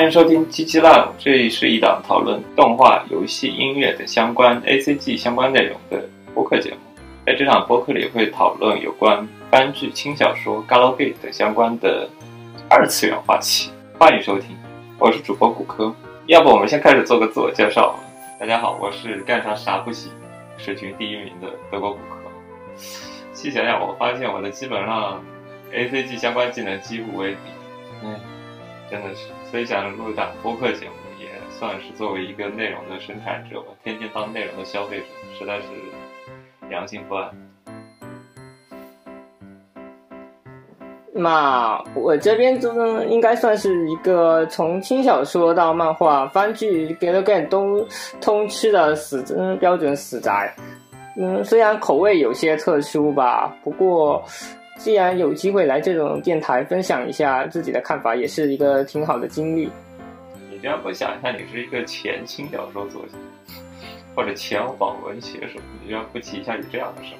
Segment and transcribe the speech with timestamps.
[0.00, 6.78] 欢迎收听七七 Love，这是一档讨论动画、游戏、音乐等相关 ACG 相关内容的播客节目。
[7.26, 12.08] 在这场播客里，会讨论有关番剧、轻小说、Galgame 等相关的
[12.70, 13.70] 二次元话题。
[13.98, 14.56] 欢迎收听，
[14.98, 15.94] 我是主播骨科。
[16.24, 17.94] 要不我们先开始做个自我介绍。
[18.38, 20.10] 大家好，我是干啥啥不行，
[20.56, 22.30] 社群第一名的德国骨科。
[23.34, 25.22] 细想想，我发现我的基本上
[25.70, 27.38] ACG 相关技能几乎为零。
[28.02, 28.16] 嗯，
[28.90, 29.28] 真的是。
[29.50, 35.04] 所以想录一档播客节目，也算是作为一个内容的生产者吧，天天当内容的消费者，
[35.38, 35.66] 实在是
[36.68, 37.30] 良心不安。
[41.12, 47.86] 那我这边就应该算是一个从轻小说到漫画、番剧、g a l g a m 都
[48.20, 49.22] 通吃的死
[49.58, 50.54] 标准死宅。
[51.16, 54.24] 嗯，虽然口味有些特殊吧，不过。
[54.80, 59.70] 既然有机会来这种电台分享一下自己的看法，也是一个挺好的经历。
[60.50, 63.18] 你这样不想一下，你是一个前轻小说作家，
[64.16, 67.12] 或者前网文写手，你居然不提一下你这样的事？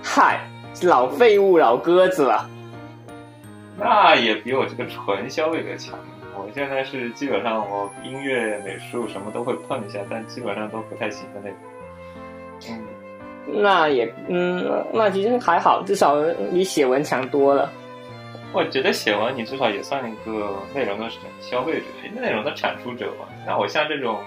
[0.00, 0.48] 嗨，
[0.84, 2.48] 老废物，老鸽子了。
[3.76, 5.98] 那也比我这个纯消费者强。
[6.36, 11.58] 我现在是基本上我音乐、美术什么都会碰一下，但基本上都不太行的那种。
[12.68, 12.97] 嗯。
[13.50, 16.16] 那也，嗯，那其实还好，至少
[16.52, 17.70] 比写文强多了。
[18.52, 21.06] 我觉得写文你至少也算一个内容的
[21.40, 21.84] 消费者，
[22.18, 23.26] 内容的产出者嘛。
[23.46, 24.18] 那我像这种，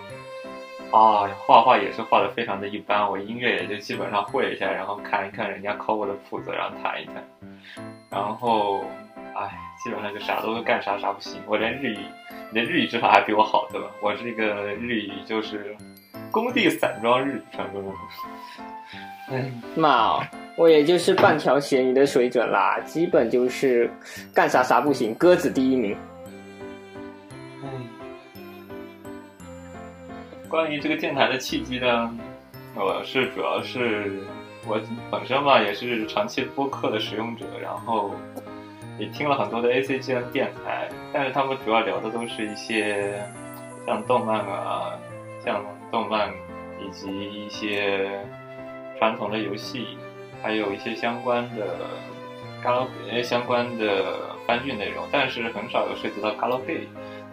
[0.92, 7.16] 啊，画画也是画的非常的一般，我音乐也就基本上会一下，然后看一看人家抠我的谱子，然后弹一弹，
[8.12, 8.84] 然后，
[9.36, 9.50] 哎，
[9.84, 11.42] 基本上就啥都干啥啥不行。
[11.48, 12.00] 我连日语，
[12.52, 13.88] 你的日语至少还比我好，对吧？
[14.02, 14.44] 我是一个
[14.76, 15.76] 日语就是
[16.30, 17.98] 工地散装日语传说中的
[19.32, 19.52] 说中。
[19.76, 20.20] 妈，
[20.58, 23.90] 我也就是半条咸鱼的水准啦，基本就是
[24.34, 25.98] 干啥啥不行，鸽子第一名。
[27.64, 27.70] 嗯，
[30.50, 32.16] 关于这个电台的契机呢，
[32.76, 34.20] 我是主要是
[34.68, 38.14] 我本身嘛也是长期播客的使用者，然后
[39.00, 43.24] 也听了很多的 ACG 的电台，但是他们主要聊的都是一些
[43.88, 44.94] 像动漫啊，
[45.44, 46.30] 像动漫
[46.80, 48.20] 以及一些。
[49.02, 49.98] 传统的游戏，
[50.44, 51.76] 还有一些相关的
[52.64, 56.86] Galgame 相关的番剧内容，但是很少有涉及到 Galgame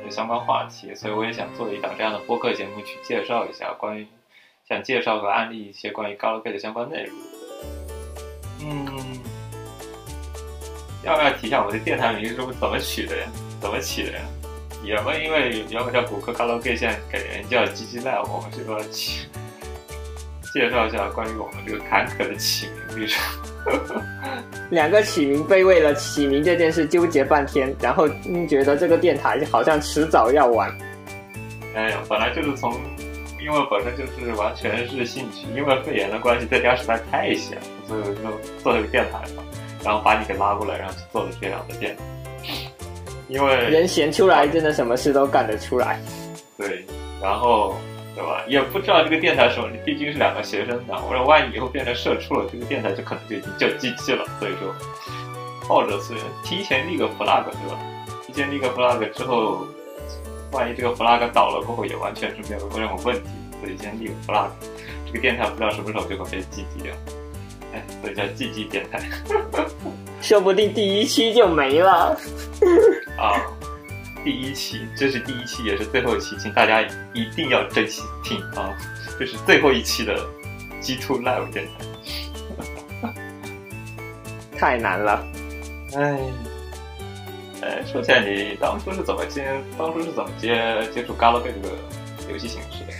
[0.02, 4.06] 的相关话题，所以我也想做一档这样的播客节目，去介绍一下关于，
[4.66, 7.14] 想介绍和安利一些关于 Galgame 的相关内容。
[8.62, 8.86] 嗯，
[11.04, 13.26] 要不要提一下我的电台名是怎么取的呀？
[13.60, 14.20] 怎么起的呀？
[14.82, 19.28] 原本因为原本叫骨科 Galgame，现在改名叫 GG Live，我们这个起。
[20.52, 23.22] 介绍一下关于我们这个坎坷的起名历程。
[24.70, 28.08] 两个起名被为了起名这件事纠结半天，然后
[28.48, 30.70] 觉得这个电台好像迟早要完。
[31.74, 32.72] 哎呀，本来就是从，
[33.40, 39.42] 因为本身就是完全是兴趣，因为肺炎的关系，在家实在太闲，所以就做了个电台嘛，
[39.84, 42.02] 然后把你给拉过来，然后去做了这样的电台。
[43.28, 46.00] 因为人闲出来，真的什么事都干得出来。
[46.56, 46.84] 对，
[47.20, 47.76] 然后。
[48.18, 48.42] 对吧？
[48.48, 51.06] 也不知道这个电台什么，你毕竟是两个学生党。
[51.06, 54.24] 我说，万一以后变成社畜了，这个电台就可能就已经叫 GG 了。
[54.40, 54.74] 所以说，
[55.68, 57.78] 抱着是提前立个 flag，对吧？
[58.26, 59.64] 提前立个 flag 之后，
[60.50, 63.30] 万一这个 flag 倒了过后，也完全是没有任何问题。
[63.60, 64.48] 所以先立个 flag，
[65.06, 66.92] 这个电台不知道什么时候就会被 GG 掉。
[67.72, 69.00] 哎，所以叫 GG 电台，
[70.20, 72.18] 说不定第一期就没了。
[73.16, 73.38] 啊。
[74.24, 76.82] 第一期，这是第一期，也是最后一期，请大家
[77.14, 78.76] 一定要珍惜听啊！
[79.18, 80.14] 这是最后一期的
[80.80, 81.66] G Two Live 电
[83.02, 83.12] 台，
[84.56, 85.24] 太难了，
[85.94, 86.18] 哎，
[87.62, 89.46] 哎，说起来，你当初是怎么接？
[89.78, 90.54] 当初是怎么接
[90.92, 92.92] 接触 Galgame 这个游戏形式的？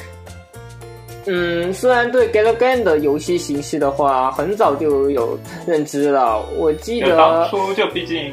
[1.26, 8.32] 嗯，虽然对 Galgame 的游戏形式的话，很早就有认知了，我记得当初就毕竟。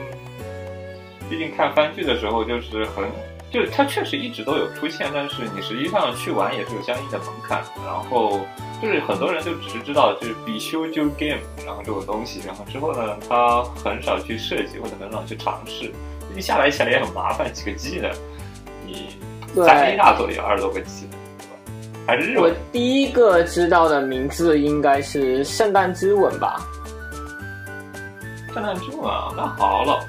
[1.30, 3.04] 毕竟看番剧的时候，就是很，
[3.51, 7.63] 就是它确实一直都有出现，但是你实际上去玩也是有相应的门槛。
[7.86, 8.42] 然后
[8.81, 15.92] 就是很多人就只是知道就是必修就 game，然后这种东西，然后之后呢，他很少去设计或者很少去尝试。
[16.33, 18.13] 你下来起来也很麻烦，几个 G 的，
[18.86, 19.18] 你
[19.56, 21.07] 三 A 大作也二十多个 G？
[22.06, 26.62] 还是我第一个知道的名字应该是《圣诞之吻》吧？
[28.54, 30.06] 圣诞之吻，啊那好了。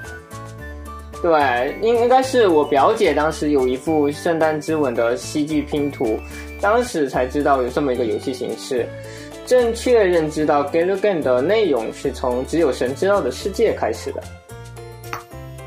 [1.21, 6.19] 对，应应该是我表姐当时有一幅《圣诞之吻》的戏剧拼图，
[6.61, 8.87] 当时才知道有这么一个游戏形式。
[9.45, 14.21] 正确认知到 Galgame 的内容是从只有神知道的世界开始的。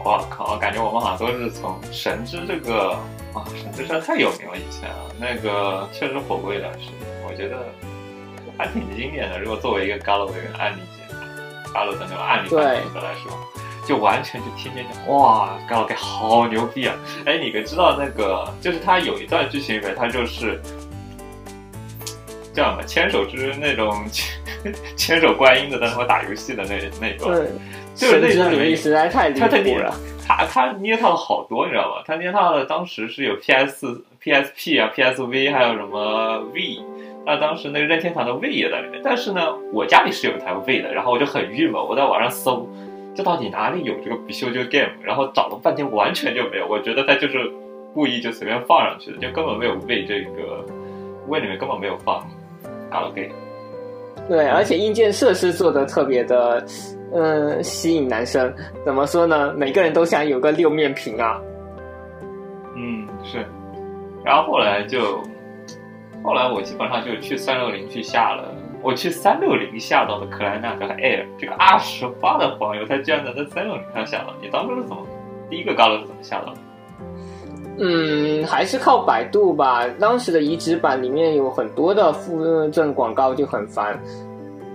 [0.05, 2.91] 我靠，我感觉我们好像都是从神之这个
[3.35, 7.57] 啊，神之山太有名了，以前啊，那个确实火过一段时间，我觉得
[8.57, 9.39] 还挺经典的。
[9.41, 11.15] 如果作为一个 Galloway 的案例节
[11.73, 13.33] ，Galloway 的那种案例版本来说，
[13.91, 16.95] 就完全就天天讲哇，Galloway 好牛逼啊！
[17.27, 20.61] 哎，你可知道那个，就是他有一段剧情里面，他就是
[22.55, 24.05] 叫什么牵手之那种
[24.97, 27.45] 牵手观音的，在他们打游戏的那那段。
[27.97, 29.93] 就是那段里面实在太离谱了，
[30.25, 32.05] 他他捏套了好多，你知道吗？
[32.07, 36.79] 他捏套了，当时是有 PS、PSP 啊、PSV，还有什么 V。
[37.27, 39.01] 那当时那个任天堂的 V 也在里面。
[39.05, 42.67] 但是呢，我家里是有一台 V 的，然后我就很郁闷，我在网上搜，
[43.15, 44.91] 这到底哪里有这个比修就 Game？
[45.03, 46.67] 然后找了半天，完全就没有。
[46.69, 47.51] 我觉得他就是
[47.93, 50.65] 故意就随便放上去的，就根本没有为这个
[51.29, 52.25] 为里面根本没有放
[52.91, 53.35] Game。
[54.29, 56.65] 对，而且硬件设施做的特别的。
[57.13, 58.55] 嗯，吸引男生
[58.85, 59.53] 怎么说呢？
[59.55, 61.43] 每个人都想有个六面屏啊。
[62.77, 63.45] 嗯，是。
[64.25, 65.21] 然后后来就，
[66.23, 74.35] 后来我基本上就去三六零去下了，我去三六零下到的克莱纳和 Air，这个二十八的黄油，它居然能在三六零上下到。
[74.41, 75.07] 你当初是怎么
[75.49, 76.59] 第一个高楼是怎么下到的？
[77.79, 79.87] 嗯，还是靠百度吧。
[79.99, 83.99] 当时的移植版里面有很多的附赠广告，就很烦。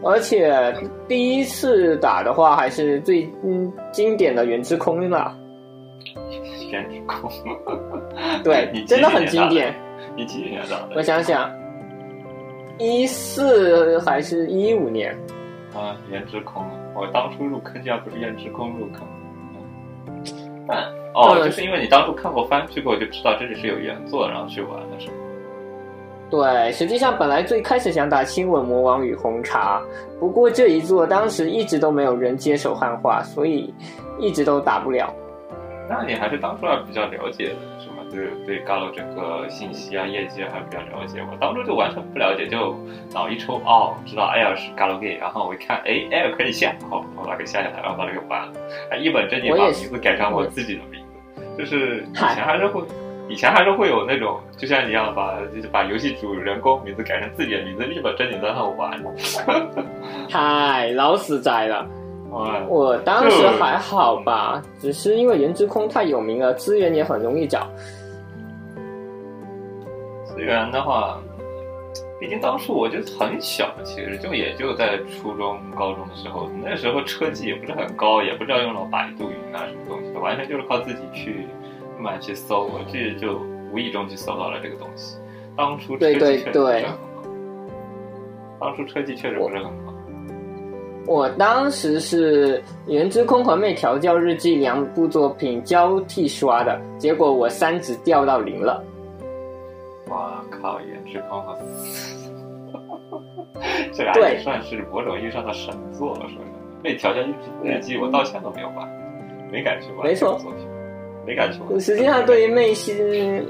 [0.04, 0.74] 而且
[1.08, 5.36] 第一次打的话，还是最嗯经典的《原之空》了。
[6.72, 7.32] 原之空，
[8.44, 9.74] 对， 真的很经典。
[10.16, 10.90] 你几年打的？
[10.96, 11.50] 我想想，
[12.78, 15.18] 一四还是一五年？
[15.74, 16.64] 啊，《颜值控》，
[16.96, 19.02] 我当初入坑家不是《颜值控》入坑。
[20.68, 20.84] 但
[21.14, 25.14] 哦，就是因为你当初看过番剧过，就知道这里是有原作，然后去玩的是吗？
[26.30, 29.80] 对，实际上本来最开始想打《亲吻魔王与红茶》，
[30.20, 33.72] 不过这一座当时一直都没有人接手汉化，所以
[34.20, 35.14] 一直都打不了。
[35.88, 37.95] 那你还是当初还比较了解的，是吗？
[38.16, 41.20] 对对，高楼整个信息啊、业绩还比较了解。
[41.30, 42.76] 我当初就完全不了解，就
[43.14, 48.54] 脑一抽，哦，知道 Air 是 Galloway，然后我一看，哎，Air 可以下，好，我把它给下下来，然后把它给关了。
[48.90, 51.04] 还，一本正经把名字改成我自己的名
[51.36, 52.82] 字，就是以前还是会。
[53.28, 59.04] 以前还是会有那种，就像你一样，把就是把游戏主人公名字改成自己的名字，一本正经在那玩。
[60.30, 61.88] 太老死宅了！
[62.70, 67.68] 我当时还好吧，只是因为人之空太有名了，资源也很容易找。
[70.36, 71.20] 资源的话，
[72.20, 81.48] 毕竟当初我就很小，其实就也就在初中、高中的时候，那时候车技也不是很高，也不知道用了百度云啊什么东西，完全就是靠自己去。
[81.98, 83.40] 慢去搜，我这就
[83.72, 85.18] 无意中去搜到了这个东西。
[85.56, 86.98] 当初车技确实不是很好，
[88.60, 89.94] 当初车技确实不是很好。
[91.08, 98.84] 我当时是《原之空》和《妹调教日记》两部作品交替刷的，结果我三值掉到零了。
[100.10, 100.80] 哇靠！
[100.88, 101.58] 《颜值空》和
[103.94, 106.36] 这俩也算是某种意义上的神作了，说是
[106.84, 107.22] 《魅调教
[107.64, 108.88] 日记》，我到现在都没有玩，
[109.52, 110.06] 没敢去玩。
[110.06, 110.40] 没错。
[111.26, 111.80] 没感觉。
[111.80, 112.96] 实际上，对于魅心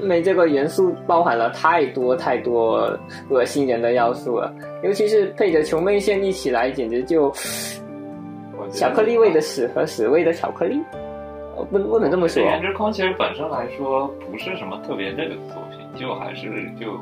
[0.02, 4.50] 魅这个元素，包含了太多太多恶心人的要素了。
[4.82, 7.30] 尤其是配着穷妹线一起来，简直就
[8.72, 10.80] 巧克力味的屎和屎味的巧克力。
[11.70, 12.42] 不不能这么说。
[12.42, 15.65] 颜值空其实本身来说不是什么特别那个作品，
[15.98, 16.98] 就还是就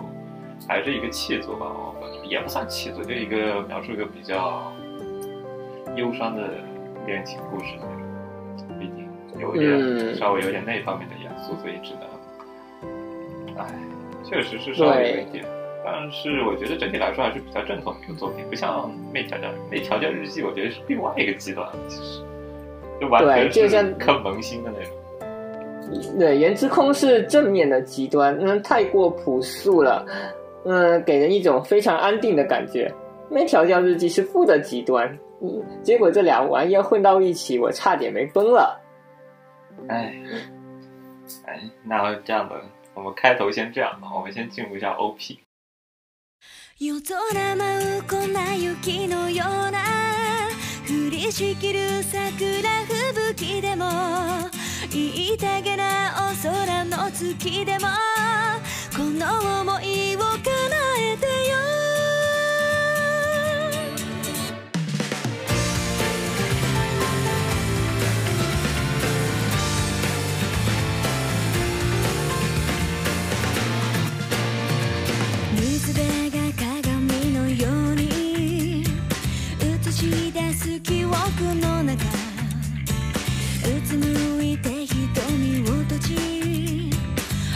[0.69, 4.73] 还是一个气作吧，我也不算气作，就一个描述一个比较
[5.97, 6.49] 忧伤的
[7.07, 7.87] 恋情故事那
[8.57, 9.05] 种，毕竟。
[9.41, 13.67] 有点稍微有点那方面的元素，所以只能，唉，
[14.23, 15.45] 确实是稍微有一点，
[15.85, 22.23] 但是我觉得整体来说还是比较正统的一个作品，不像《没调教没调教日记》，我觉得是另外一个极端，其实
[23.01, 24.95] 就完全是坑萌新的那种。
[26.19, 30.07] 对，言之空是正面的极端，嗯，太过朴素了，
[30.65, 32.93] 嗯，给人一种非常安定的感觉。
[33.31, 38.81] 没调教日记是负的极端，嗯，结果这俩玩意儿混到一起，我差点没崩了。
[39.89, 40.15] 哎，
[41.47, 42.61] 哎，那这样的，
[42.95, 45.39] 我们开头先这样吧，我们先进入一下 OP。
[51.25, 52.29] りしきる桜
[53.33, 53.87] 吹雪でも
[54.91, 57.87] 言いたげなお空の月でも
[58.95, 60.37] この想いを叶
[60.94, 60.94] え
[81.15, 82.07] 僕の中う
[83.87, 86.89] つむいて瞳を閉じ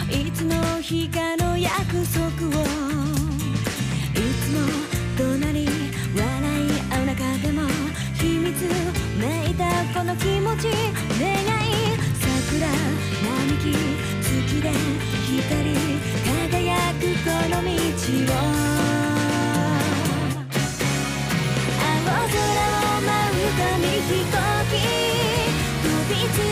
[0.09, 2.63] いつの日かの約束を
[4.13, 4.61] いつも
[5.17, 5.67] 隣
[6.15, 7.67] 笑い合う中でも
[8.15, 8.55] 秘密
[9.19, 10.69] めいたこの気持ち
[11.19, 11.75] 願い
[12.15, 13.75] 桜並木
[14.23, 14.71] 月で
[15.27, 15.75] 光り
[16.49, 18.58] 輝くこの道を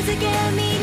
[0.09, 0.76] again me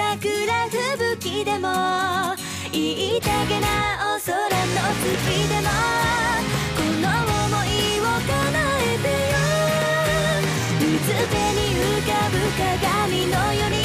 [0.00, 0.16] 桜
[0.70, 1.68] 吹雪でも
[2.72, 4.48] 言いたげなお空の
[4.96, 5.12] 月
[5.44, 5.68] でも
[6.72, 8.32] この想いを叶
[8.80, 9.36] えてよ。
[10.80, 13.76] 水辺に浮かぶ鏡のように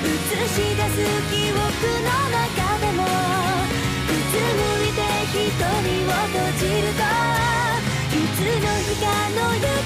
[0.00, 1.60] 映し出す記憶
[2.00, 3.06] の中でもう
[4.08, 7.04] つむいて瞳を閉じると
[8.08, 9.04] いつの日か
[9.36, 9.79] の約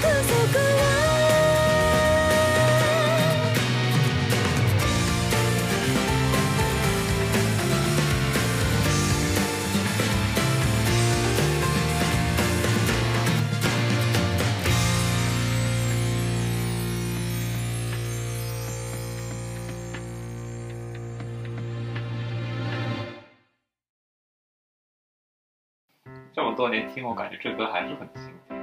[26.65, 28.59] 多年听，我感觉这歌还是很经典。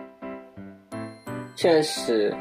[1.55, 2.35] 确实，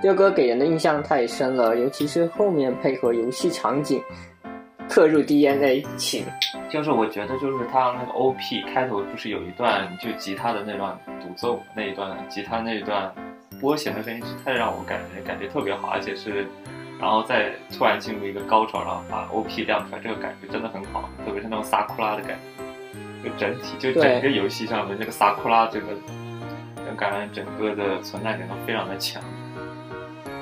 [0.00, 4.00] 这歌给人的印象太深了，尤其是后面配合游戏场景，
[4.88, 6.24] 刻入 DNA 情。
[6.70, 13.12] 就是我觉得，就是他那个 OP 开头不是有一段就吉他的那段独奏那一段吉他那一段
[13.60, 16.46] 拨弦的声音，太让我感觉感觉特别好，而且是，
[17.00, 22.61] 然后再突然进入一个高潮，然后把 OP 亮出来，这个感觉真的很好，特别是那种萨库拉的感觉，
[23.22, 25.86] 就整体就整个游戏上的这个萨库拉这个，
[26.76, 29.22] 就感觉整个的存在感都非常的强。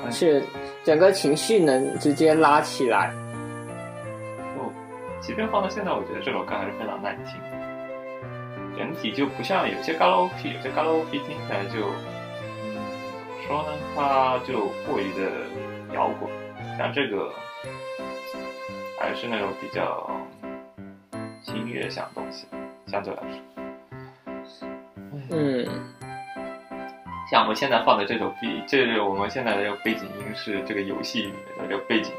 [0.09, 0.43] 是
[0.83, 3.13] 整个情绪能直接拉起来。
[4.55, 4.73] 就
[5.21, 7.39] 即便放到现在，我觉得这首歌还是非常耐听。
[8.77, 11.87] 整体就不像有些嘎拉 OP，有些嘎拉 OP 听起来就，
[12.65, 13.77] 嗯，怎么说呢？
[13.95, 15.29] 它就过于的
[15.93, 16.29] 摇滚，
[16.77, 17.31] 像这个
[18.99, 20.09] 还是那种比较
[21.43, 22.47] 轻乐响的东西，
[22.91, 24.67] 相对来说。
[25.29, 25.65] 嗯，
[27.31, 32.11] 像我们现在放的这首 B，这是我们现在的这个背景音是这个游戏里面的这个背景。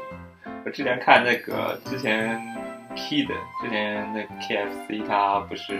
[0.65, 2.41] 我之前看那个之前
[2.95, 3.27] Kid，
[3.61, 5.77] 之前那 KFC 它不是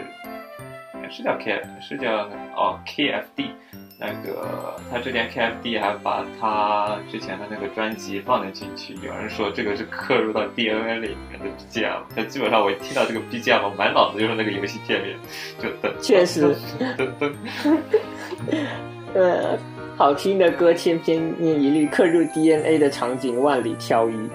[1.09, 3.49] 是叫 K 是叫那哦 KFD，
[4.05, 15.15] 那个他之前 KFD 还把他之前的那个专辑放了进去，有人说这个是刻入到 DNA 里面的 BGM，但基本上我一听到这个 BGM，我满脑子就是那个游戏界面，
[15.57, 16.53] 就噔，确实，
[16.97, 17.31] 噔噔，
[19.15, 19.57] 呃，
[19.95, 24.29] 好听的歌千篇一律，刻入 DNA 的场景万里挑一。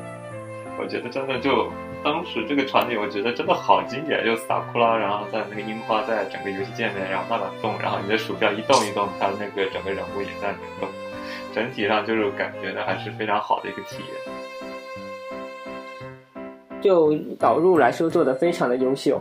[0.81, 1.71] 我觉得真的就
[2.03, 10.89] 当时这个场景，我觉得真的好经典，就撒库拉，然后在那个樱花在整个游戏界面，然后慢慢动，然后你的鼠标一动一动，它那个整个人物也在动，
[11.53, 14.15] 整体上就是感觉呢还是非常好的一个体验。
[16.81, 19.21] 就导入来说，做的非常的优秀。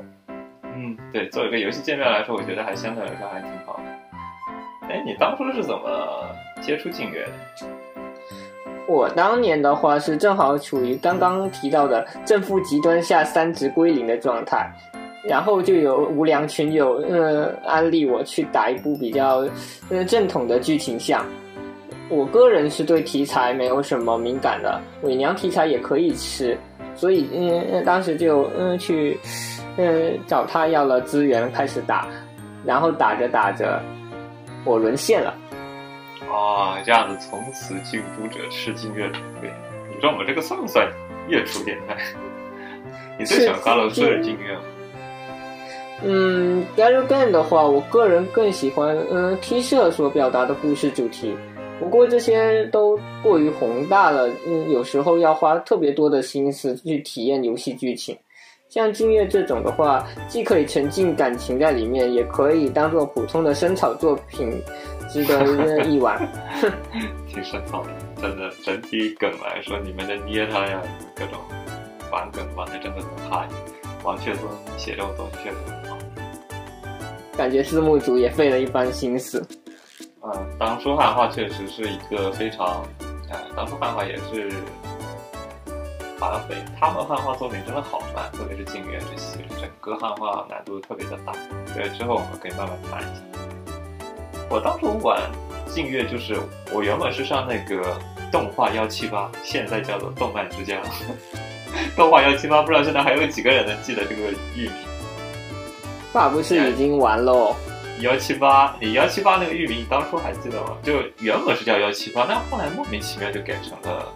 [0.63, 3.83] 嗯，对，作为一个游戏界面来说，我觉得还相对来说还挺好的。
[4.89, 6.29] 哎，你当初是怎么
[6.61, 7.31] 接触劲乐的？
[8.87, 14.65] 我当年的话是正好处于刚刚提到的正负极端下三值归零的状态，
[15.23, 19.45] 然后就有无良群友呃安利我去打一部比较
[19.89, 21.25] 呃正统的剧情向。
[22.09, 26.57] 我个人是对题材没有什么敏感的，伪娘题材也可以吃，
[26.95, 29.19] 所以嗯当时就嗯去
[29.75, 32.07] 嗯找他要了资源开始打，
[32.63, 33.81] 然后打着打着
[34.63, 35.33] 我沦陷了。
[36.31, 39.49] 啊，这样子从此近朱者赤，近月者黑。
[39.93, 40.87] 你说我这个算不算
[41.27, 41.97] 月初变态？
[43.17, 44.61] 你最喜欢 Galo 是近月吗？
[46.03, 51.35] 嗯 g a n 的话，我个人更喜欢嗯 T 社所表达的故事主题。
[51.79, 58.15] 不过这些都过于宏大了，嗯，有时候要花特别多的心思去体验游戏剧情。
[58.69, 64.51] 像静月这种的话，既可以沉浸感情在里面，也可以当做普通的生草作品。
[65.09, 66.17] 值得一玩，
[67.27, 67.89] 挺深奥的，
[68.21, 68.49] 真的。
[68.63, 70.81] 整体梗来说，你们的捏他呀，
[71.15, 71.39] 各种
[72.11, 73.47] 玩梗玩的真的很嗨。
[74.03, 74.43] 王雀尊
[74.77, 75.97] 写这种东西确实很好，
[77.35, 79.45] 感觉字幕组也费了一番心思。
[80.21, 82.85] 嗯，当初汉化确实是一个非常，
[83.29, 84.51] 哎，当初汉化也是
[86.19, 91.33] 反匪，他们汉化作品真的好慢，特别是静月这系列，整个汉化难度特别的大。
[91.73, 93.21] 所以之后我们可以慢慢谈一下。
[94.49, 95.21] 我当初玩
[95.67, 96.35] 静月，就是
[96.71, 97.99] 我原本是上那个
[98.31, 100.81] 动画幺七八，现在叫做动漫之家。
[101.95, 104.71] 动画幺七八，不知道现在还有几个人能记得这个域名？
[106.13, 107.55] 爸不是已经完喽？
[107.99, 110.77] 幺七八，你幺七八那个域名，你当初还记得吗？
[110.81, 114.13] 就原本是叫幺七八，但后来莫名其妙就改成了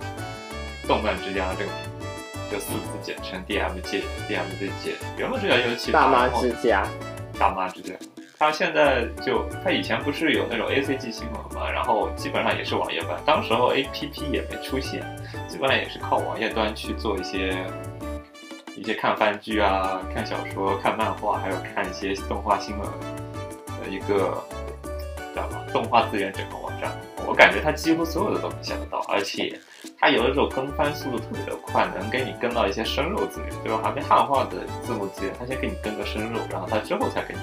[0.87, 4.93] 动漫之家这个名字，就四字简称 DMJ，DMJ。
[5.17, 6.87] 原本是叫幺七八，大妈之家，
[7.37, 7.93] 大妈之家。
[8.41, 15.06] 他现在就，他以前不是有那种 A C G 新闻嘛，然后基本上也是网页版，当时候 A P P 也没出现，
[15.47, 17.56] 基本上也是靠网页端去做一些
[18.75, 22.89] 一些看番剧啊、看小说、看漫画，还有看一些动画新闻
[23.80, 24.43] 的一个
[25.36, 26.91] 叫什么动画资源整合网站。
[27.27, 29.56] 我感觉它几乎所有的都能下得到，而且
[29.99, 37.39] 它有的时候更番速度特别的快，能给你更到一些生肉资源，就是还没汉化的字幕资源，它先给你更个生肉，然后它之后才给你。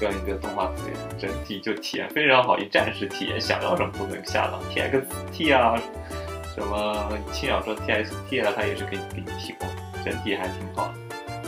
[0.00, 5.02] 跟一个动画资源，整体就体验非常好，一站式体验，想要什么都能下到 T X
[5.32, 5.80] T 啊，
[6.54, 9.68] 什么轻小说 T X T 啊，它也是可以给你提供，
[10.04, 10.94] 整体还挺好的。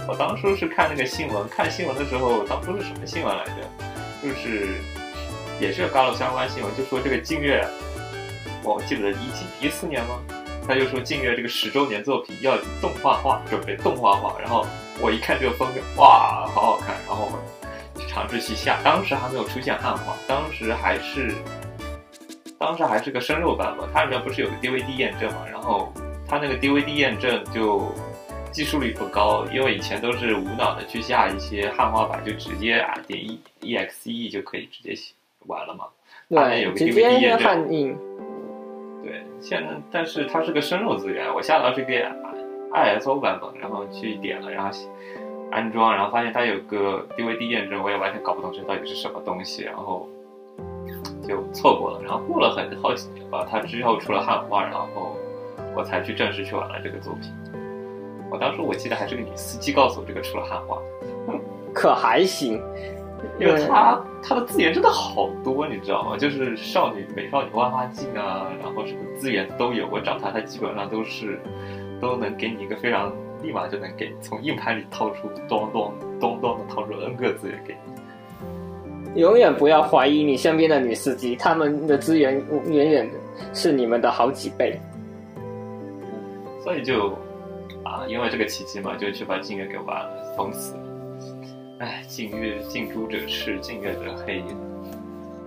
[0.08, 3.52] 我当初是看那个新闻，看新闻的时候，当初是什么新闻来着？
[4.22, 4.74] 就是
[5.60, 7.66] 也是有高露相关新闻，就说这个静月，
[8.62, 10.22] 我记得一几一四年吗？
[10.66, 14.36] 他就说静月这个十周年作品要动画化，准备动画化。
[14.40, 14.66] 然后
[15.00, 17.30] 我一看这个封面，哇，好好看，然后。
[18.16, 21.34] 尝试去下，当时还没有出现汉化，当时还是，
[22.58, 23.86] 当时还是个生肉版本。
[23.92, 25.44] 它里面不是有个 DVD 验证嘛？
[25.52, 25.92] 然后
[26.26, 27.92] 它那个 DVD 验证就
[28.50, 34.94] 技术率不高，因为以前都是无脑的去下一些汉化版，就直接啊点 E EXE 就可以直接
[35.40, 35.84] 完了嘛。
[36.30, 37.94] 对，直接汉印。
[39.04, 41.92] 对，现在但是它是个生肉资源，我下到这个
[42.72, 44.70] ISO 版本，然后去点了，然后。
[45.50, 50.08] 安装，然后发现它有个 DVD 验证，我也完全搞不懂这到底是什么东西，然后
[51.26, 52.00] 就错过了。
[52.02, 55.16] 然后过了很好几年吧，它之后出了汉化，然后
[55.74, 57.32] 我才去正式去玩了这个作品。
[58.30, 60.78] 我当时我记得还是个女司机告诉我这个出了汉化，
[61.72, 62.60] 可还行，
[63.38, 66.16] 因为它它的资源真的好多，你知道吗？
[66.16, 71.40] 就是少女美少女万花镜啊，然后什么资源都有，我找它，它基本上都是
[72.00, 73.12] 都能给你一个非常。
[73.42, 79.20] 立马就能给从硬盘里掏出，咚咚咚咚的掏出 N 个资源给你。
[79.20, 82.34] 永远不要怀疑你身边的女司机，她们的资源
[82.66, 83.10] 远远
[83.54, 84.78] 是你们的好几倍。
[86.62, 87.16] 所以就
[87.82, 90.80] 啊，因为这个契机嘛，就去把禁月给挖了，封死了。
[91.78, 94.42] 哎，禁月近朱者赤，近月者黑。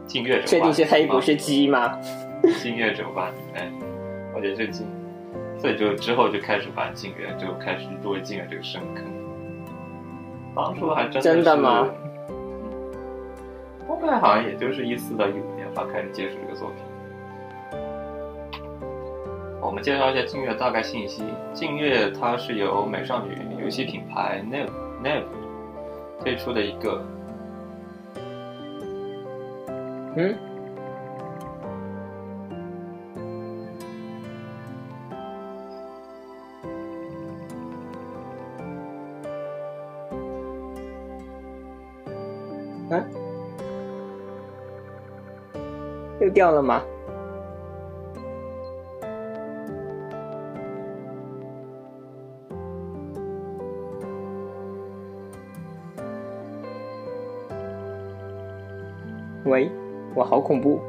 [0.08, 2.00] 近月者确定是黑不是鸡吗？
[2.62, 3.72] 近月者吧，哎，
[4.34, 4.88] 我觉得这劲，
[5.60, 9.06] 所以就之后就开始玩静月，就开始入了劲乐这个深坑。
[10.56, 11.88] 当初还真的是真的吗？
[14.02, 16.78] 大概好像也就是一四到一五年吧，开始接触这个作品。
[19.62, 21.22] 我们介绍一下静月大概信息。
[21.54, 24.70] 静月它是由美少女游戏品牌 Neve
[25.04, 25.26] Neve
[26.24, 27.04] 推出的一个
[30.16, 30.38] 嗯，嗯，
[46.30, 46.84] 掉了吗？
[59.46, 59.72] 喂，
[60.14, 60.80] 我好恐怖。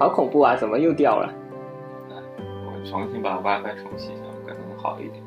[0.00, 0.56] 好恐怖啊！
[0.56, 1.32] 怎么又掉了？
[2.08, 4.14] 我重新把 WiFi 重启，
[4.80, 5.22] 好一点。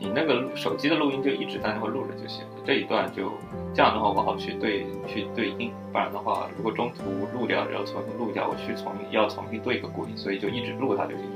[0.00, 3.32] 你那个手机的录音就一直在那块录着就行了，这一段就
[3.74, 7.02] 这样的话我好去对去对应，不然的话如果中途
[7.36, 11.30] 录掉，然后重新录掉，我去重新要重新对一个过音，所以就一直录它就行了。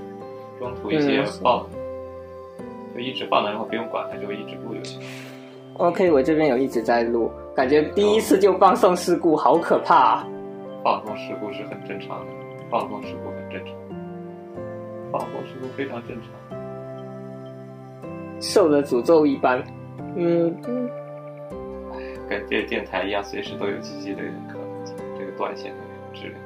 [0.60, 1.66] 中途一些嗯放，
[2.94, 5.00] 就一直放的话不用管它，就一直录就行。
[5.78, 10.26] OK，我这边有一直在录，感觉第一次就放送事故，好可怕啊！
[10.84, 12.32] 放送事故是很正常的，
[12.70, 13.74] 放送事故很正常，
[15.10, 16.61] 放送事故非常正常。
[18.42, 19.62] 受了诅咒一般。
[20.16, 20.90] 嗯，嗯
[22.28, 26.40] 跟这个电台一样，随时都有几 G 的可能性，这个断线的那种质量。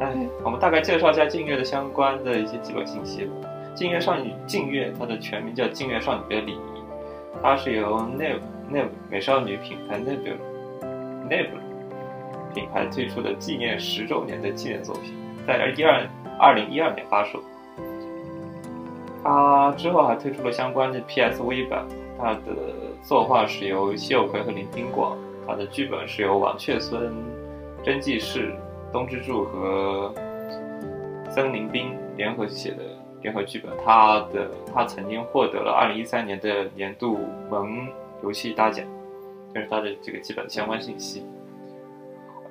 [0.00, 3.32] 哎，我们大概介绍一下静月的相关的一些基本信息吧。
[3.74, 6.82] 静月少女，静月它的全名叫静月少女的礼仪，
[7.42, 10.36] 它是由 Neve Neve 美少女品牌 Neve
[11.30, 11.48] Neve
[12.54, 15.14] 品牌推出的纪念十周年的纪念作品，
[15.46, 16.06] 在一二
[16.38, 17.40] 二零一二年发售。
[19.24, 21.86] 它之后还推出了相关的 PSV 版，
[22.18, 22.54] 它的
[23.02, 27.10] 作画是由谢有奎和林宾广，它的剧本是由王雀孙、
[27.82, 28.54] 真纪世、
[28.92, 30.14] 东之助和
[31.30, 32.82] 森林冰联合写的
[33.22, 33.72] 联合剧本。
[33.82, 37.18] 它的它曾经获得了二零一三年的年度
[37.50, 37.88] 萌
[38.22, 38.86] 游戏大奖，
[39.54, 41.24] 这是它的这个基本相关信息。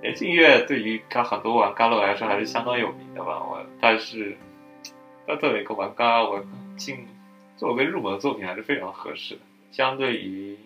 [0.03, 4.35] 哎，劲乐对于他很多玩家乐来说还是相当有名的吧，我但是
[5.25, 6.43] 他作为一个玩家，我
[6.77, 7.07] 劲
[7.57, 9.41] 作为入门作品还是非常合适的。
[9.71, 10.57] 相对于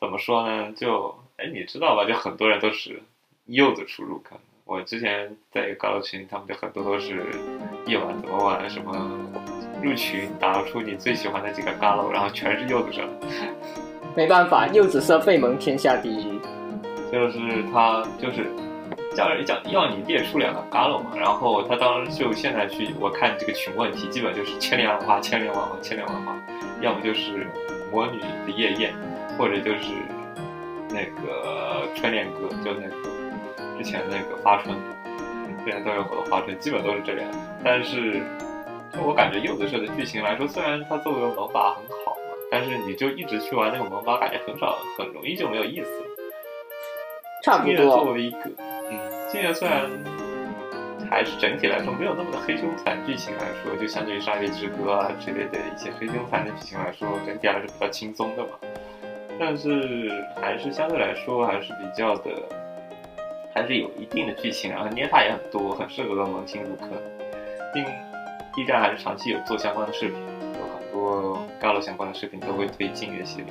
[0.00, 0.72] 怎么说呢？
[0.72, 2.04] 就哎，你知道吧？
[2.06, 3.02] 就很多人都是
[3.46, 4.38] 柚子出入坑。
[4.64, 7.26] 我之前在一个高楼群，他们就很多都是
[7.86, 9.18] 夜晚怎么玩，什么
[9.82, 13.08] 入群打出你最喜欢的几个高楼，然后全是柚子上。
[14.16, 16.40] 没办法，柚子色费蒙天下第一。
[17.10, 17.40] 就是
[17.72, 18.46] 他就是
[19.14, 26.36] 叫人叫要你列出两个 galo 嘛，然后他当时就现在去我看这个群问题，基本就是千变万化，千变万化，千变万化，
[26.80, 27.46] 要么就是
[27.90, 28.94] 魔女的夜宴，
[29.36, 29.86] 或者就是
[30.88, 32.96] 那个春恋歌，就那个
[33.76, 37.36] 之前那个发春，嗯之前都有火的发春，基本都是这两个。
[37.64, 38.22] 但是
[38.92, 46.06] 就我感觉柚子社的剧情来说，虽然它作为萌法很好嘛，但是你就一直去玩那个萌法，感觉很少，很容易就没有意思了。
[47.42, 48.12] 差不多作。
[48.12, 48.50] 为一个，
[49.30, 49.88] 嗯，劲乐虽然
[51.08, 58.50] 还是整体来说没有那么的黑凶残，剧情来说，就相对于《杀月之歌》啊之类的一些黑凶残的剧情来说，整体还是比较轻松的嘛。
[59.38, 62.30] 但是还是相对来说还是比较的，
[63.54, 66.90] 还是有一定的剧情，然后捏塔也很多，很适合萌新入坑。
[67.72, 67.84] 并
[68.54, 73.46] B 站还是长期有做相关的视频，有很多 Galo 相关的视频都会推劲乐系列。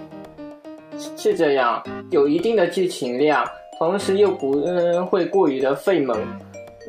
[1.16, 3.48] 是这样，有一定的剧情量，
[3.80, 6.20] 同时又不嗯会过于的费萌，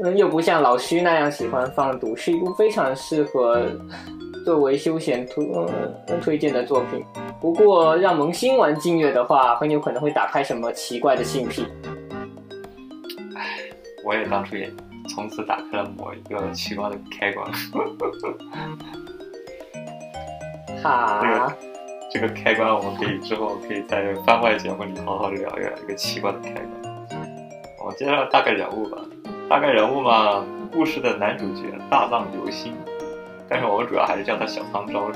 [0.02, 3.62] 嗯又不像老徐那样喜欢放毒，是一部非常适合
[4.44, 7.02] 作为休闲推嗯推荐的作品。
[7.40, 11.64] 不过让萌新玩劲乐的话，很有可能会打开什么奇怪的性癖。
[14.04, 14.68] 我也当初也
[15.08, 17.46] 从此打开了某一个奇怪的开关。
[20.82, 21.54] 哈，
[22.10, 26.79] 这个开关我们可以之后可以在番外节目里好好聊一聊一个奇怪的开关。
[27.82, 28.98] 我介绍大概人物吧，
[29.48, 32.74] 大概人物嘛，故事的男主角大藏由心，
[33.48, 35.14] 但是我们主要还是叫他小仓昭日。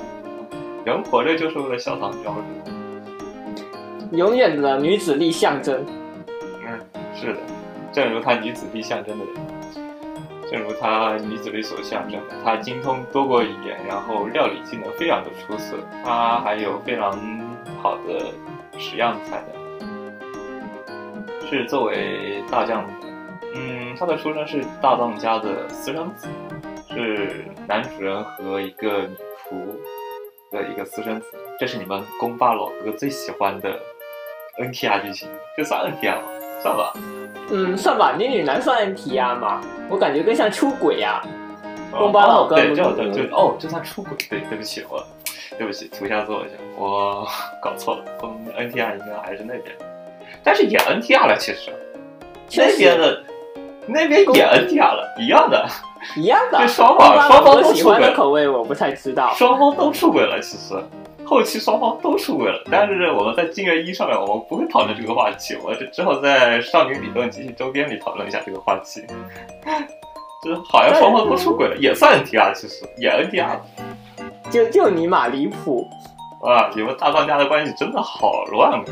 [0.83, 4.17] 人活着就是为了小仓昭日。
[4.17, 5.85] 永远的女子力象征。
[6.67, 6.81] 嗯，
[7.15, 7.41] 是的，
[7.93, 9.35] 正如他女子力象征的人，
[10.51, 17.13] 正如他女子力所象征的，他精通多国语言，然后料理技能非常的出色，他还有非常
[17.83, 18.33] 好的
[18.79, 19.64] 识样才能，
[21.49, 22.93] 是作为大将的。
[23.55, 26.29] 嗯，他的出身是大藏家的私生子，
[26.89, 29.17] 是男主人和一个女
[29.49, 29.57] 仆
[30.51, 31.27] 的一个私生子。
[31.59, 33.79] 这是你们宫霸老哥最喜欢的
[34.59, 36.23] NTR 剧情，这算 NTR 吗？
[36.63, 36.93] 算吧。
[37.51, 39.61] 嗯，算吧，你女男算 NTR 吗？
[39.89, 41.29] 我感觉更像出轨呀、哦
[41.97, 44.17] 宫巴老哥对，就就就哦，这算出轨。
[44.29, 45.01] 对，对不起，我
[45.57, 47.25] 对不起，图下做一下，我
[47.63, 48.05] 搞错了。
[48.25, 49.77] 嗯，NTR 应该还是那边，
[50.45, 51.73] 但是也 NTR 了，其实
[52.57, 53.25] 那边的
[53.87, 55.67] 那边也 NTR 了，一样的，
[56.17, 56.59] 一样的。
[56.59, 59.33] 这双方双方哥喜欢的都出轨了，口味我不太知道。
[59.35, 60.75] 双方都出轨了，其实。
[61.27, 69.03] 后期双方都出轨了，但是我们在金元一上面，我们不会讨论这个话题，我就只好在少女理论及其周边里讨论一下这个话题。
[70.45, 73.59] 就是好像双方都出轨了，也算 NTR，其实也 NTR。
[74.51, 75.89] 就就尼玛离谱。
[76.43, 78.85] 哇，你们大当家的关系真的好乱啊！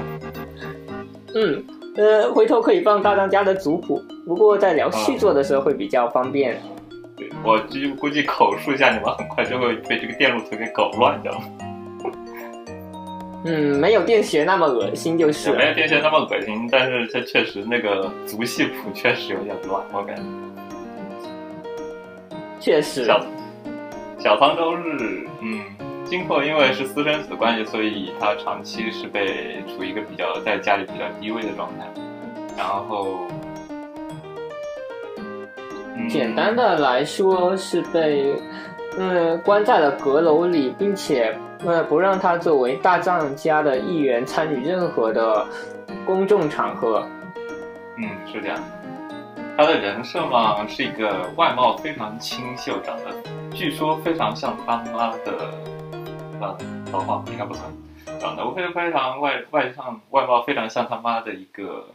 [1.35, 1.65] 嗯，
[1.97, 6.61] 呃，回头可以放大当家的族谱，不过在聊续作的时候会比较方便。
[7.17, 11.41] 对我估估计口述一下，你们很快就会被这个电路图给搞乱掉了。
[13.45, 15.75] 嗯，没有电学那么恶心就是也没有。
[15.75, 20.23] 电学那么恶心，但是这确实那个族系谱确实有点乱，我感觉。
[22.61, 23.21] 确实，小
[24.21, 25.61] 小沧州日，嗯，
[26.13, 31.87] 金拓因为是私生子的关系，所以他长期是被处于一个比较在家里比较低位的状态。
[32.55, 33.17] 然后，
[35.97, 38.37] 嗯简单的来说是被
[38.99, 45.47] 嗯关在了阁楼里，并且呃不让他作为大藏家的一员参与任何的
[46.05, 47.09] 公众场合。
[47.97, 48.59] 嗯，是这样。
[49.57, 55.49] 他的人设嘛，是一个外貌非常清秀，长得据说非常像他妈的，
[56.43, 56.59] 啊，
[56.91, 57.65] 桃花应该不算，
[58.21, 61.87] 长得非非常外外向外貌非常像他妈的一个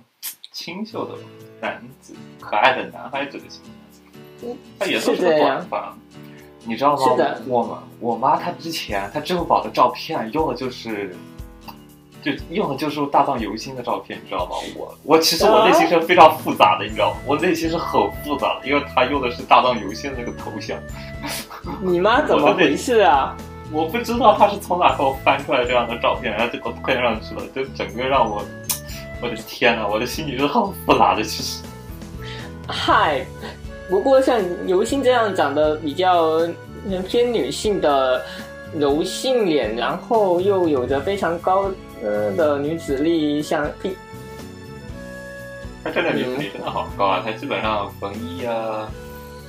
[0.52, 1.14] 清秀的
[1.60, 3.62] 男子，可爱的男孩子的形
[4.40, 4.56] 象。
[4.80, 5.94] 他也算是个短发，
[6.64, 7.04] 你知道吗？
[7.48, 11.16] 我妈我妈她之前她支付宝的照片用的就是。
[12.20, 14.56] 就用的就是大藏游心的照片，你知道吗？
[14.76, 17.20] 我我其实我内心是非常复杂的，你知道吗？
[17.26, 20.78] 我内心是很复杂的，因为他用的是大藏游心的那个头像，
[21.80, 23.38] 你妈怎么回事啊？
[23.72, 28.44] 我不知道他是从哪给我翻出来这样的照片，然后就给我推上去了，就整个让我，
[29.22, 31.64] 我的天呐，我的心里是很复杂的，其实。
[32.68, 33.26] 嗨，
[33.90, 36.40] 不过像尤星这样长得比较
[36.86, 38.22] 嗯偏女性的
[38.74, 41.70] 柔性脸，然后又有着非常高
[42.04, 43.96] 呃的女子力，像 P
[45.84, 47.22] 他真的女子力真的好高啊！
[47.24, 48.92] 他基本上缝衣啊、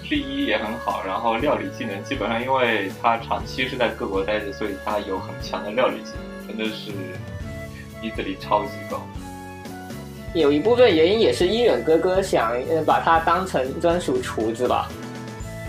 [0.07, 6.91] 制衣也很好，然后料理技能基本上，因为他长期是在各国待着，所以他有很强的料理技能，真的是
[8.01, 9.01] 女子力超级高。
[10.33, 14.89] 有一部分原因也是伊忍哥哥想呃把他当成专属厨子吧。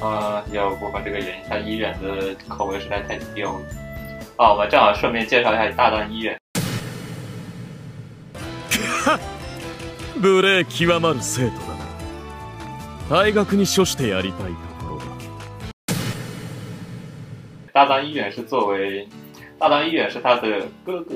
[0.00, 3.60] 呃，有部分这个原因，他医院的口味实在太刁了。
[4.36, 6.36] 啊，我们正好顺便介绍一下大藏医院。
[10.16, 11.77] 無 礼極まる生徒だな
[13.08, 15.04] 大学に処してやりたいところだ
[17.72, 19.08] 大藏医院是作为
[19.58, 21.14] 大藏医院是他的哥哥。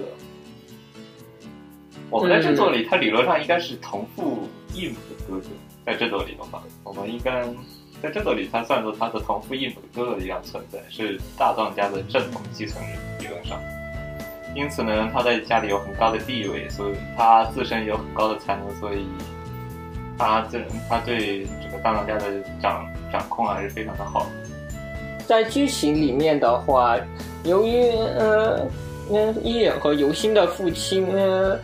[2.10, 5.46] 我们在这座里，他理论上应该是同父异母的哥哥。
[5.84, 7.42] 在这座里的话，我们应该
[8.02, 13.58] 在这座里，他算作他的同父异母的哥哥一样存在，是大藏家的正统继承人，理论上。
[14.54, 19.06] 因此呢，他在家里有很高的地位，所以他自身有很高的才能，所以
[20.17, 22.25] 他这他对整个大当家的
[22.61, 24.27] 掌掌控还是非常的好。
[25.25, 26.97] 在剧情里面的话，
[27.43, 28.67] 由于呃
[29.11, 31.59] 嗯伊忍和尤心的父亲呃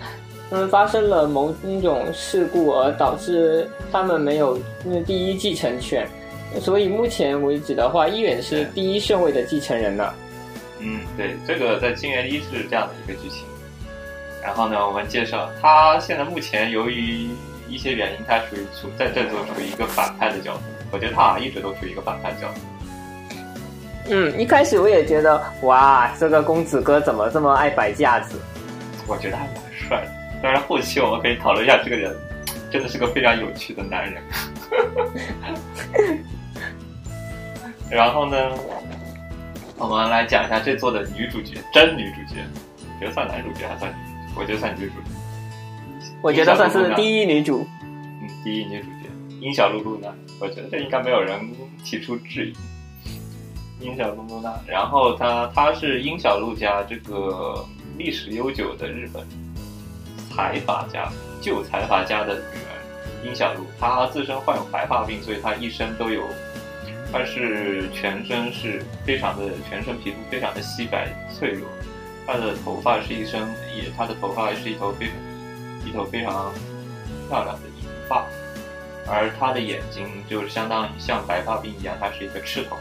[0.51, 6.07] 嗯发生了某种事故，而导致他们没有嗯第一继承权，
[6.61, 10.13] 所以目前为止的话，伊远是第一顺位的继承人了。
[10.79, 13.43] 嗯，对，这个在《金元一》是这样的一个剧情。
[14.41, 17.27] 然后呢，我们介绍他现在目前由于
[17.69, 20.61] 一些原因，他属于处在这座处于一个反派的角色。
[20.91, 22.59] 我觉得他好像一直都处于一个反派角色。
[24.11, 28.39] 嗯，一开始我也觉得哇，这个公子哥怎么这么爱摆架子？
[29.05, 30.11] 我觉得还蛮帅的。
[30.41, 32.15] 当然，后期我们可以讨论一下这个人，
[32.71, 34.23] 真的是个非常有趣的男人。
[37.91, 38.37] 然后呢，
[39.77, 42.41] 我们来讲一下这座的女主角，真女主角，
[42.81, 43.93] 我觉得算男主角还算？
[44.35, 45.18] 我觉得算女主角。
[46.21, 47.65] 我觉得算是第一女主。
[47.81, 49.09] 嗯，第一女主角。
[49.39, 51.39] 樱小露露呢，我觉得这应该没有人
[51.85, 52.53] 提出质疑。
[53.85, 57.65] 樱小露露娜，然后她她是樱小露家这个
[57.97, 59.25] 历史悠久的日本
[60.29, 66.21] 财阀家旧财阀家的女儿樱小露，她自身患有白发病，所以她一生都有，
[67.13, 71.65] 她是全身是非常的全身皮肤非常的稀白脆弱，
[72.27, 73.39] 她的头发是一身
[73.73, 75.15] 也她的头发是一头非常
[75.89, 76.53] 一头非常
[77.27, 78.23] 漂亮的银发，
[79.07, 82.77] 而她的眼睛就是相当于像白发病一样，它是一个赤瞳。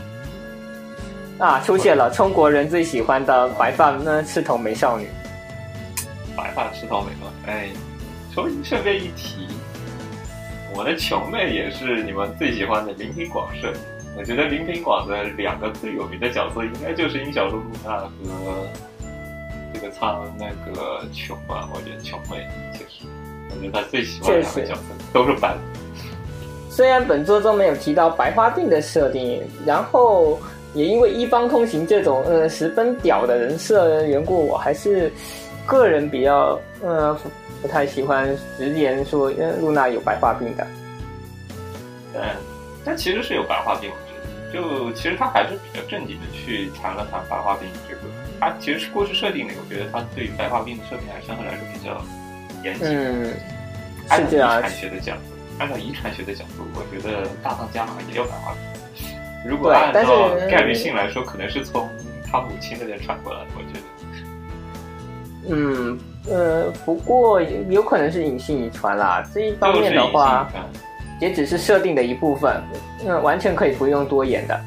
[1.39, 5.09] 啊，出现了中国人最喜欢的白发那赤瞳美少女。
[6.37, 7.69] 白发赤瞳美少女，哎，
[8.35, 9.49] 说顺便一提，
[10.75, 13.73] 我的琼妹也是你们最喜欢的林平广社。
[14.17, 18.67] 我觉得林平广的两个最有名的角色，应该就是樱小露露娜和
[19.73, 21.69] 这个苍那个琼吧。
[21.73, 22.98] 我觉得琼妹其实，
[23.73, 24.81] 他最喜欢的两个角色
[25.13, 25.57] 都是白。
[26.71, 30.39] 虽然本作中没有提到白花病的设定，然后。
[30.75, 35.11] 也因为一方通行这种呃十分屌的人设的缘故，我还是
[35.65, 37.19] 个人比较呃
[37.63, 40.67] 不太喜欢直言说露娜有白化病的。
[42.15, 42.23] 嗯，
[42.85, 44.53] 但其实是有白化病，我觉得。
[44.53, 48.03] 就其实他还是比较正经的去谈了谈白化病这个。
[48.39, 51.99] 他其实是故事设定里，我觉得他对于白化病的设定还是相对来说比较
[52.63, 52.89] 严谨。
[52.89, 53.33] 嗯，
[54.09, 55.21] 按照遗传学的角度，
[55.59, 58.61] 按照遗传学的角度，我觉得大当家好像也有白化病。
[59.47, 61.89] 如果按照概率性来说，可能是从
[62.27, 63.47] 他母亲那边传过来的。
[63.57, 69.25] 我觉得，嗯呃，不过有可能是隐性遗传啦。
[69.33, 70.51] 这一方面的话，
[71.21, 72.61] 也只是设定的一部分，
[73.07, 74.61] 嗯，完全可以不用多演的。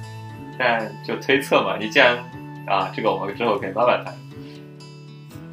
[0.58, 2.18] 但就推测嘛，你既然
[2.66, 4.14] 啊，这个我们之后可以慢慢谈。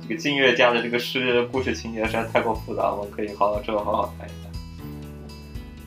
[0.08, 4.52] 这个金月家的这个诗故事情节实在太过复杂，我们可以好好之后好好谈一谈。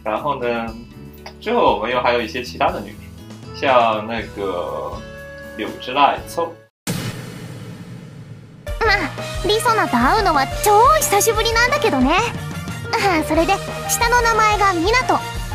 [0.05, 0.75] 然后呢，
[1.41, 2.95] 之后我们又还有一些其他的女。
[3.59, 4.93] 像那个
[5.57, 6.53] 柳之濑凑。
[8.81, 12.19] まあリソナと会うのは超久しぶりなんだけどね
[13.27, 13.55] それで
[13.89, 15.15] 下の名前がミナト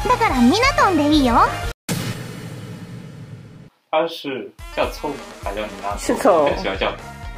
[0.09, 1.35] だからミナトンでいいよ
[3.91, 5.11] 他是叫凑
[5.43, 6.91] 还叫米拉是凑我更喜欢叫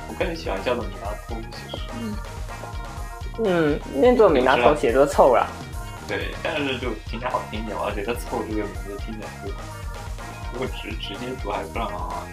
[0.09, 1.83] 我更喜欢叫做米拉托其实
[3.45, 5.47] 嗯念作米拉托写作凑了
[6.09, 9.53] 对但是就听起来好听一点我觉得凑这个名字听起来就
[10.53, 12.25] 如果直直接读还是不让啊。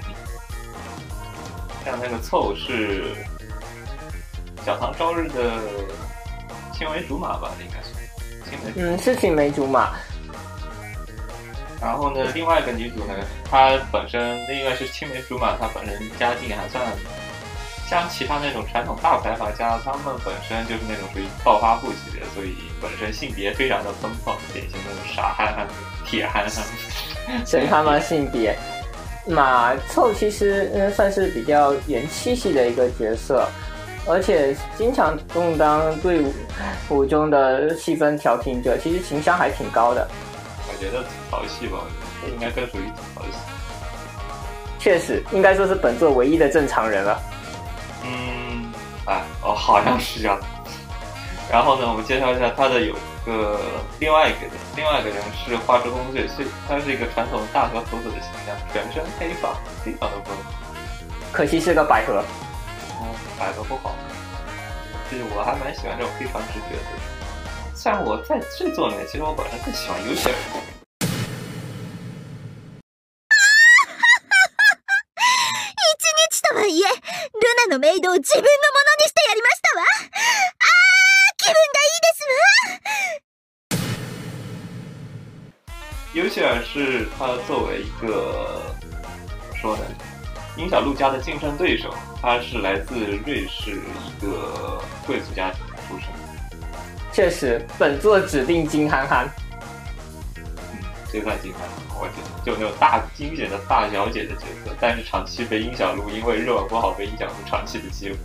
[1.84, 3.14] 像那个凑是
[4.66, 5.60] 小唐朝日的
[6.74, 7.94] 青梅竹马吧，应该是
[8.50, 8.72] 青梅。
[8.76, 9.94] 嗯，是青梅竹马。
[11.80, 13.14] 然后呢，另外一个女主呢，
[13.52, 16.84] 她本身应该是青梅竹马，她本身家境还算
[17.88, 25.68] 像其他那种传统大财阀家，他们本身就是那种属于暴发户级别，所以本身性别非常的奔放，典型的那种傻憨憨、
[26.06, 26.64] 铁憨憨。
[27.46, 28.58] 神他妈性别，
[29.28, 33.48] 马凑其实嗯算是比较元气系的一个角色，
[34.08, 36.34] 而且经常充当队伍
[36.90, 40.08] 伍中的气氛调停者，其实情商还挺高的。
[40.68, 41.78] 我觉得吐槽系吧，
[42.22, 43.38] 这应该更属于吐槽系。
[44.80, 47.22] 确实，应该说是本作唯一的正常人了。
[48.06, 48.74] 嗯，
[49.06, 50.40] 哎，哦，好像是这样。
[51.52, 52.96] 然后呢，我们介绍一下他的有。
[53.26, 53.60] 个
[54.00, 60.38] 另外一个人另外一个人是花之工具，是他是一个传统大和猴子的形象，全身黑发，非常的温
[61.32, 62.24] 可惜是个百合。
[63.02, 63.08] 嗯，
[63.40, 63.96] 百合不好。
[65.10, 67.74] 就是我还蛮喜欢这种非常直觉的。
[67.74, 70.85] 虽然我在制作里面，其实我本身更喜欢尤雪尔。
[77.69, 79.85] ナのメイドを自分のものにしてやりましたわ。
[79.85, 83.31] あー、気分がいいですわ。
[86.13, 89.85] 尤其尔是他作为一个怎么说呢？
[90.57, 92.95] 殷小璐家的竞争对手，他是来自
[93.25, 96.09] 瑞士一个贵族家庭出身。
[97.13, 99.31] 确实，本作指定金憨憨。
[100.37, 100.45] 嗯，
[101.13, 108.18] 这算金憨憨， 我觉得就那种大惊险的大小姐的角色，但是长期被殷小璐因为热吻不好被殷小璐长期的欺负。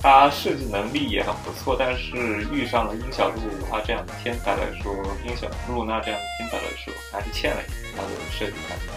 [0.00, 4.94] 他设计能力也很不错，但是遇上了殷小璐他这样的天才来说，
[5.26, 8.94] 殷小露娜这样的天才来说，还是欠了一点他的设计才能。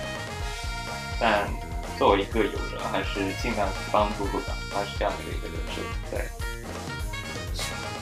[1.19, 1.49] 但
[1.97, 5.81] 作为一个友人，还是尽量去帮助露娜，他是这样的一个人设，
[6.11, 6.25] 对，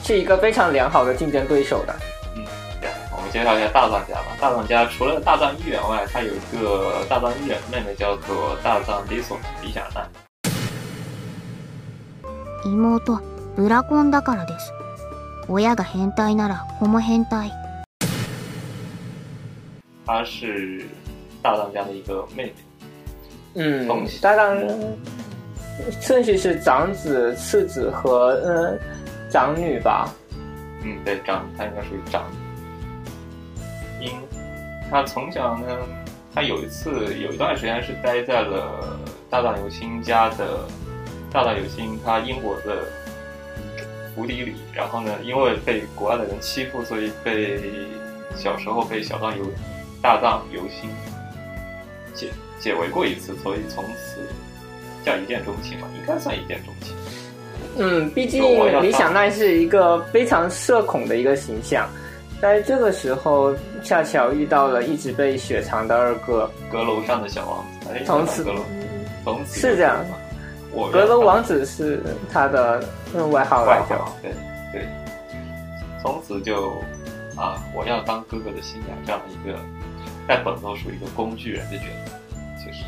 [0.04, 1.94] 是一个非常良好的竞争对手的。
[3.29, 3.29] 嗯，对。
[3.29, 4.35] 我们介绍一下大藏家吧。
[4.39, 10.05] 大藏家除了大藏一员外，他有一个大藏一员妹妹，叫做大藏理索李想娜。
[12.65, 12.99] 妹
[13.55, 14.73] ブラコンだからです
[15.47, 17.51] 親が変態なら子も変態
[20.05, 20.85] 她是
[21.43, 22.55] 大当家的一个妹妹。
[23.53, 24.57] 嗯东西，大概
[26.01, 28.79] 顺序是长子、次子和嗯
[29.29, 30.09] 长女吧。
[30.83, 32.38] 嗯，对，长她应该属于长女。
[34.90, 35.66] 因她从小呢，
[36.34, 38.98] 他有一次有一段时间是待在了
[39.30, 40.66] 大大有心家的
[41.32, 42.84] 大大有心他英国的
[44.14, 47.60] 府邸里，然后呢，因为被国外的人欺负，所以被
[48.36, 49.44] 小时候被小藏游
[50.02, 50.90] 大藏由心
[52.12, 52.28] 解
[52.58, 54.20] 解围过一次，所以从此
[55.04, 56.96] 叫一见钟情嘛，应该算一见钟情。
[57.78, 58.42] 嗯，毕竟
[58.82, 61.88] 李小奈是一个非常社恐的一个形象，
[62.40, 68.44] 在这个时候恰巧遇到了一直被雪藏的二哥，阁楼上的小王子，哎从此
[69.22, 72.82] 从此是这样就我阁楼王子是他的
[73.14, 73.98] 嗯外号来着。
[74.22, 74.32] 对
[74.72, 74.88] 对，
[76.02, 76.70] 从此就
[77.36, 79.58] 啊，我要当哥哥的新娘这样的一个，
[80.26, 82.12] 在本作属于一个工具人的角色，
[82.58, 82.84] 其实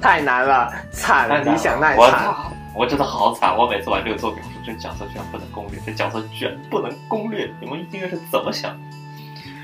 [0.00, 2.34] 太难了，惨了李小奈惨。
[2.74, 3.56] 我真的好惨！
[3.56, 8.80] 我每次玩这个作品，这角色居然不能攻略，这角色居然不能攻略，你们音乐是怎么想的？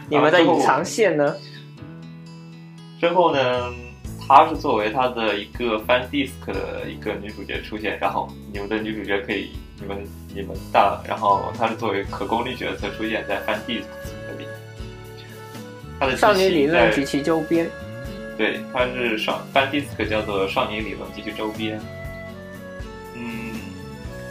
[0.08, 1.34] 你们的隐藏线呢？
[3.00, 3.72] 之后呢，
[4.26, 13.84] 她是作为她的一个 fan disc 的一个女主角出现，然后你们的女主角可以，你们你们大，然后她是作为可攻略角色出现在 fan disc
[14.38, 14.46] 里。
[16.00, 17.68] 她的少女理论及其周边。
[18.36, 21.80] 对，它是少 fan disc 叫做少女理论及其周边。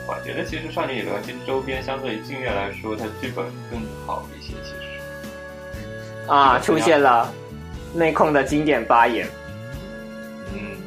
[0.08, 6.32] 嗯，我觉得其实少女理论及其周边相对于静月来说，它剧本更好一些，其实。
[6.32, 7.32] 啊，出现了
[7.94, 9.28] 内控的经典发言。
[10.54, 10.78] 嗯，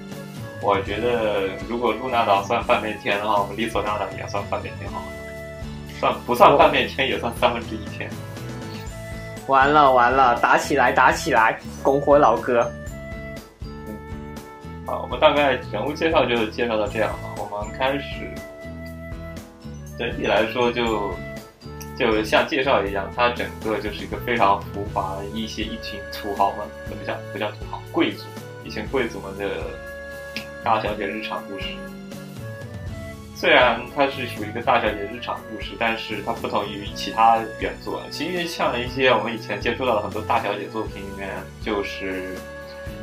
[0.62, 5.06] 我觉得如果露娜岛算半边天的话，我们利索纳岛也算半边天好了。
[5.98, 8.10] 算不算半边天也算三分之一天。
[9.46, 12.62] 完了完了，打起来打起来，拱火老哥。
[14.86, 17.18] 好，我们大概人物介绍就介绍到这样了。
[17.36, 18.32] 我们开始，
[20.00, 21.14] 整体来说就
[21.98, 27.14] 就像介绍一样，它整个就是一个非常浮华一些一群土豪们，怎么讲？
[27.34, 28.24] 不叫土豪，贵族，
[28.64, 29.62] 一群贵族们的
[30.64, 31.66] 大小姐日常故事。
[33.36, 38.02] 虽然它是属于一个大小姐日常故事，但是它不同于其他原作。
[38.10, 41.28] 其实像一些我们以前接触到的很多大小姐作品里面，
[41.62, 42.38] 就是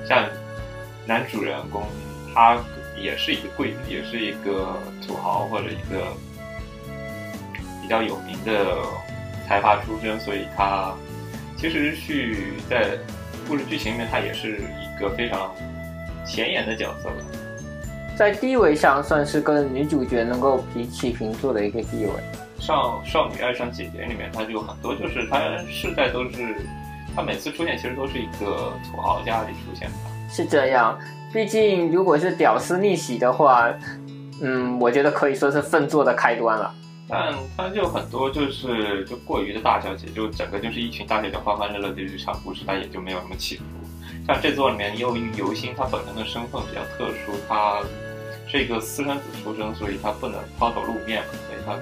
[0.09, 0.27] 像
[1.05, 1.83] 男主人公，
[2.33, 2.57] 他
[2.99, 6.07] 也是一个贵族，也是一个土豪或者一个
[7.87, 8.75] 比较有名的
[9.47, 10.93] 财阀出身，所以他
[11.57, 12.85] 其实去在
[13.47, 15.55] 故事剧情里面，他也是一个非常
[16.25, 17.15] 显眼的角色吧。
[18.17, 22.11] 在地位上算是跟女主角能够平起平坐的一个地位。
[22.59, 26.57] 少少女爱上姐姐里面，他就很多就是他世代都是，
[27.15, 29.95] 他每次出现其实都是一个土豪家里出现的。
[30.29, 30.99] 是这样，
[31.31, 33.73] 毕竟如果是屌丝逆袭的话，
[34.41, 36.73] 嗯，我觉得可以说是粪作的开端了。
[37.09, 43.63] 但他就很多就是就过于的大小姐，就整个就是一群大小姐欢欢乐乐的日常故事，它也就没有什么起伏。
[44.27, 47.81] 像这作里面，由于游星他本身的身份比较特殊，他
[48.45, 51.79] 是一个私生子出生，所以他不能抛头露面，所以他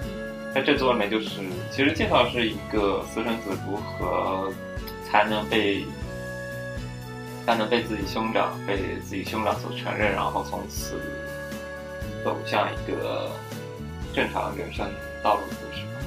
[0.53, 4.51] 在这作里面就是其实介绍是一个私生子如何
[5.09, 5.83] 才能被
[7.47, 10.93] 才能被自己兄长被自己兄长所承认，然后从此
[12.23, 13.31] 走向一个
[14.13, 14.87] 正常人生
[15.25, 15.97] 道路故事吧，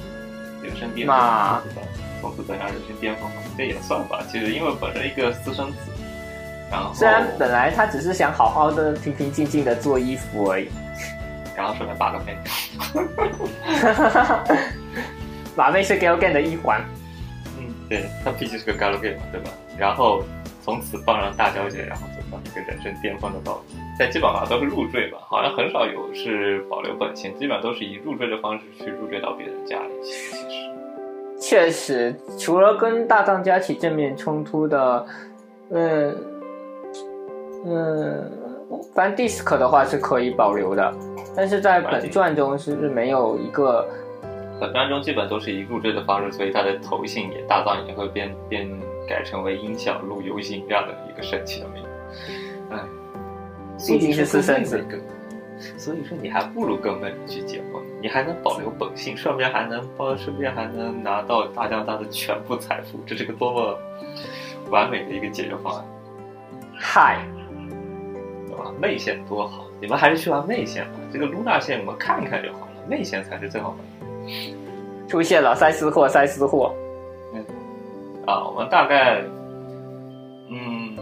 [0.63, 1.61] 人生巅峰，那
[2.21, 4.23] 从此走向人生巅峰，这也算吧。
[4.31, 5.77] 其实因为本身一个私生子，
[6.71, 10.69] 然后虽然本来他只是想好好的平平静静的做衣服而已，
[11.53, 12.37] 然后顺便把个妹，
[15.53, 16.81] 马妹是 Galgan 的一环。
[17.57, 19.51] 嗯，对他毕竟是个 galgame 嘛，对吧？
[19.77, 20.23] 然后
[20.61, 23.61] 从此傍上大小姐，然后走上一个人生巅峰的道路。
[23.97, 30.13] 但基本上都是入赘吧，好像很少有是保留本性，基本上都是以入赘的方式去入赘到别人家里去。
[31.37, 35.05] 其实，确实，除了跟大藏家起正面冲突的，
[35.71, 36.15] 嗯
[37.65, 38.31] 嗯，
[38.93, 40.93] 反正 disc 的话是可以保留的，
[41.35, 43.87] 但是在本传中是没有一个
[44.59, 48.69] 本传中基本都是以入赘的方式，所以他的头姓也大藏也会变变
[49.09, 51.89] 改成为音小路游行这样的一个神奇的名字。
[52.69, 52.79] 哎，
[53.87, 54.85] 毕竟是私生子
[55.77, 63.77] 所以说你还不如跟妹妹去结婚，你还能保留本性，顺便还能包，顺便还能拿到大将他的全部财富，这是个多么
[64.69, 65.85] 完美的一个解决方案，
[66.77, 67.25] 嗨，
[68.47, 68.71] 对吧？
[68.79, 73.77] 妹线多好，你们还是去玩内线吧，这个露娜线我们看看就好了，内线才是最好玩。
[75.09, 76.73] 出现了塞斯货，塞斯货。
[78.25, 79.21] 啊，我们大概
[80.49, 80.95] 嗯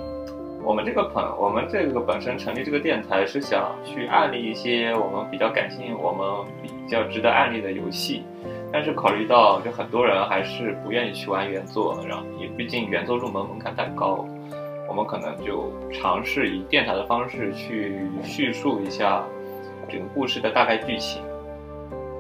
[0.64, 8.24] 我们这个本我们这个本身成立这个电台是想去案例一些我们比较感兴趣、我们比较值得案例的游戏，
[8.72, 14.26] 但是考虑到就很多人还是不愿意去玩原作，然后也毕竟原作入门门槛太高，
[14.90, 19.24] 我们可能就尝试以电台的方式去叙述一下
[19.90, 21.22] 整个故事的大概剧情。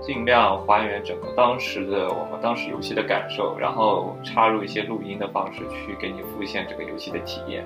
[0.07, 7.65] 尽量还原整个当时的我们当时游戏的感受，然后插入一些录音的方式去给你复现这个游戏的体验。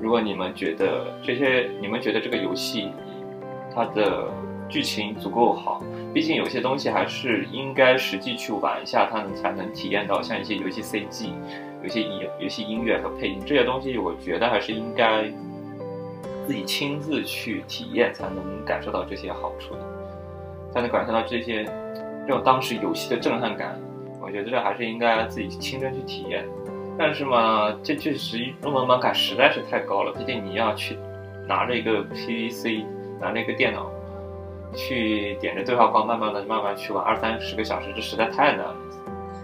[0.00, 2.92] 如果你们觉得这些，你们觉得这个游戏
[3.74, 4.30] 它的
[4.68, 5.82] 剧情足够好，
[6.14, 10.22] 毕竟有些东西还是应该实际去玩一下，它能才能体验到。
[10.22, 11.30] 像一些游戏 CG、
[11.82, 15.24] 有些音游戏音乐和配音这些东西，我觉得还是应该
[16.46, 20.01] 自己亲自去体验，才能感受到这些好处的。
[20.72, 21.64] 才能感受到这些
[22.26, 23.78] 这种当时游戏的震撼感。
[24.20, 26.46] 我觉得这还是应该自己亲身去体验。
[26.98, 30.96] 但是嘛，这确实入门门槛实在是太高了，毕竟你要去
[31.48, 32.84] 拿着一个 PVC，
[33.18, 33.90] 拿着一个电脑，
[34.74, 38.76] 去点着对话框，慢慢的、慢慢去玩二三十个小时，这实在太难了。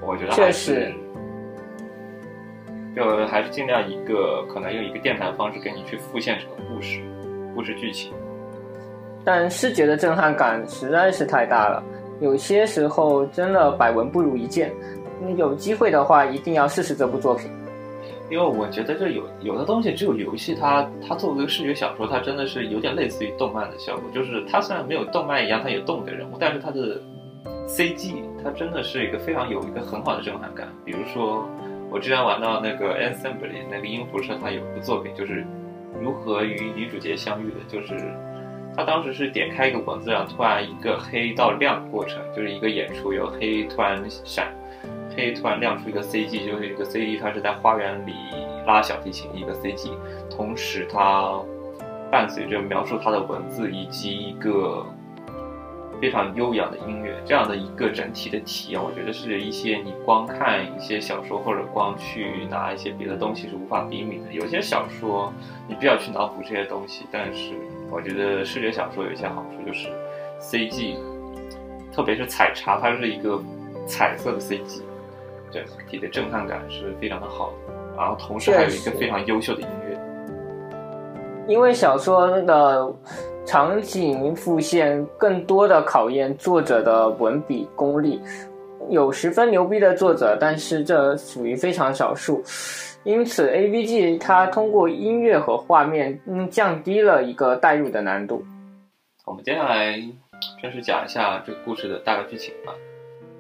[0.03, 0.93] 我觉得还是，
[2.95, 7.01] 就还是尽量一个可能用一个电台的方式给你去复现整个故事、
[7.55, 8.13] 故事剧情。
[9.31, 11.85] 但视觉的震撼感实在是太大了，
[12.19, 14.73] 有些时候真的百闻不如一见。
[15.37, 17.51] 有机会的话，一定要试试这部作品。
[18.31, 24.05] 因为我觉得这有有的东西只有游戏，它它作为一个视觉小说，它真的是有点类似于动漫的效果。
[24.15, 26.99] 就是它虽然没有动漫一样，它有动的人物，但是它的
[27.67, 30.69] CG 它真的是一个非常有一个很好的震撼感。
[30.87, 31.47] 比如说
[31.91, 35.45] 我之前玩到那个 Assembly 那个音符社，它有一个作品就是
[36.01, 37.95] 如何与女主角相遇的，就是。
[38.79, 44.55] 他当时是点开一个文字，然后突然一个黑到亮的过程，就是一个演出由黑突然闪，
[45.17, 48.13] 黑突然亮出一个 CG，就是一个 CG，它是在花园里
[48.69, 49.91] 拉小提琴一个 CG，
[50.31, 51.41] 同时它
[52.09, 54.87] 伴随着描述它的文字以及一个
[56.01, 64.33] 非常悠扬的音乐，这样的一个整体的体验，我觉得是一些你光看一些小说或者光去拿一些别的东西是无法比拟的。
[64.33, 65.33] 有些小说
[65.67, 67.55] 你必要去脑补这些东西，但是。
[67.91, 69.89] 我觉得视觉小说有一些好处，就是
[70.41, 70.97] CG，
[71.93, 73.41] 特别是彩插，它是一个
[73.87, 74.83] 彩色的 CG，
[75.51, 77.75] 整体的震撼感是非常的好的。
[77.97, 79.99] 然后同时还有一个非常优秀的音乐。
[81.49, 82.95] 因为小说的
[83.47, 88.21] 场景复现更多的考验作者的文笔功力，
[88.91, 92.43] 有十分牛逼的作者，但是这属于非常少数。
[93.05, 98.45] 因此，A B G 它通过音乐和画面，嗯，降低了一个代入的难度。
[99.25, 100.03] 我们接下来
[100.61, 102.75] 正式讲一下这个故事的大概剧情吧。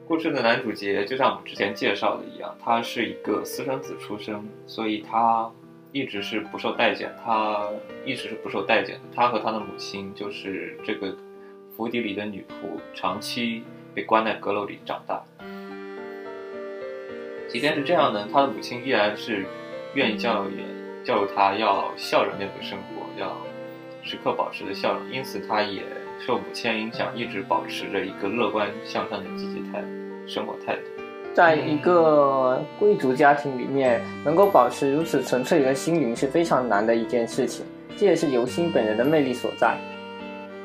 [0.06, 5.50] 故事的男主角就像我们之前介绍的一样，他是一个私生子出生，所以他
[5.92, 7.68] 一直是不受待见，他
[8.06, 9.00] 一直是不受待见的。
[9.14, 11.14] 他和他的母亲就是这个
[11.76, 13.62] 府邸里的女仆，长期
[13.94, 15.22] 被关在阁楼里长大。
[17.48, 19.46] 即便是这样呢，他的母亲依然是
[19.94, 20.62] 愿意教育
[21.02, 23.36] 教育他要笑着面对生活，要
[24.02, 25.10] 时刻保持着笑容。
[25.10, 25.82] 因此，他也
[26.20, 29.82] 受母亲影响，一直保持着一个乐观向上的积极态
[30.26, 30.82] 生活态度。
[31.34, 37.64] 在一个贵族家庭里面，能够保持如此纯粹的心灵是非常难的一件事情，
[37.96, 39.76] 这也是尤心本人的魅力所在。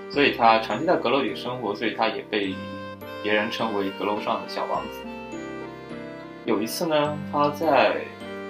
[0.09, 2.53] 所以他长期在阁楼里生活，所以他也被
[3.21, 4.99] 别人称为阁楼上的小王子。
[6.45, 8.01] 有一次呢，他在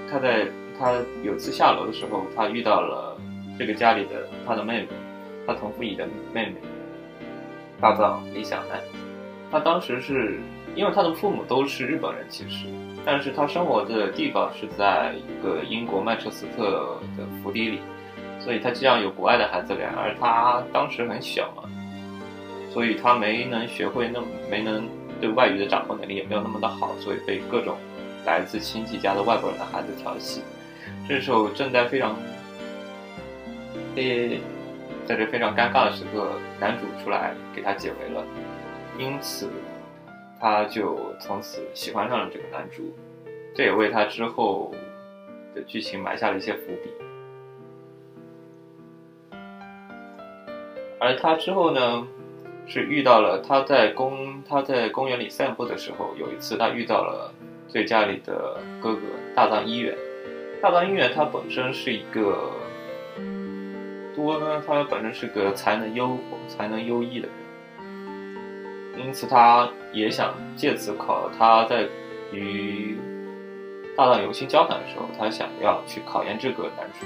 [0.09, 0.47] 他在
[0.79, 3.15] 他有次下楼的时候，他遇到了
[3.57, 4.87] 这个家里的他的妹妹，
[5.45, 6.55] 他同父异的妹妹，
[7.79, 8.81] 大藏李小奈。
[9.51, 10.39] 他当时是
[10.75, 12.65] 因为他的父母都是日本人，其实，
[13.05, 17.79] 但是他生活的地方是在一个英国曼彻斯特的府邸里，
[18.39, 21.69] 所以他这样有国外的孩子脸，而他当时很小嘛，
[22.71, 24.19] 所以他没能学会那
[24.49, 24.83] 没能。
[25.19, 27.77] 对外语的掌握能力也没有那么的好，所以被各种
[28.25, 30.41] 来自亲戚家的外国人的孩子调戏。
[31.07, 32.15] 这时候正在非常，
[33.95, 34.39] 诶，
[35.05, 38.23] 在这非常尴尬的时刻，男主出来给他解围了，
[38.97, 39.49] 因此
[40.39, 42.93] 他就从此喜欢上了这个男主，
[43.55, 44.73] 这也为他之后
[45.55, 46.89] 的剧情埋下了一些伏笔。
[50.99, 52.07] 而他之后呢？
[52.65, 57.33] 是遇到了他在公他在公园里散步的时候，有一次他遇到了
[57.67, 59.01] 最家里的哥哥
[59.35, 59.95] 大藏一元。
[60.61, 62.51] 大藏一元他本身是一个
[64.15, 67.27] 多呢，他本身是个才能优才能优异的
[67.75, 71.85] 人，因此他也想借此考他在
[72.31, 72.97] 与
[73.97, 77.05] 大藏有心交谈的时候，他想要去考验这个男主。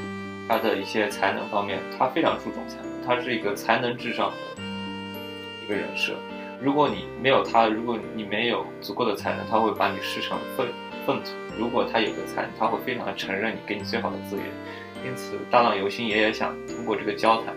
[0.50, 4.64] 他的一些才能方面，他非常注重才能，他是一个才能至上的
[5.68, 6.14] 一个人设。
[6.62, 10.66] 如果你没有他，如果你没有足够的才能，他会把你视成粪
[11.06, 14.46] 粪土；如果他有个才能，他会非常的承认你，给你最好的资源。
[15.06, 17.54] 因此，大藏游心也想通过这个交谈，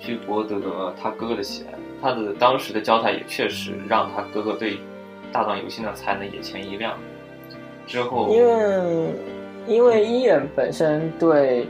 [0.00, 1.74] 去博得他哥哥的喜爱。
[2.00, 4.78] 他的当时的交谈也确实让他哥哥对
[5.32, 6.96] 大藏游心的才能眼前一亮。
[7.86, 9.14] 之后，因为
[9.66, 11.66] 因为伊人本身对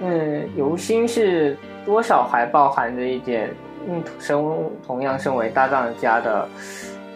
[0.00, 3.52] 嗯游心是多少还包含着一点
[3.88, 4.36] 嗯身
[4.86, 6.48] 同样身为大藏家的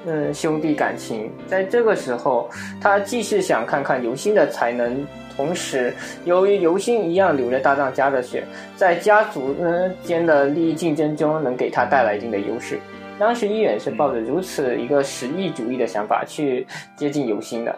[0.07, 2.51] 嗯兄弟感情，在这个时候，
[2.81, 5.07] 他既是想看看游星的才能。
[5.35, 5.95] 同时，
[6.27, 8.45] 由于游星一样流着大藏家的血，
[8.77, 9.57] 在家族
[10.03, 12.79] 间的利益竞争中，能给他带来一定的优势。
[13.19, 16.67] 当时伊远是抱着如此一个实益主义的想法去
[16.97, 17.75] 接近游星的。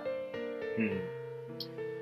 [0.79, 0.91] 嗯，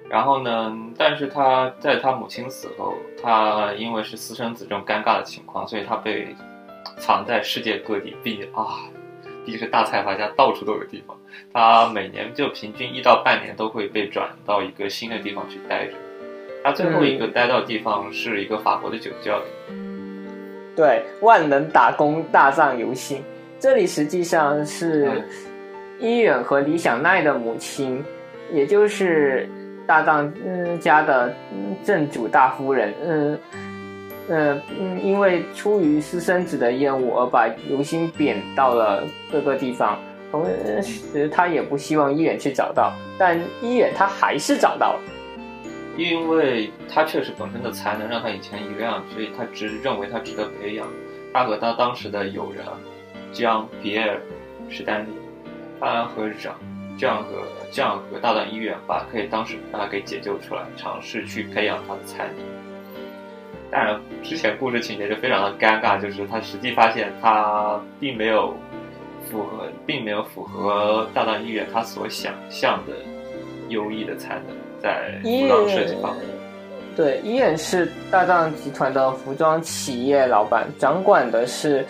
[0.08, 0.74] 然后呢？
[0.96, 6.34] 但是他在他母亲死后，他因为是私生子这种尴尬的情况，所以他被
[6.98, 8.16] 藏在世界各地。
[8.22, 8.78] 毕竟啊，
[9.44, 11.16] 毕竟是大财阀家，到处都有地方。
[11.52, 15.92] 他每年就平均一到半年都会被转到一个新的地方去待着。
[16.64, 19.44] 他最后一个待到地方是一个法国的酒窖里。
[20.76, 23.20] 对，万能打工大藏游戏，
[23.58, 25.22] 这里实际上是
[25.98, 28.02] 伊远和李想奈的母亲，
[28.50, 29.48] 也就是
[29.86, 31.34] 大藏嗯家的
[31.84, 33.38] 正主大夫人，嗯
[34.28, 39.98] 嗯嗯，因为出于私生子的厌恶而把游心贬到了各个地方。
[40.30, 40.46] 同
[40.82, 45.00] 时，他也不希望伊远去找到，但伊远他还是找到了，
[45.98, 50.86] 因为他确实本身的才能让他眼前一亮，所以他只认为他值得培养。
[51.34, 52.64] 他和他当时的友人
[53.30, 54.18] 江比尔
[54.70, 55.08] 史丹利，
[55.78, 56.54] 他和长
[56.96, 62.36] 这样和这样和大藏医院把可以当时把他给解救出来，尝试去培养他的才能。
[63.72, 68.54] 当然，之前故事情节就非常的尴尬，就是他实际发现他并没有。
[69.30, 72.92] 符合，并没有符合大藏医院他所想象的
[73.68, 76.24] 优异的才能，在服装设计方面。
[76.96, 81.86] 对，医院是大藏集团的服装企业老板，掌管的是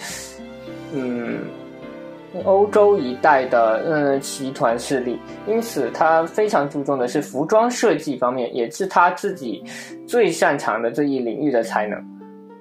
[0.93, 1.41] 嗯
[2.45, 9.63] 欧洲一带的嗯集团势力，因此他非常注重的是服装设计方面，也是他自己
[10.07, 12.03] 最擅长的这一领域的才能。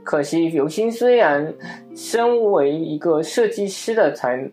[0.03, 1.53] 可惜刘星虽然
[1.95, 4.51] 身为一个设计师的才。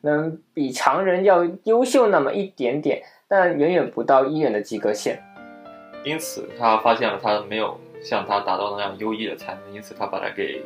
[0.00, 5.20] 能比常人要优秀那么一点点，但远远不到医院的及格线。
[6.04, 10.62] 因此，他发现了他没有像他达到那样优异的才能，因此他把他给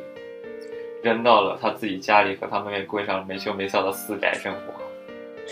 [1.03, 4.73] 扔到了他自己家里，和他妹妹过上没羞没臊的私宅生活，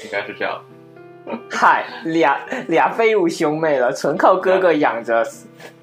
[0.04, 0.62] 应该是这样。
[1.50, 5.26] 嗨，俩俩废物兄妹了，纯靠哥哥养着。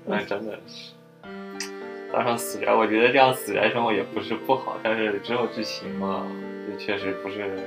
[0.04, 0.92] 那真的是，
[2.12, 6.26] 当上死宅，我觉得这样死宅生活也不是不好，但是之后剧情嘛。
[6.64, 7.58] 这确实不是，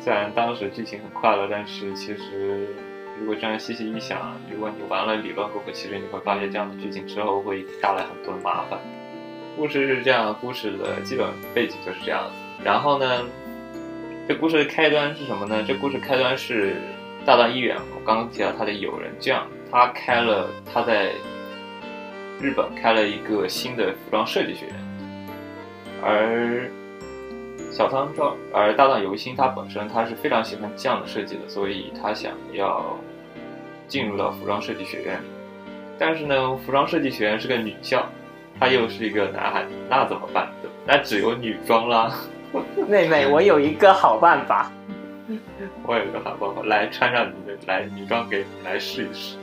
[0.00, 2.66] 虽然当时剧情很快乐，但是其实
[3.20, 8.80] 如果这样细细一想，如果你玩了理论过后，其实你会发现这样的剧情之后会带来很多的麻烦。
[9.58, 12.30] 故事是这样，故事的基本背景就是这样。
[12.62, 13.24] 然后呢，
[14.28, 15.64] 这故事的开端是什么呢？
[15.66, 16.76] 这故事开端是
[17.26, 21.10] 大藏医院，我刚刚提到他的友人这样，他开了他在
[22.40, 24.74] 日本开了一个新的服装设计学院，
[26.02, 26.70] 而。
[27.70, 32.98] 小仓照，而大藏游心他本身他是非常喜欢这样的设计的，所以他想要
[33.86, 35.26] 进入到服装设计学院里。
[35.98, 38.08] 但是呢，服装设计学院是个女校，
[38.58, 40.48] 他又是一个男孩子，那怎么办？
[40.86, 42.14] 那只有女装啦。
[42.88, 44.70] 妹妹，我有一个好办法。
[45.84, 49.36] 我有一个好办法，来穿上你的来女装给来试一试。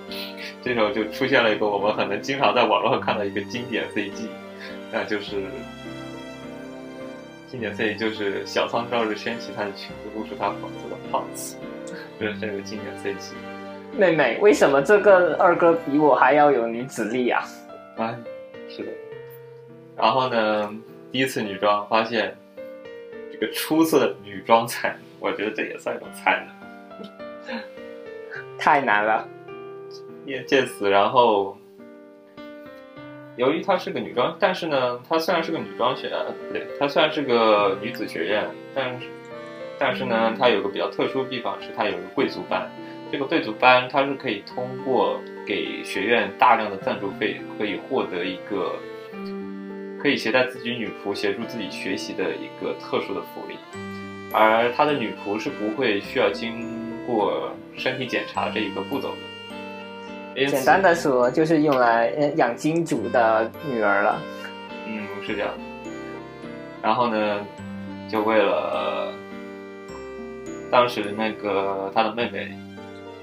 [0.63, 4.27] 这时候就出现了一个我们可能经常在网络上看到一个经典 CG，
[4.91, 5.43] 那就是。
[7.47, 11.55] 经典 CG 就是小仓照日掀起她的裙子，露出她黄色的胖子，
[12.19, 13.35] 这是这个经典 C G。
[13.95, 17.43] 妹妹，为什么这个二哥比我还要有女子力啊？
[17.97, 18.13] 啊。
[19.97, 20.73] 然后呢，
[21.11, 22.35] 第一次女装发现
[23.31, 27.59] 这个出色的女装才能，我觉得这也算一种才能。
[28.57, 29.27] 太难了，
[30.25, 31.57] 也借此，然后。
[33.37, 36.09] 由于她是个女装，但是呢，她虽然是个女装学，
[36.47, 39.07] 不对，她虽然是个女子学院，但是，
[39.77, 42.71] 但是呢，她有个比较特殊的地方是，她有个贵族班。
[43.11, 48.75] 这个贵族班，它是可以通过给学院大量的赞助费，可以获得一个
[50.05, 53.57] 可以携带自己女仆协助自己学习的一个特殊的福利。
[54.31, 56.69] 而他的女仆是不会需要经
[57.07, 59.09] 过身体检查这一个步骤
[60.35, 60.45] 的。
[60.45, 64.21] 简单的说，就是用来呃养金主的女儿了。
[64.85, 65.49] 嗯，是这样。
[66.83, 67.43] 然后呢，
[68.07, 69.11] 就为了
[70.69, 72.55] 当时那个他的妹妹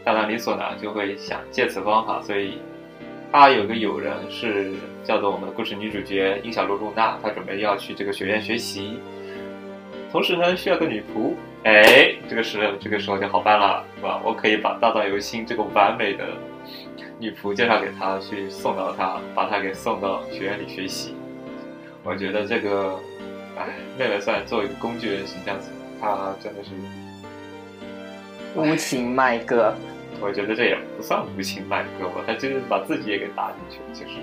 [0.03, 2.59] 大达里索娜就会想借此方法，所以
[3.33, 4.72] 他有个友人是
[5.03, 8.99] 叫做我们的故事女主角樱小璐露娜，她准备要去这个学院学习，
[10.12, 11.33] 同时呢需要个女仆。
[11.64, 14.20] 哎，这个时这个时候就好办了，是吧？
[14.22, 16.26] 我可以把大岛由心这个完美的
[17.18, 21.14] 女仆介绍给他，去送到他，把他给送到学院里学习。
[22.05, 22.99] 我觉得这个，
[23.57, 23.68] 哎，
[23.99, 25.57] 妹妹虽然作为一个工具人形象，
[26.01, 26.70] 她真的是，
[28.57, 29.72] 无情卖哥，
[30.23, 34.20] 我觉得这也不算无情卖歌吧，他就是把自己也给搭进去了，其实。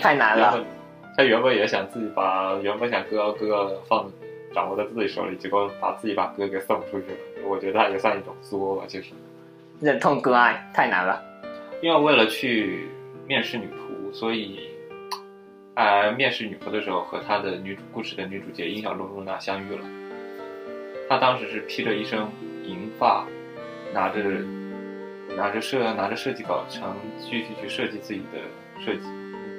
[0.00, 0.66] 太难了原本。
[1.16, 4.08] 她原本也想自己把原本想哥哥放
[4.54, 7.48] 掌握在自己手里，结果把自己把哥给送出去了。
[7.48, 9.12] 我觉得他也算一种作吧，其实。
[9.80, 11.22] 忍痛割爱太难了。
[11.80, 12.88] 因为为了去
[13.26, 14.60] 面试女仆，所以，
[15.74, 19.82] 呃，面试女仆的时候和他的女主故事的女主角樱小露露娜相遇了。
[21.08, 22.20] 她当时是披着一身
[22.64, 23.24] 银发，
[23.94, 24.20] 拿着
[25.38, 28.40] 拿着设拿着设计稿，想继续去设计自己的
[28.84, 29.02] 设计，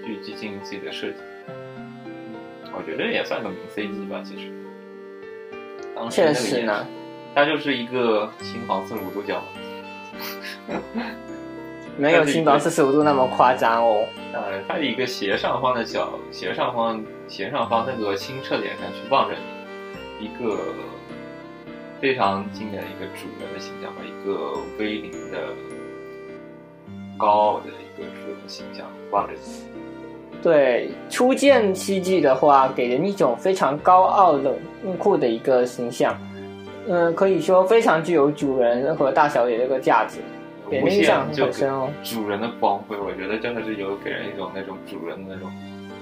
[0.03, 1.15] 继续进行自己的设计。
[2.73, 4.51] 我觉得也算个名 CG 吧，其实。
[5.95, 6.85] 当时确那个演实呢，
[7.33, 9.41] 他就是一个青黄四十五度角。
[11.97, 14.05] 没有新房四十五度那么夸张哦。
[14.33, 19.35] 呃，它的一个斜上方的角，斜上方斜上方那个清澈脸上去望着
[20.19, 20.57] 你，一个
[22.01, 25.37] 非常经典的一个主人的形象和，一个威灵的、
[27.17, 29.39] 高傲的一个主人的形象望着你。
[30.41, 34.55] 对，初见希剧的话，给人一种非常高傲冷
[34.97, 36.17] 酷的一个形象。
[36.87, 40.19] 嗯，可以说非常具有主人和大小姐这个价值，
[40.69, 41.89] 给人印象很深哦。
[42.01, 45.51] 主人的光辉，我觉得真的是有给人一种那种主人的那种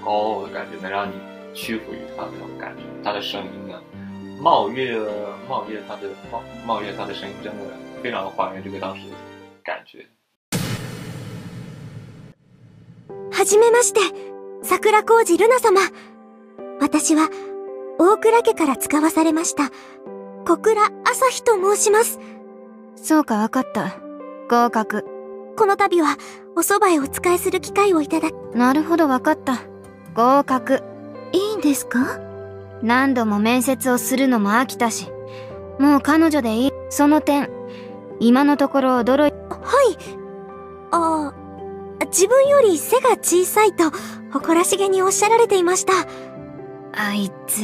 [0.04, 1.14] 高傲的感觉，能让你
[1.52, 2.84] 屈服于他的那种感觉。
[3.02, 3.67] 他的声音啊，
[4.40, 4.98] 茂月
[5.48, 7.64] 茂月他的茂茂月他的声音真的
[8.02, 9.14] 非常还原这个当时的
[9.64, 10.06] 感觉。
[13.32, 14.00] はじめまして、
[14.62, 15.80] 桜小路ルナ様。
[16.80, 17.28] 私は、
[17.98, 19.70] 大倉家から使わされました、
[20.46, 22.20] 小倉朝日と申します。
[22.96, 23.96] そうかわかった。
[24.48, 25.04] 合格。
[25.56, 26.16] この度は、
[26.56, 29.62] お蕎麦へお仕えする機会をいただき、なるほどわかった。
[30.14, 30.82] 合格。
[31.32, 32.27] いいんですか？
[32.82, 35.08] 何度も面接をするのも飽きたし、
[35.78, 36.72] もう彼女でいい。
[36.90, 37.50] その点、
[38.20, 39.32] 今のところ驚い、はい。
[40.90, 43.84] ああ、自分より背が小さいと、
[44.32, 45.92] 誇らしげにおっしゃられていました。
[46.94, 47.62] あいつ、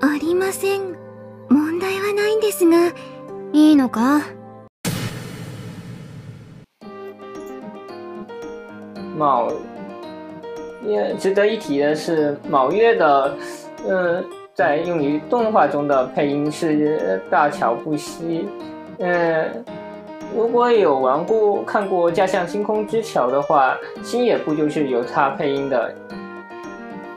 [0.00, 0.96] ありません。
[1.48, 2.92] 問題はないんですが、
[3.52, 4.20] いいのか？
[9.18, 9.71] 卯，
[10.84, 13.36] 也值得一提的是，卯月的，
[13.88, 14.24] 嗯，
[14.54, 18.48] 在用于动画中的配音是大桥不息。
[18.98, 19.64] 嗯，
[20.36, 25.94] 如果有玩过看过《驾向星空之桥》的话，星野部就是由他配音的。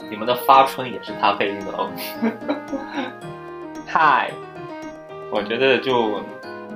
[0.10, 1.90] 你们的发春也是他配音的哦。
[3.88, 4.30] 嗨，
[5.32, 6.20] 我觉得就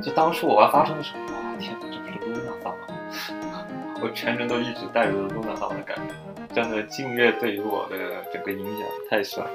[0.02, 3.66] 就当初我玩发春的时候，哇天哪，这不是露娜桑吗？
[4.02, 6.14] 我全程都一直带入了露娜桑的感觉，
[6.60, 7.98] 真的静月对于我的
[8.34, 9.50] 整个影响太深了。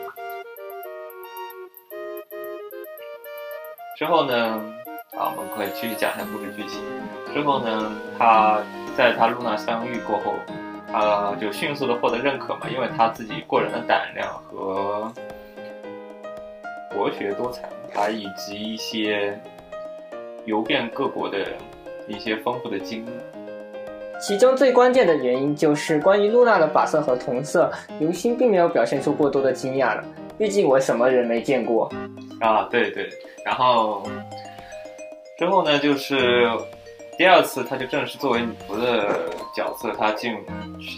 [3.99, 4.35] 之后呢，
[5.13, 6.81] 啊，我们可以继续讲一下故事剧情。
[7.35, 8.63] 之后呢，他
[8.97, 10.35] 在他露娜相遇过后，
[10.99, 15.13] 啊，就迅速的获得认可嘛，因为他自己过人的胆量和
[16.91, 19.39] 博学多才，还以及一些
[20.47, 21.53] 游遍各国的
[22.09, 23.11] 一些丰富的经历。
[24.21, 30.05] 其中最关键的原因就是关于露娜的发色和瞳色，刘星并没有表现出过多的惊讶了。
[30.39, 31.93] 毕竟我什么人没见过。
[32.41, 33.09] 啊，对对，
[33.45, 34.03] 然后
[35.39, 36.49] 之后呢，就是
[37.19, 40.41] 第二次，他就正式作为女仆的角色，他进入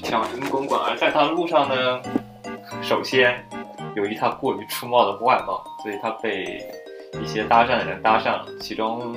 [0.03, 2.01] 前往英公馆，而在他路上呢，
[2.81, 3.45] 首先
[3.97, 6.65] 由于他过于出貌的外貌，所以他被
[7.23, 9.15] 一些搭讪的人搭上了，其中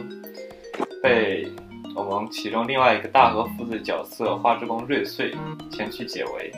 [1.02, 1.48] 被
[2.04, 5.36] 我们其中另外一个大和夫子角色花之宫瑞穗
[5.72, 6.54] 前去解围。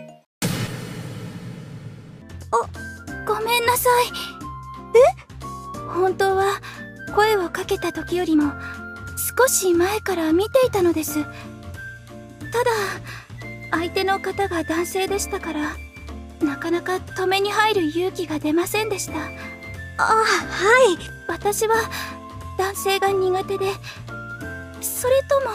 [3.25, 4.05] ごめんなさい。
[4.95, 5.31] え？
[5.93, 6.59] 本当は、
[7.15, 8.51] 声をかけた時よりも、
[9.37, 11.23] 少し前から見ていたのです。
[11.23, 11.31] ただ、
[13.71, 15.75] 相手の方が男性でしたから、
[16.41, 19.13] なかなか止めに入る勇気が出ませんでした。
[19.97, 20.23] あ、は
[20.91, 20.97] い。
[21.27, 21.75] 私は、
[22.57, 23.65] 男性が苦手で、
[24.80, 25.50] それとも、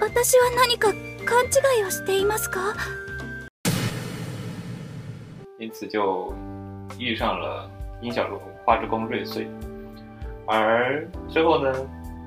[0.00, 0.88] 私は何か
[1.24, 2.74] 勘違いをしていますか
[5.58, 6.32] 因此就
[6.98, 9.48] 遇上了殷小璐花之宫瑞穗。
[10.46, 11.72] 而之后呢，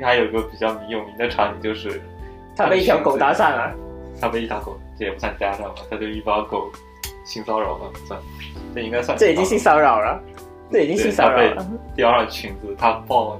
[0.01, 2.01] 还有一个比较有名的场景，就是
[2.55, 3.75] 他被一条狗搭讪了，
[4.19, 6.71] 他被一条狗，这也不算搭讪吧，他对一条狗
[7.25, 8.19] 性骚扰算不算？
[8.73, 9.17] 这应该算。
[9.17, 10.19] 这已经性骚扰了，
[10.71, 11.67] 这已经性骚扰了。
[11.95, 13.39] 叼上裙子，他抱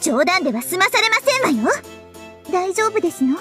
[0.00, 1.70] 冗談では済まされませんわよ
[2.52, 3.36] 大丈夫ですの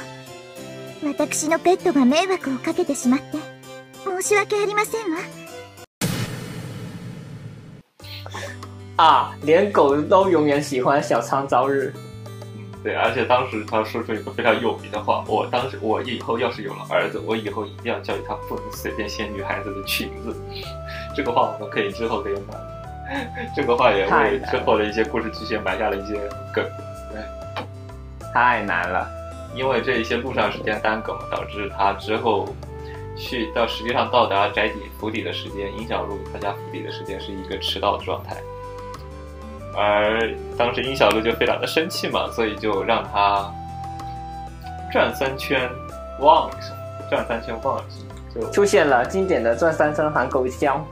[1.03, 3.37] 私のペットが迷惑をかけてしまって
[4.03, 5.19] 申し訳ありませんわ
[8.97, 11.93] 啊，连狗都永远喜欢小仓朝日。
[12.55, 20.35] 嗯，对，而且当时他说出一个非常有名的话，我当时我以后要是有了儿子，我以后一定要教育他不能随便掀女孩子的裙子。
[21.15, 22.55] 这个话我们可以之后可以买。
[23.55, 26.19] 这个话也为之后的一些故事剧情埋下了一些
[26.53, 26.65] 梗。
[28.33, 29.09] 太难了，
[29.55, 32.47] 因为这一些路上时间耽搁，导致他之后
[33.17, 38.35] 去到实际上到达宅邸府邸的时间，殷小璐他家府邸的时间是一个迟到的状态。
[39.75, 43.51] 而当时殷小璐就非常的生气嘛，所以就让他
[44.91, 45.67] 转三圈，
[46.19, 46.75] 望一声，
[47.09, 50.85] 转三圈望一声，就出现了经典的转三圈喊狗叫。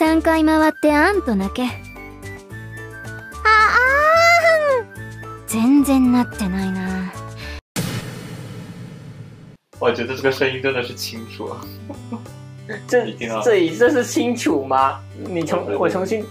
[0.00, 1.64] 三回回ってあんと泣け。
[1.64, 1.68] あ
[3.68, 4.86] あん。
[5.46, 6.26] 全然なっ
[9.78, 11.60] 我觉得这个声音真的是清楚啊。
[12.88, 13.12] 这
[13.44, 14.98] 这一这是清楚吗？
[15.18, 16.24] 你重我重新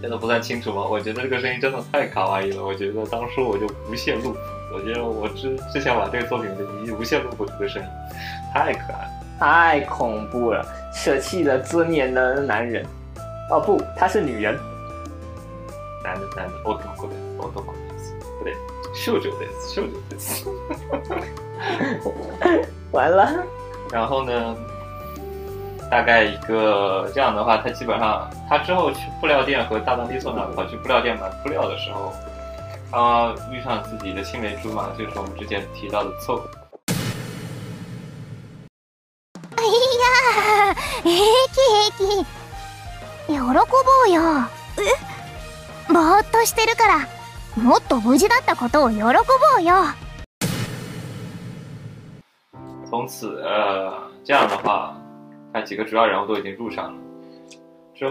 [0.00, 0.82] 真的不算清楚吗？
[0.82, 4.36] 我觉得这个声音真的太卡哇伊了我觉得当初我就无限录
[4.74, 7.88] 我觉得我之之前把这个作品的一无限录过这个声音
[8.52, 9.10] 太可爱了。
[9.38, 12.84] 太恐怖了舍弃了尊严的男人。
[13.52, 14.58] 哦不，她是女人，
[16.02, 17.80] 男的男的，我懂过的，我懂过的，
[18.38, 18.56] 不对，
[18.94, 20.16] 秀秀的，秀秀的，
[22.92, 23.44] 完了，
[23.90, 24.56] 然后呢？
[25.90, 32.14] 大概一个这样的话，他基本上他之后去布料店和大当利索那跑去布料店买布料的时候，
[32.90, 36.48] 他遇上自己的青梅竹马，就是我们之前提到的凑合。
[39.56, 39.62] 哎
[40.00, 41.14] 呀，平
[41.52, 41.60] 気
[41.98, 42.41] 平気。
[43.31, 43.63] 喜ぼ
[44.07, 44.21] うよ。
[44.77, 45.93] え？
[45.93, 47.07] ぼーっとしてるから、
[47.61, 49.11] もっと無事だったことを喜ぼ
[49.59, 49.75] うよ。
[52.89, 53.93] 从此，呃，
[54.23, 54.95] 这样的话。
[55.53, 56.99] 他几个主要人物都已经入场了。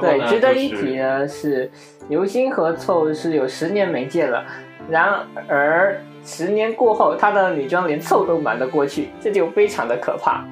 [0.00, 1.70] 对，值得一提的是，
[2.08, 4.44] 刘星和凑是有十年没见了，
[4.88, 10.44] 然而十年过后，他的女装连凑都瞒得过去，这就非常的可怕。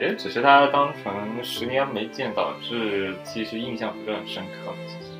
[0.00, 1.12] 我觉只是他当成
[1.44, 4.72] 十年没见，导致其实印象不是很深刻。
[4.86, 5.10] 其实，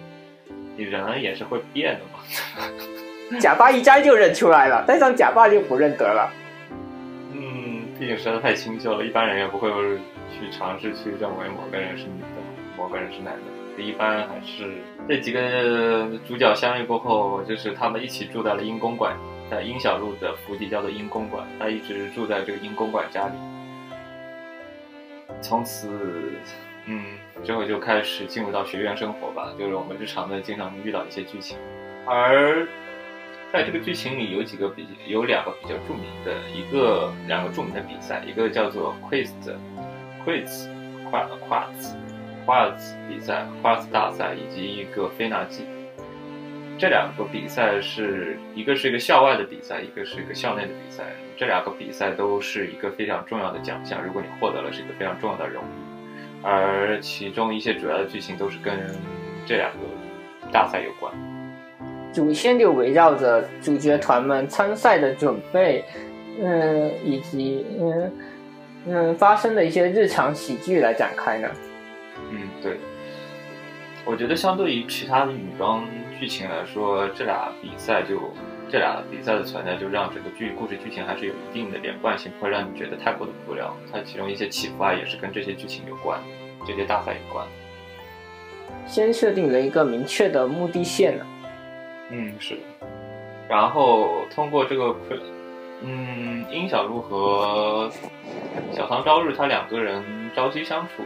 [0.74, 2.18] 你人也是会变的嘛。
[3.38, 6.32] 假发一摘就认出来了，戴上假发就不认得了。
[7.34, 9.70] 嗯，毕竟实在太清秀了，一般人也不会。
[10.32, 12.26] 去尝试去认为某个人是女的，
[12.78, 14.76] 某个人是男的，一般还是
[15.08, 19.14] 这几个主角相遇过后，就是他们一起住在了英公馆，
[19.50, 23.32] 在殷小路的府邸叫做英公馆，他一直住在这个英公馆家里。
[25.40, 25.88] 从此，
[26.86, 27.04] 嗯，
[27.44, 31.56] 之后就开始进入到学院生活吧，就是我们日常的经常遇到一些剧情。
[32.06, 32.66] 而
[33.52, 39.30] 在这个剧情里，有几个比有两个比较著名的，一个两个著名的比赛，一个叫做 Quiz。
[40.24, 40.68] Quiz、
[41.10, 41.96] 夸夸子、
[42.44, 45.64] 夸子比赛、夸子大赛以及一个菲纳季，
[46.80, 51.04] 这两个比赛是一个是一个校外的比赛，一个是一个校内的比赛。
[51.36, 56.42] 这两个比赛都是一个非常重要的奖项，如果你获得了，是一个非常重要的荣誉。
[56.42, 58.74] 而其中一些主要的剧情都是跟
[59.44, 59.78] 这两个
[60.50, 61.12] 大赛有关。
[62.14, 65.84] 主线就围绕着主角团们参赛的准备，
[66.40, 68.10] 嗯，以及嗯。
[68.86, 71.50] 嗯，发生的一些日常喜剧来展开呢。
[72.30, 72.78] 嗯，对。
[74.10, 75.86] 我觉得相对于其他的女装
[76.18, 78.18] 剧情来说，这俩比赛就
[78.68, 83.72] 这俩比赛的存在，就让整个剧故事剧情还是有一定的连贯性，不会让你觉得太过的无聊。
[83.92, 86.18] 它其中一些起伏啊，也是跟这些剧情有关，
[86.66, 87.46] 这些大赛有关。
[88.84, 91.24] 先设定了一个明确的目的线呢。
[92.10, 92.58] 嗯，是。
[93.48, 94.92] 然后通过这个
[95.82, 97.88] 嗯，殷小璐和
[98.72, 100.02] 小唐朝日他两个人
[100.34, 101.04] 朝夕相处，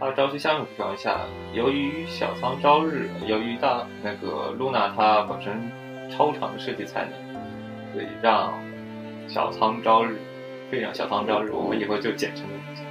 [0.00, 1.18] 他朝夕相处的情况下，
[1.52, 5.52] 由于小仓朝日，由于大那个露娜她本身
[6.08, 7.12] 超长的设计才能，
[7.92, 8.54] 所以让
[9.26, 10.16] 小仓朝日，
[10.70, 12.44] 非常小仓朝日，我们以后就简称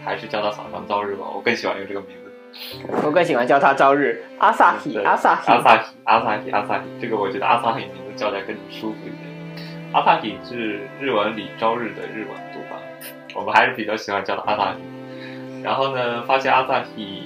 [0.04, 2.98] 还是叫他小仓朝日吧，我更喜欢用这个名字。
[3.06, 9.94] 我更喜欢叫他朝日阿萨希阿萨希阿萨希阿萨希阿萨希，这个我觉得阿萨希名字叫起来更舒服一点。
[9.94, 12.76] 阿萨希是日文里朝日的日文读法，
[13.34, 14.80] 我们还是比较喜欢叫他阿萨希。
[15.64, 17.24] 然后呢，发现阿萨提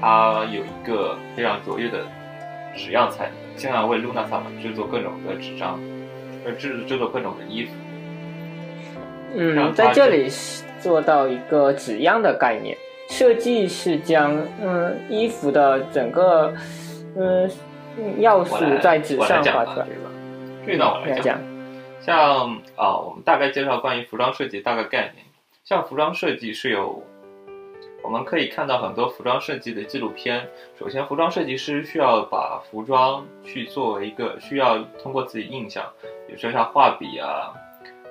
[0.00, 2.06] 他有一个非常卓越的
[2.74, 5.78] 纸样才能，经常为露娜萨玛制作各种的纸张，
[6.44, 7.72] 呃制制作各种的衣服。
[9.34, 12.76] 让嗯，它在这里是做到一个纸样的概念，
[13.10, 16.54] 设计是将嗯衣服的整个
[17.16, 17.50] 嗯
[17.98, 19.86] 嗯要素在纸上画出来。
[19.86, 19.86] 吧
[20.64, 21.16] 这个这一段我来讲。
[21.16, 21.40] 来讲，
[22.00, 25.24] 像啊，我们大概介绍关于服装设计大概概念。
[25.64, 27.02] 像服装设计是有，
[28.02, 30.48] 我们可以看到很多服装设计的纪录片。
[30.78, 35.84] 首先，服装设计师需要把服装去作为一个需要通过自己印象，
[36.26, 37.52] 比如说像画笔啊、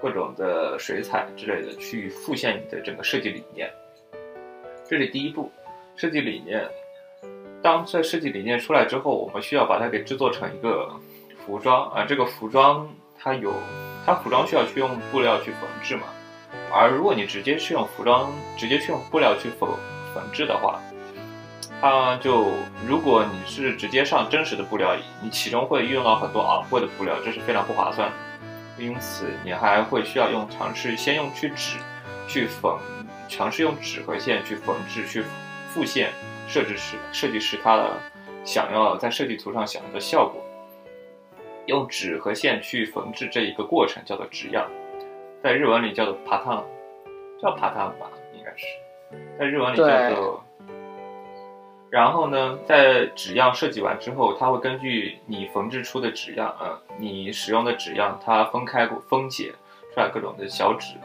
[0.02, 3.72] 各种的水彩之类的，去复现你的整个设计理念。
[4.88, 5.52] 这是第一步，
[5.96, 6.68] 设计理念。
[7.64, 10.90] 当这设计理念出来之后，我们需要把它给制作成一个
[11.46, 12.06] 服装啊。
[12.06, 13.52] 这个服装它有，
[14.06, 16.04] 它服装需要去用布料去缝制嘛。
[16.72, 19.70] 而如果你直接去用服装，直接去用布料去缝
[20.14, 20.80] 缝制的话，
[21.80, 22.48] 它就
[22.86, 28.12] 如果你是直接上真实的布料，你其中会用到很多昂贵的布料，这是非常不划算。
[28.78, 31.78] 因此，你还会需要用尝试先用去纸
[32.28, 32.78] 去缝，
[33.28, 35.24] 尝试用纸和线去缝制去
[35.74, 36.12] 复现
[36.48, 37.90] 设计师设计师他的
[38.44, 40.44] 想要在设计图上想要的效果。
[41.66, 44.70] 用纸和线去缝制这一个过程叫做纸样，
[45.48, 46.62] 在日文里叫做 pattern，
[47.42, 48.68] 叫 pattern 吧，应该是，
[49.40, 50.44] 在日文里叫做。
[51.90, 59.54] 然后呢，在纸样设计完之后，它会根据你缝制出的纸样，呃，你使用的纸样，它分开过分解
[59.94, 60.96] 出来各种的小纸，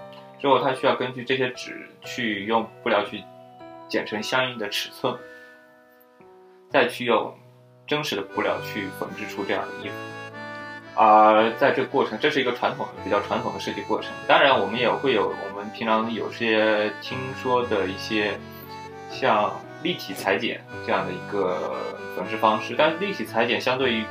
[0.40, 3.22] 之后它需要根据这些纸去用布料去
[3.86, 5.16] 剪成相应的尺寸，
[6.68, 7.32] 再去用
[7.86, 9.94] 真实的布料去缝制出这样的衣服。
[10.94, 14.12] 而在这个过程，这是一个传统的、比较传统的设计过程。
[14.26, 18.38] 当然，我们也会有我们平常有些听说的一些
[19.10, 19.50] 像
[19.82, 21.74] 立体裁剪这样的一个
[22.14, 24.04] 缝制方式，但立体裁剪相对于，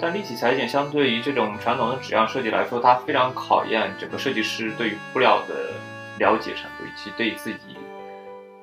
[0.00, 5.72] 但立体裁剪相对于这种传统的纸样设计来说，它非常考验整个设计师对于布料的
[6.18, 7.76] 了解程度，以及对自己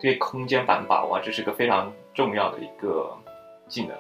[0.02, 3.18] 对空间感把握，这是个非常重要的一个
[3.70, 3.96] 技能。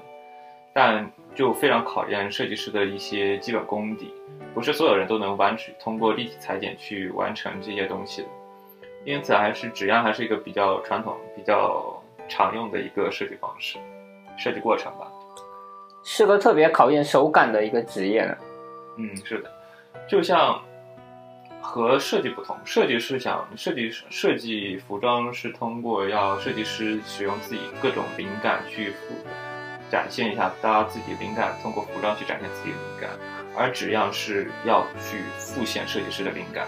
[0.73, 4.13] 但就非常考验设计师的一些基本功底，
[4.53, 8.27] 不是所有人都能完成通过立体裁剪去完成这些东西的。
[9.05, 13.79] 因此，还是纸样还是一个比较传统、比较常用的一个设计方式、
[14.37, 15.07] 设计过程吧。
[16.03, 18.37] 是个特别考验手感的一个职业呢。
[18.97, 19.51] 嗯，是的，
[20.07, 20.61] 就像
[21.61, 29.15] 和设计不同，设计师想设计设计服装是通过要设计师使用自己各种灵感去复
[29.91, 33.09] 展现一下大家自己灵感，通过服装去展现自己的灵感，
[33.55, 36.65] 而纸样是要去复现设计师的灵感。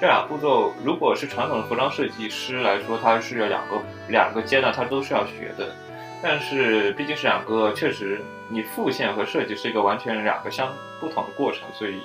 [0.00, 5.74] 这两步骤，如果是传统的服装设计师来说，它是有两个两个阶段，它都是要学的。
[6.22, 12.02] 但是毕竟是两个，确实你复现和设计是一个完全两个相不同的过程，所以，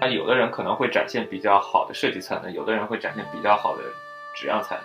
[0.00, 3.82] 他有的人可能会展现比较好的设计才能，有的人会展现比较好的
[4.34, 4.84] 纸样才能。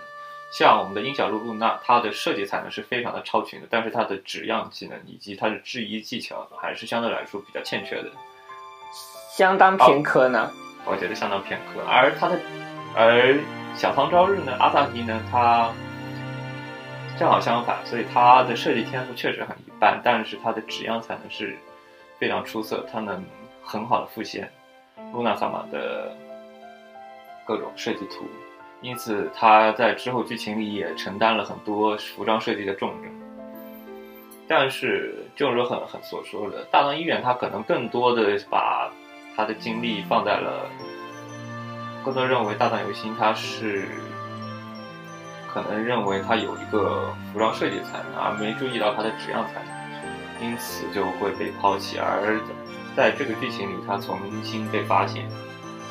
[0.51, 8.11] 像我们的殷小路露娜，她的设计才能是非常的超群的，但是她的纸样技能以及她的制衣技巧还是相对来说比较欠缺的。
[9.35, 10.51] 相当偏科呢。
[10.83, 11.81] 我觉得相当偏科。
[11.87, 12.39] 而他的，
[12.95, 13.39] 而
[13.75, 15.71] 小仓朝日呢，阿萨提呢，他
[17.17, 21.55] 正好相反，所以他的设计天赋确实很一般，但是他的纸样才能是
[22.17, 23.23] 非常出色，他能
[23.63, 24.51] 很好的复现
[25.13, 26.11] 露娜萨玛的
[27.45, 28.25] 各种设计图，
[28.81, 33.11] 因此他在之后剧情里也承担了很多服装设计的重任。
[34.47, 38.91] 但是，正如很很所说的，大唐医院他可能更多的把
[39.33, 40.69] 他的精力放在了，
[42.03, 43.87] 更多认为大藏游心他是
[45.47, 51.97] 可能认为他有一个服装设计才能，而没注意到他的纸样才能，因此就会被抛弃。
[51.97, 52.37] 而
[52.93, 55.29] 在这个剧情里，他重新被发现，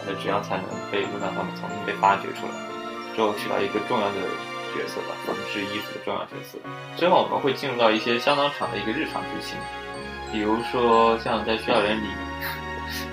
[0.00, 2.52] 他的纸样才能被露娜他们重新被发掘出来，
[3.14, 4.20] 之后起到一个重要的
[4.74, 6.58] 角色吧，缝制衣服的重要角色。
[6.96, 9.56] 之后我们会进入到一些相当长的一个日常剧情，
[10.32, 12.08] 比如说像在校园里。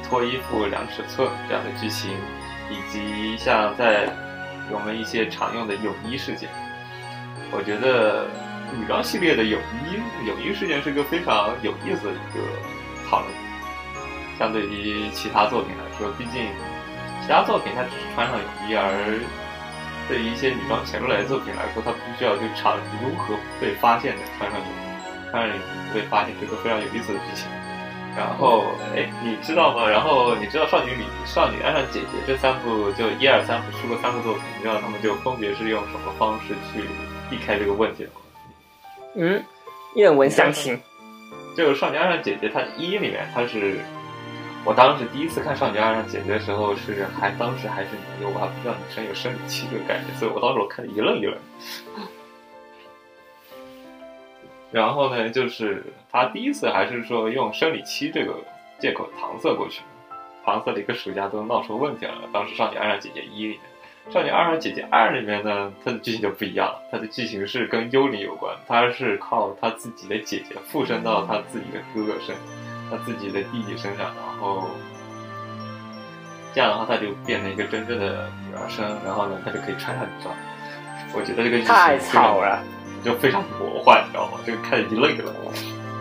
[0.09, 2.09] 脱衣服量尺寸这样的剧情，
[2.71, 4.07] 以及像在
[4.71, 6.49] 我们一些常用的泳衣事件，
[7.51, 8.25] 我觉得
[8.79, 12.39] 女装系列的泳衣泳衣事件是个非常有意思的一个
[13.09, 13.29] 讨论。
[14.39, 16.47] 相对于其他作品来说，毕竟
[17.21, 19.19] 其他作品它只是穿上泳衣，而
[20.07, 25.57] 对于一些女装潜入来的作品来说，它必须要去尝如何被发现的穿上泳衣，穿上
[25.93, 27.47] 被发现，这个非常有意思的剧情。
[28.15, 29.87] 然后，哎，你知道吗？
[29.87, 36.81] 然后你知道《少女里少女爱上姐姐》这三部就一二三部出过三部作品，你知道他们就分别是用什么方式去
[37.29, 38.15] 避开这个问题的吗？
[39.15, 39.43] 嗯，
[39.95, 40.81] 愿闻详情。
[41.55, 43.81] 就《少女爱上姐姐》，它一里面它是，
[44.67, 51.37] 我当时第一次看《少女爱上姐姐》的时候是还当时还是女优，我还不知道女生有生理期这个概念，所以我当时我看的一愣一愣。
[54.69, 58.35] 然后呢，就是他第一次还是说用生理期这个
[58.77, 59.83] 借口搪塞过去，
[60.45, 62.15] 搪塞了一个暑假都闹出问题了。
[62.33, 63.59] 当时《少女爱上姐姐一》里面，
[64.13, 72.35] 《少女爱上姐姐二》里面呢，它的剧情就不一样了，它的剧情是跟幽灵有关，它是靠他自己的姐姐附身到他自己的哥哥身，
[72.89, 74.69] 他自己的弟弟身上，然后
[76.53, 80.33] 这样的话，他就变成一个真正的女儿身，然后呢，他就可以穿上女装。
[81.13, 82.63] 我觉得这个太非常吵了。
[83.05, 84.39] 就非常魔幻，你知道吗？
[84.43, 85.33] 这个看着一愣一愣。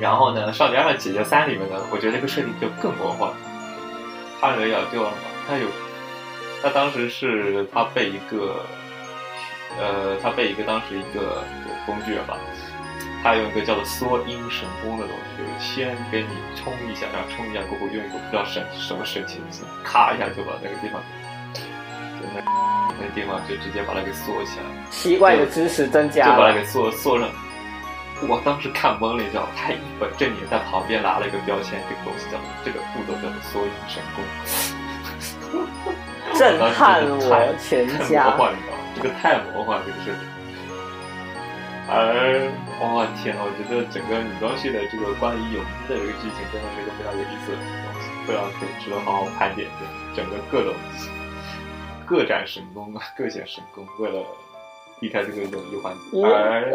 [0.01, 3.31] 然后呢，《少女爱上姐姐三》里面呢，我觉得这个设定就更魔幻。
[4.41, 5.17] 他人要救了嘛，
[5.47, 5.69] 他有，
[6.63, 8.57] 他当时是他被一个，
[9.79, 11.45] 呃，他被一个当时一个
[11.85, 12.37] 工具人吧，
[13.27, 21.03] 他用一个叫做缩阴神功的东西，就是先给你冲一下，然后冲一下过后用一个不知道神什么神奇的技能，咔一下就把那个地方，
[21.53, 22.41] 就那
[23.01, 24.71] 那地方就直接把它给缩起来了。
[24.93, 26.37] 奇怪的知识增加了。
[26.37, 27.29] 就把它给缩缩上。
[28.29, 29.49] 我当时看懵了，你知道吗？
[29.57, 34.23] 他一本正经在旁边拿了一个标签，这个东西叫这个步骤叫做缩阴神功，
[36.39, 38.37] 震撼我我全太家魔。
[38.39, 38.83] 幻了，你知道吗？
[38.95, 40.36] 这个太魔幻了，这个设定。
[41.89, 42.51] 而
[42.83, 49.69] 哇、天呐，我觉得整个女装系的这个关于泳衣的这个剧情，真的是一个非常有意思的东西，非常可以值得好好盘点。
[49.79, 50.75] 就整个各种
[52.05, 54.25] 各展神功啊，各显神功，为了
[54.99, 56.23] 避开这个泳衣环节。
[56.27, 56.73] 而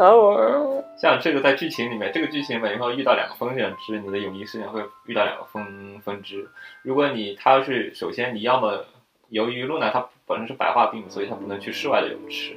[0.97, 6.49] 像这个在剧情里面，这个剧情里面会遇到两个风险值，你的泳衣事件会遇到两个分分支。
[6.83, 8.85] 如果你它是首先你要么
[9.27, 12.55] 由于露娜她本身是白化病，所以她不能去室外的泳池。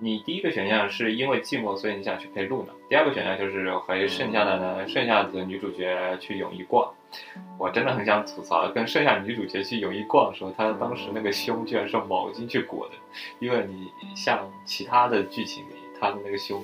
[0.00, 2.72] 你第一个选项是因为寂寞，所以你想去陪露娜。
[2.88, 6.88] 第二个选项就是和剩下的呢，剩下的女主角去泳衣逛。
[7.58, 12.94] 我真的很想吐槽，跟剩下女主角去泳衣逛的时候，她当时那个胸居然是毛巾去裹的。
[13.40, 16.62] 因为你像其他的剧情里，她的那个胸，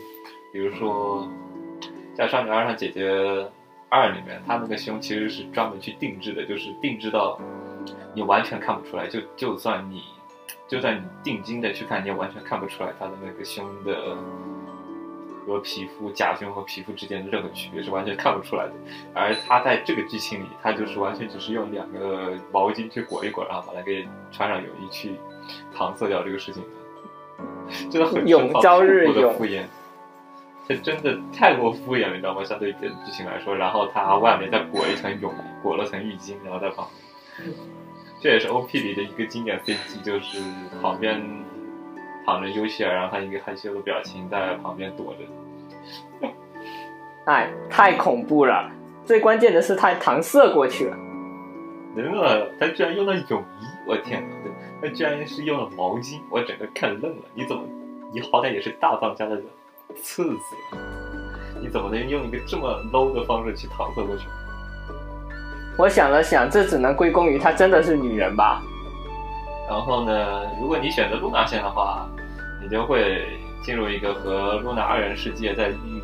[0.52, 1.28] 比如说
[2.14, 3.02] 在《少女爱上姐姐
[3.88, 7.40] 二》里面，她那个胸其实是专门去定制的，就是定制到
[8.14, 10.02] 你完全看不出来，就就算你
[10.66, 14.16] 就算你定睛的去看，你也完全看不出来他的那个胸的
[15.46, 18.72] 和皮肤假胸和皮肤之间的任何区别是完全看不出来的。
[19.14, 25.16] 而他在这个剧情里，他就是完全只是用两个毛巾去裹一裹，然后把它给穿上泳衣去
[25.76, 29.64] 搪塞掉这个事情的，真的很永朝日的永敷衍。
[30.66, 32.42] 这真的太过敷衍了，你知道吗？
[32.42, 36.88] 相对于别的剧情来说，然后他外面再裹一层泳衣，裹了层浴巾，然后在旁
[37.36, 37.54] 边，
[38.24, 40.38] 这也是 OP 里的一个经典 CG，就是
[40.80, 41.22] 旁边
[42.24, 46.28] 躺着尤希尔，然后他一个害羞的表情在旁边躲着。
[47.30, 48.70] 哎，太恐怖了！
[49.04, 50.96] 最关键的是，他搪塞过去了。
[51.94, 54.36] 人啊，他居然用了泳衣，我天哪！
[54.42, 57.24] 对，他居然是用了毛巾，我整个看愣了。
[57.34, 57.62] 你怎么，
[58.10, 59.44] 你好歹也是大藏家的人
[59.96, 60.56] 次子，
[61.60, 64.24] 你怎么能用一个这么 low 的方式去搪塞过去？
[65.76, 68.62] 我想了想，这只能归功于她真的是女人吧。
[69.68, 72.06] 然后呢，如果你选择露娜线的话，
[72.62, 73.26] 你就会
[73.62, 76.02] 进入一个和露娜二人世界在浴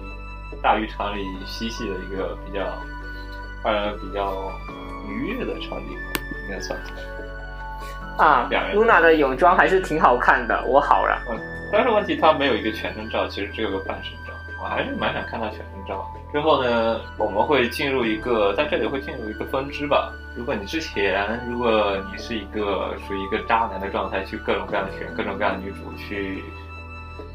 [0.63, 2.61] 大浴场里嬉戏的一个比较
[3.63, 4.51] 二人比较
[5.09, 5.91] 愉悦的场景，
[6.47, 6.79] 应该算。
[8.19, 11.19] 啊露娜的泳装还是挺好看的，我好了。
[11.73, 14.20] 但是问题她没有一个全身照，其实只有个半身照，
[14.63, 16.21] 我还是蛮想看到全身照的。
[16.33, 20.13] 之后呢，我们会进入一个在这里会进入一个分支吧。
[20.37, 26.43] 如果你之前，如果你是一个属于一个渣男的状态，去各种各样的选各种各样的女主，去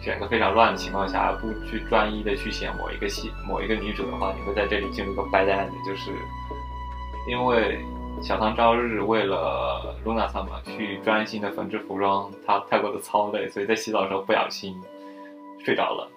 [0.01, 6.11] 选个非常乱的情况下，不去专一的去选某一个戏某一个女主的话，你会在这里进入一个白单的，就是
[7.27, 7.83] 因为
[8.21, 14.73] 小唐朝日为了露娜萨玛去专心的缝制服装，他太过的操累，所以在洗澡的时候不小心
[15.65, 16.07] 睡着了，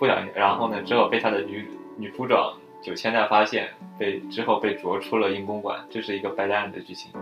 [0.00, 1.68] 不小心，然后呢，之后被他的女
[1.98, 3.68] 女服长九千代发现，
[3.98, 7.12] 被之后被逐出了阴公馆，这是一个 bad end 的剧情。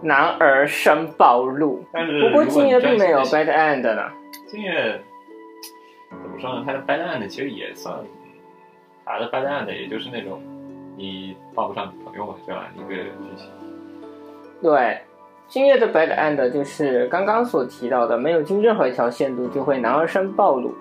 [0.00, 1.84] 男儿身暴露。
[1.92, 4.08] 但是不过如果你金月并没有专 bad end 呢。
[4.46, 5.00] 心金月
[6.08, 6.62] 怎么说呢？
[6.64, 7.92] 他的 bad end 其实也算
[9.04, 10.40] 他的 bad end，也就是那种
[10.96, 13.48] 你抱不上女朋友嘛这样一个剧情。
[14.62, 15.00] 对，
[15.48, 20.72] 金月的 bad end 就是刚刚所提到的，没有经任何一条线路就会男儿身暴露，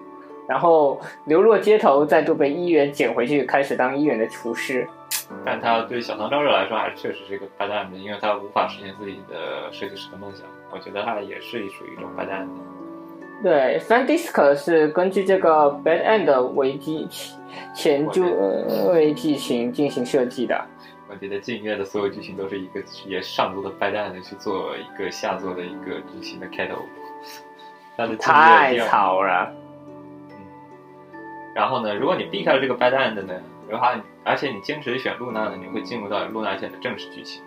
[0.50, 4.88] 然后流落街头，再度被医院捡回去，开始当医院的厨师。
[5.46, 10.44] 但他对小唐昭热来说，还确实是一个 bad end，因为他无法实现自己的设计师的梦想。
[10.72, 12.48] 我觉得他也是属于一种 bad end。
[13.44, 17.08] 对，Fan Disc 是根据这个 bad end 危机
[17.76, 20.60] 前就呃为剧情进行设计的。
[21.08, 26.76] 我觉得近月的所有剧情都是一个也上座的 bad end 去做一个下座的一个剧情的开头。
[27.96, 29.54] 但是太吵了。
[31.60, 33.34] 然后呢，如果你避开了这个 bad end 呢，
[33.68, 33.86] 然后
[34.24, 37.44] 而且你坚持选露娜呢，你会进入到露娜线的正式剧情。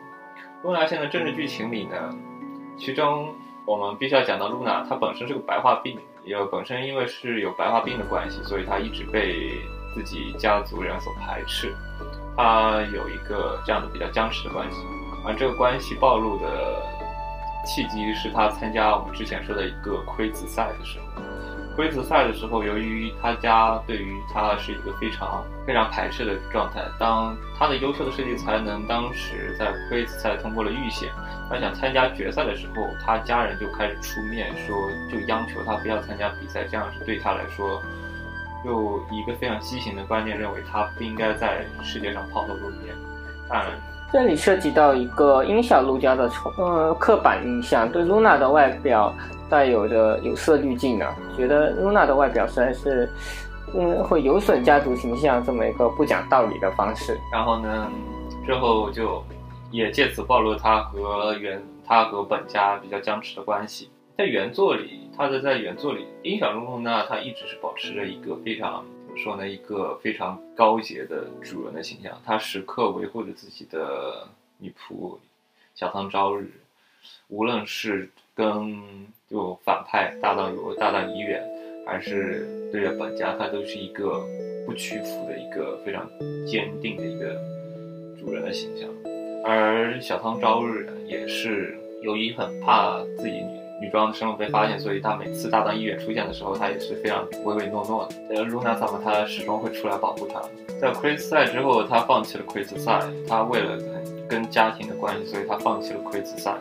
[0.63, 1.97] 露娜线的正式剧情里呢，
[2.77, 3.35] 其中
[3.65, 9.51] 我们必须要讲到露娜，她本身是个白化病，也有本身因为是有白化病的关系，所以她一直被
[9.95, 11.75] 自己家族人所排斥。
[12.37, 14.77] 她有一个这样的比较僵持的关系，
[15.27, 16.47] 而这个关系暴露的
[17.65, 21.23] 契机是她参加我们之前说的一个窥子赛的时候。
[21.75, 31.09] 龟子赛的时候，由于他家对于他是一个非常非常排斥的状态，当他的优秀的设计才能当时在龟子赛通过了预选，
[31.49, 34.77] 他想参加决赛的时候，他家人就开始出面说，
[35.11, 37.83] 就央求他不要参加比赛，这样是对他来说，
[38.63, 42.95] 就一个非常畸形的观念，认为他不应该在世界上抛头露面。
[43.49, 43.65] 但
[44.13, 49.11] 这里涉及到一个音小路家的呃刻板印象，对露娜的外表
[49.49, 53.11] 带有着有色滤镜呢，觉得露娜的外表实在是，
[53.75, 57.19] 嗯，会有损家族形象这么一个不讲道理的方式。
[57.33, 57.91] 然后呢，
[58.45, 59.25] 之后就
[59.71, 63.91] 也借此暴露他和原他和本家比较僵持的关系。
[64.19, 68.85] 在原作里，他的在原作里，音小路呢，他一直是保持着一个非常
[69.17, 72.21] 说呢，一个非常高洁的主人的形象。
[72.25, 74.27] 他时刻维护着自己的
[74.59, 75.19] 女仆
[75.75, 76.51] 小汤朝日，
[77.29, 81.43] 无论是跟就反派大当有大当一远，
[81.87, 84.25] 还是对着本家，他都是一个
[84.67, 86.09] 不屈服的一个非常
[86.47, 87.35] 坚定的一个
[88.19, 88.89] 主人的形象。
[89.45, 98.37] 而小汤朝日，也是由于很怕自己女女装的身份被发现，所以他每次大当一远出现的时候，他也是非常唯唯诺诺的。
[98.37, 100.41] 呃，露娜萨姆他始终会出来保护他。
[100.81, 103.77] 在奎斯赛之后，他放弃了奎斯赛，他为了
[104.29, 106.55] 跟家庭的关系，所以他放弃了奎斯赛。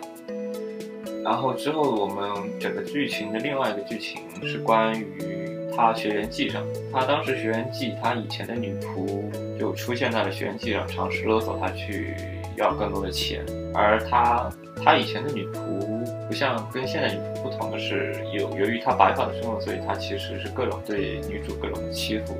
[1.24, 2.26] 然后之后，我们
[2.60, 12.16] 整个剧情的另外一个剧情是关于他学员记上，他当时学员记，他以前的女仆就出现在了学员记上，尝试勒索他去
[12.58, 13.46] 要更多的钱。
[13.74, 14.50] 而他
[14.84, 15.91] 他以前的女仆
[16.32, 17.14] 不像跟现在
[17.44, 22.38] 不同的是，由由于他白发的身份，所以他其实是各种对女主各种的欺负，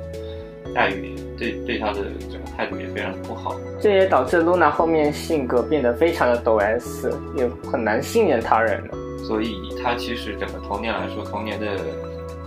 [0.74, 1.96] 待遇对对他的
[2.30, 3.54] 整个态度也非常的不好。
[3.82, 8.96] 这也导致露娜后面性格变得非常的抖 S，也很难信任他人了。
[9.26, 9.54] 所以
[9.84, 11.76] 他其实整个童年来说，童年的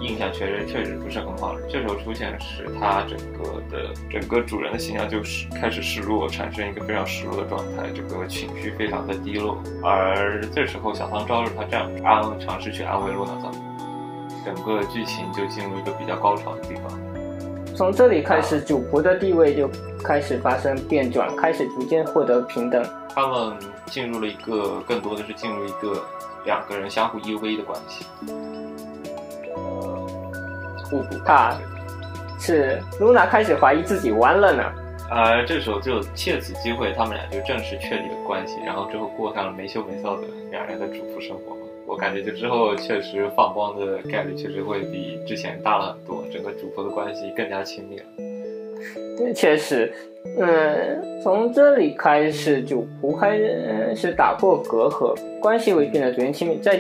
[0.06, 1.62] 印象确实确实不是很好了。
[1.70, 9.58] 这时候出现时他整个的整个主人的形象就是开始失落，产生一个非常失落的状态，整个情绪非常的低落。
[9.84, 13.52] 而这时候小汤朝日他这样安尝试去安慰洛娜桑，
[14.46, 17.00] 整个剧情就进入一个比较高潮的地方。
[17.76, 19.70] 从这里开始，主仆的地位就
[20.02, 22.82] 开始发生变转，开始逐渐获得平等。
[23.14, 23.58] 他们
[23.88, 26.02] 进入了一个更多的是进入一个
[26.46, 28.06] 两个人相互依偎的关系，
[30.86, 31.60] 互补啊
[32.40, 34.64] 是露娜开始怀疑自己弯了呢。
[35.12, 41.56] 呃这时候就借此机会，他们俩就正式确立了关系，然后之后过上了没羞没臊的两人的主妇生活。
[41.88, 48.06] 我感觉就之后确实放光的概率确实会比之前大了很多，整个主仆的关系更加亲密了。
[49.18, 49.92] 对，确实，
[50.38, 53.38] 嗯，从这里开始，主仆开
[53.96, 56.58] 始打破隔阂，关系会变得逐渐亲密。
[56.58, 56.80] 在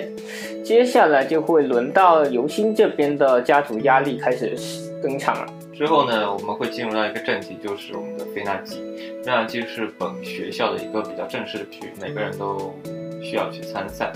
[0.64, 4.56] 接下来就会轮到游心这边的家族压力开始
[5.02, 5.45] 登场了。
[5.73, 8.82] 之后呢，我们会进入到一个正题，就是我们的菲娜季。
[9.23, 12.73] 菲娜季是本学校的一个比较正式的局，每个人都
[13.22, 14.11] 需要去参赛，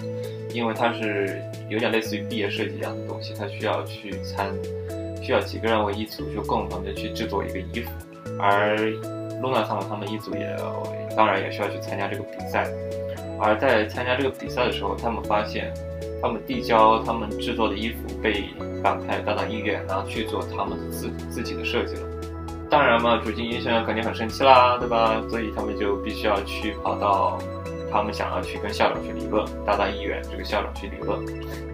[0.53, 4.53] 因为它是有点类似于毕业设计一样的东西，它需要去参，
[5.29, 7.91] 需要几个人为一组，就共同的去制作一个衣服。
[8.39, 8.75] 而
[9.43, 10.57] 露娜他们他们一组也
[11.15, 12.67] 当然也需要去参加这个比赛。
[13.39, 15.71] 而在参加这个比赛的时候，他们发现。
[16.21, 18.49] 他们递交他们制作的衣服被
[18.83, 22.01] 反派大到医院，然后去做他们自自己的设计了。
[22.69, 25.23] 当然嘛，主金医生肯定很生气啦，对吧？
[25.29, 27.39] 所以他们就必须要去跑到
[27.91, 31.19] 他们想要去跟校长去理论，大大医院这个校长去理论。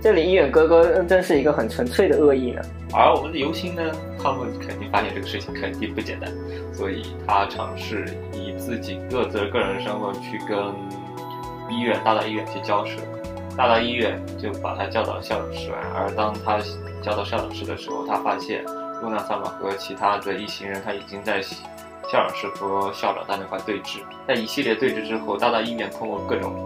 [0.01, 2.61] 这里医院哥哥真是一个很纯粹的恶意呢。
[2.93, 3.81] 而我们的游星呢，
[4.21, 6.31] 他们肯定发现这个事情肯定不简单，
[6.73, 10.57] 所以他尝试以自己各自的个人身份去跟
[11.69, 12.97] 医院大大医院去交涉，
[13.57, 15.77] 大大医院就把他叫到校长室外。
[15.95, 16.59] 而当他
[17.01, 18.63] 叫到校长室的时候，他发现
[19.01, 21.41] 露娜萨玛和其他的一行人他已经在
[22.15, 23.99] 校长室和校长在那块对峙。
[24.25, 26.65] 在一系列对峙之后，大大医院通过各种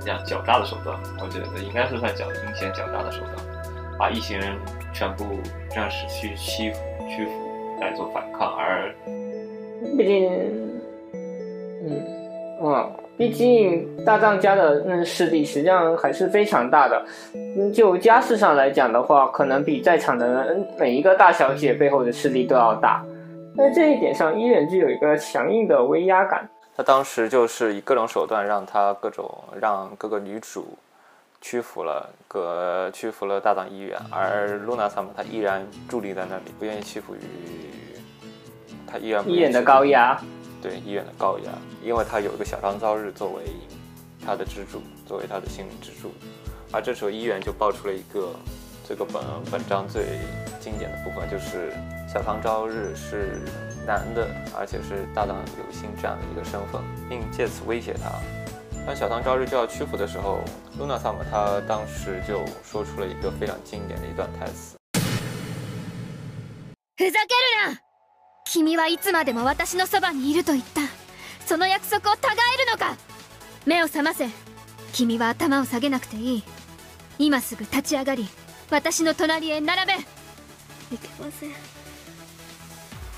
[0.00, 3.34] 这样狡诈的手段，我觉得应该是算狡阴险狡诈的手段，
[3.98, 4.56] 把一行人
[4.94, 5.24] 全部
[5.74, 6.78] 暂时去欺负
[7.08, 7.32] 屈服
[7.80, 8.94] 来做反抗，而
[9.98, 10.30] 毕竟，
[11.84, 12.88] 嗯，哇，
[13.18, 17.04] 毕竟大藏家的嗯势力实际上还是非常大的。
[17.34, 23.04] 嗯，就家世上来讲的话，可能比在场的每一个大小姐背后的势力都要大。
[23.56, 26.48] 在这一点上，伊人具有一个强硬的威压感。
[26.76, 30.78] 他当时就是以各种手段让他各种让各个女主
[31.40, 37.18] 屈服了，个屈服了大藏议员，而露娜萨姆她依然伫立在那里，不愿意屈服于
[38.86, 40.18] 他依然不医院的高压。
[40.62, 41.50] 对医院的高压，
[41.82, 43.44] 因为他有一个小张朝日作为
[44.24, 46.10] 他的支柱，作为他的心灵支柱。
[46.72, 48.30] 而这时候医院就爆出了一个
[48.89, 49.21] 这个本
[49.51, 50.19] 本章最
[50.59, 51.73] 经典的部分，就是
[52.11, 53.41] 小唐朝日是
[53.85, 58.11] 男的，而且是大藏有心这样的一个身份，并借此威胁他。
[58.85, 60.43] 当小唐朝日就要屈服的时候，
[60.77, 64.75] 露娜萨姆他当时就说出了一个非常经典的一段台词。
[66.97, 67.79] ふざけるな
[68.45, 70.81] 君はいつまでも私のそばにいると言った
[71.45, 72.95] その約束をたがえるのか
[73.65, 74.29] 目を覚ませ
[74.93, 76.43] 君は頭を下げなくていい
[77.19, 78.29] 今すぐ立ち上がり
[78.70, 79.98] 私の隣へ並べ。
[80.94, 81.50] いけません。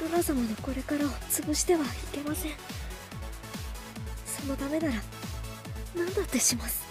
[0.00, 2.52] ルナ様のこれからを潰してはいけません。
[4.26, 4.94] そのためなら
[5.94, 6.82] 何だってします。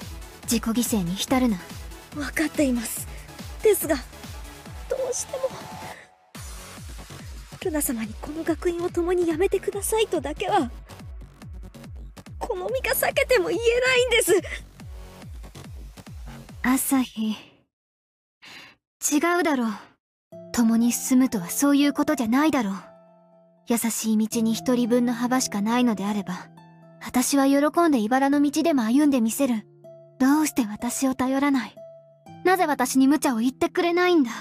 [0.44, 1.58] 自己犠牲に浸るな。
[2.14, 3.08] 分かっています。
[3.64, 3.96] ですが
[4.90, 5.50] どうしても
[7.64, 10.72] ルナ様にこの学院を共にやめてくださいとだけは
[12.40, 14.34] この身が避けても言えないんです。
[16.64, 17.51] 朝日
[19.02, 19.72] 違うだろう。
[20.54, 22.74] 共に進むとはそういうことじゃないだろう。
[23.68, 26.50] 優しい道に一人分の幅しかないのであれば
[27.04, 29.66] 私は喜んで茨の道でも歩んでみせる。
[30.20, 31.76] どうして私を頼らない。
[32.44, 34.32] なぜ私に無茶を言ってくれないんだ。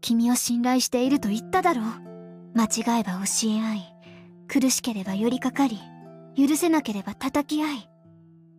[0.00, 1.84] 君を信頼していると言っただろう。
[2.54, 3.94] 間違えば教え合い
[4.46, 5.80] 苦しければ寄りかかり
[6.36, 7.90] 許せなければ叩き合い。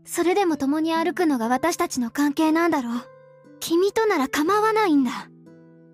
[0.04, 3.15] それでも共に歩くのが私たちの関係なんだろう。
[3.60, 5.30] 君となら構わないんだ。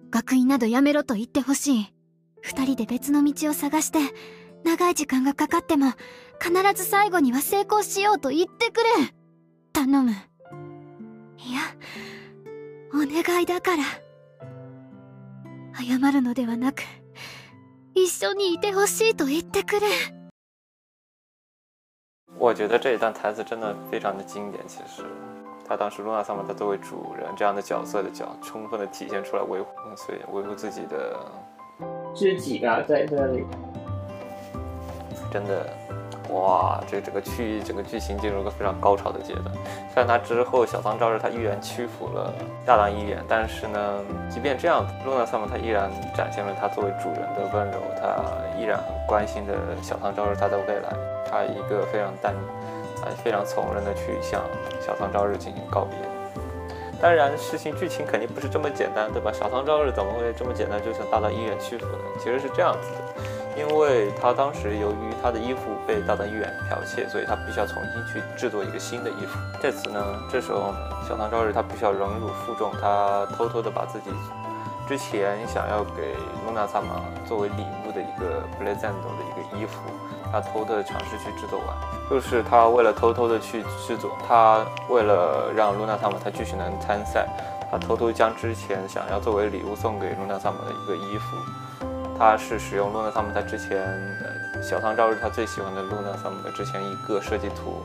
[0.09, 1.93] 学院などやめろと言ってほしい。
[2.41, 3.99] 二人で別の道を探して、
[4.63, 5.93] 長い時間がかかっても、
[6.41, 8.89] 必ず最後には成功しようと言ってくれ。
[9.73, 10.11] 頼む。
[10.11, 10.13] い
[11.53, 11.61] や、
[12.93, 13.83] お願いだから。
[15.73, 16.83] 謝るのではなく、
[17.95, 19.87] 一緒にいてほしいと言ってくれ。
[22.39, 24.67] 我觉得这一段台词真的非常的经典。
[24.67, 25.03] 其实，
[25.71, 31.15] 他当时露娜萨姆他作为主人这样的角色的角，充分的体现出来维护，所以维护自己的，
[32.13, 33.45] 知己吧，在这里。
[35.31, 35.65] 真的，
[36.33, 39.45] 哇，这整个剧整个剧情进入一个非常高潮的阶段。
[39.93, 42.33] 虽然他之后小仓昭日他依然屈服了
[42.65, 50.89] 大唐医院，但是呢，即便这样，露娜萨姆他依然展现了他作为主人的温柔，他依然很关心着小仓昭日他的未来，
[51.31, 52.35] 他一个非常淡，
[53.01, 54.41] 啊非常从容的去向
[54.79, 55.97] 小仓昭日进行告别。
[57.01, 59.31] 当然，事情剧情肯定不是这么简单，对吧？
[59.33, 62.03] 小仓昭日怎么会这么简单就向大唐医院屈服呢？
[62.19, 63.31] 其实是这样子的。
[63.57, 69.37] 因为他当时由于他的衣服被大藏医院剽窃，所以他必须要重新去制作一个新的衣服。
[69.61, 69.99] 这次呢，
[70.31, 70.73] 这时候
[71.09, 74.09] 小唐朝日他必须要忍辱负重，他偷偷的把自己
[74.87, 76.15] 之前想要给
[76.45, 79.81] 露娜萨玛作为礼物的一个 present 的一个衣服，
[80.31, 81.67] 他偷偷的尝试去制作完。
[82.09, 87.27] 就是他为了偷偷的去制作，他为了让露娜萨姆他继续能参赛，
[87.71, 91.37] 他偷偷将之前想要作为礼物送给露娜萨姆的一个衣服。
[92.19, 97.81] 他是使用露娜萨姆他之前呃小汤朝日他最喜欢的露娜萨姆的之前一个设计图，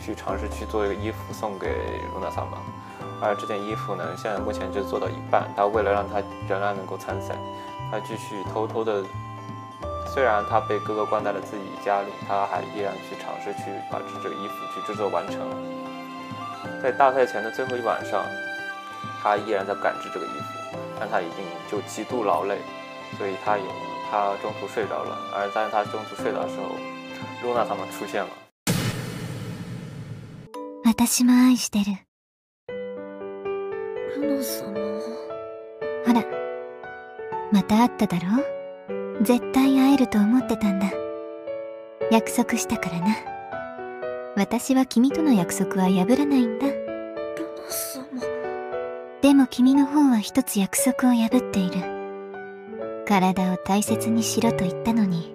[0.00, 1.68] 去尝试去做一个衣服送给
[2.14, 2.56] 露娜萨姆，
[3.20, 5.44] 而这件衣服呢，现在目前就做到一半。
[5.54, 7.36] 他为了让他仍然能够参赛，
[7.92, 9.04] 他继续偷偷的，
[10.15, 15.39] 虽然他被哥哥关在了自己家里，他还依然去尝试去把这这个衣服去制作完成。
[16.81, 18.25] 在大赛前的最后一晚上，
[19.21, 22.57] 他依然在赶制这个衣服，但他已经就极度劳累。
[23.17, 23.65] 所以他有
[24.09, 26.75] 他中途睡着了，而在他中途睡着的时候，
[27.43, 28.29] 露娜他们出现了。
[30.83, 31.97] 私も愛してる。
[34.15, 34.71] ルナ様
[36.05, 36.23] ほら、
[37.51, 38.54] また会っただろ
[39.22, 40.92] 絶対会えると思ってたんだ。
[42.10, 43.16] 約束したからな。
[44.36, 46.66] 私は君との約束は破らないんだ。
[49.22, 51.76] でも君の方は一つ約束を破っている。
[53.08, 55.34] 体を大切にしろと言ったのに、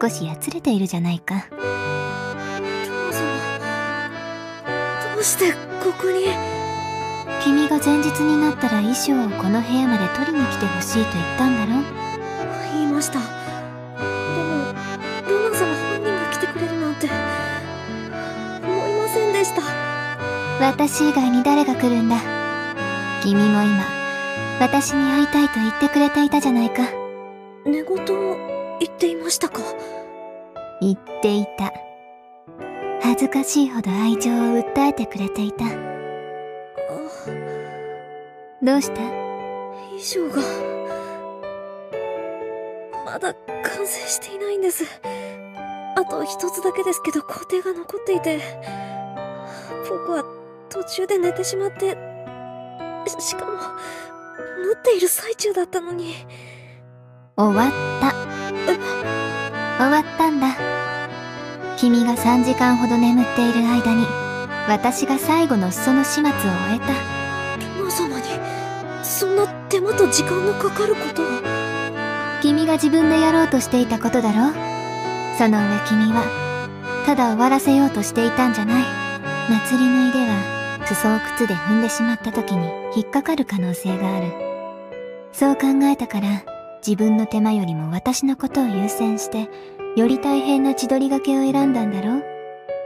[0.00, 1.46] 少しやつれているじゃないか。
[5.14, 5.58] どうしてこ
[6.00, 6.26] こに？
[7.44, 12.11] 君が前日になったら衣装をこの部屋まで取りに来てほしいと言ったんだろ
[13.02, 13.18] ました。
[13.18, 13.24] で
[14.44, 14.72] も
[15.28, 17.08] ルナ様本人が来てくれるなんて
[18.62, 19.62] 思いませんでした。
[20.60, 22.16] 私以外に誰が来るんだ？
[23.22, 23.84] 君も今、
[24.60, 26.84] 私に会いたいと言ってくれていたじゃないか。
[27.64, 27.96] 寝言を
[28.78, 29.62] 言っていましたか？
[30.80, 31.72] 言っていた。
[33.00, 35.64] 恥ずかしいほど愛情を訴えてくれていた。
[38.62, 39.00] どうした？
[39.90, 40.71] 衣装が
[43.12, 44.84] まだ完成していないんです
[45.96, 48.40] あと一つだけですけど工程が残っていて
[49.88, 50.24] 僕は
[50.70, 51.96] 途中で寝てしまって
[53.06, 53.58] ししかも縫
[54.78, 56.14] っている最中だったのに
[57.36, 57.70] 終わっ
[58.00, 58.12] た。
[59.78, 60.54] 終わったんだ。
[61.78, 64.06] 君が3時間ほど眠っている間に、
[64.68, 66.40] 私が最後の裾の始末を終
[66.74, 66.86] えた。
[67.78, 68.24] ルナ様に
[69.02, 71.51] そんな手間と時間のかかることを
[72.42, 74.52] 君が自分でやろうとしていたことだろ
[75.38, 76.24] その上君は、
[77.06, 78.84] ただ終わらせようとしていたんじゃない？
[79.48, 84.26] 祭り縫いでは、裾を靴で踏んでしまった時に引っかかる可能性がある。
[85.32, 86.44] そう考えたから、
[86.86, 89.48] 自分の手間よりも私のことを優先して、
[89.96, 92.22] より大変な千鳥掛けを選んだんだろ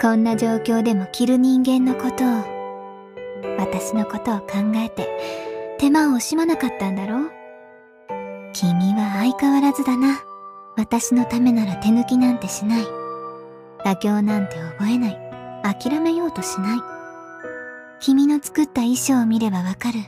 [0.00, 4.46] こんな状況でも着る人間のことを、私のことを考
[4.76, 5.08] えて、
[5.78, 7.35] 手間を惜しまなかったんだろう？
[8.58, 10.24] 君は相変わらずだな。
[10.78, 12.86] 私のためなら手抜きなんてしない。
[13.84, 15.18] 妥協なんて覚えない。
[15.62, 16.78] 諦めようとしない。
[18.00, 19.98] 君の作った衣装を見ればわかる。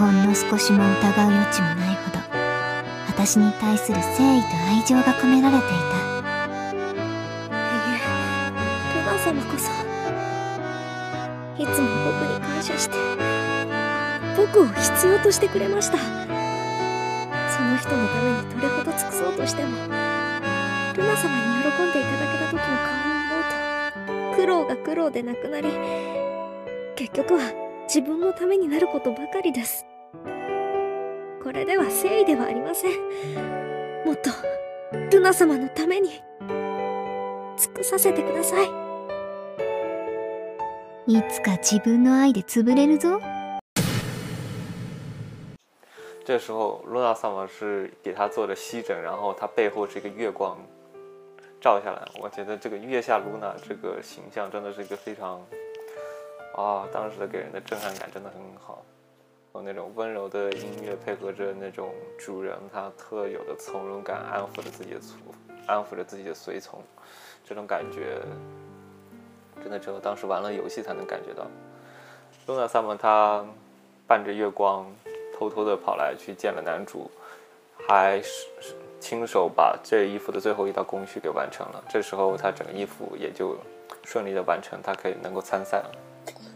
[0.00, 2.18] ほんの少しも疑う余地もないほど、
[3.06, 5.74] 私に対する誠意と愛情が込められていた。
[7.54, 8.00] いえ
[8.98, 9.70] ルナ様こそ
[11.62, 12.96] いつも僕に感謝して
[14.36, 16.31] 僕を必要としてくれました
[17.72, 25.68] の人のためにどれほど尽くそうとしてもルナ様に喜んでいただけた時の顔を思うと苦労が苦労でなくなり
[26.96, 27.50] 結局は
[27.84, 29.86] 自分のためになることばかりです。
[31.42, 32.92] これでは誠意ではありません。
[34.06, 34.30] もっと
[35.10, 36.22] ルナ様のために
[37.58, 38.66] 尽くさせてください。
[41.08, 43.20] いつか自分の愛で潰れるぞ。
[46.24, 50.56] 这时候，露娜萨玛是给他做的吸枕，然后他背后是一个月光
[51.60, 52.08] 照下来。
[52.20, 55.44] 我觉得这个月下露娜这个形象真的是一个非常
[56.54, 58.84] 啊，当时的给人的震撼感真的很好。
[59.54, 65.18] 有那种温柔的音乐配合着那种主人他特有的从容感，安抚着自己的从，
[65.66, 66.80] 安抚着自己的随从，
[67.44, 68.22] 这种感觉
[69.60, 71.46] 真的只有当时玩了游戏才能感觉到。
[72.46, 73.44] 露娜萨玛她
[74.06, 74.86] 伴着月光。
[75.48, 77.10] 偷偷的跑来去见了男主，
[77.88, 78.46] 还是
[79.00, 81.82] 亲手把这衣服的最后一道工序给完成了。
[81.88, 83.56] 这时候他整个衣服也就
[84.04, 85.90] 顺利的完成，他可以能够参赛了。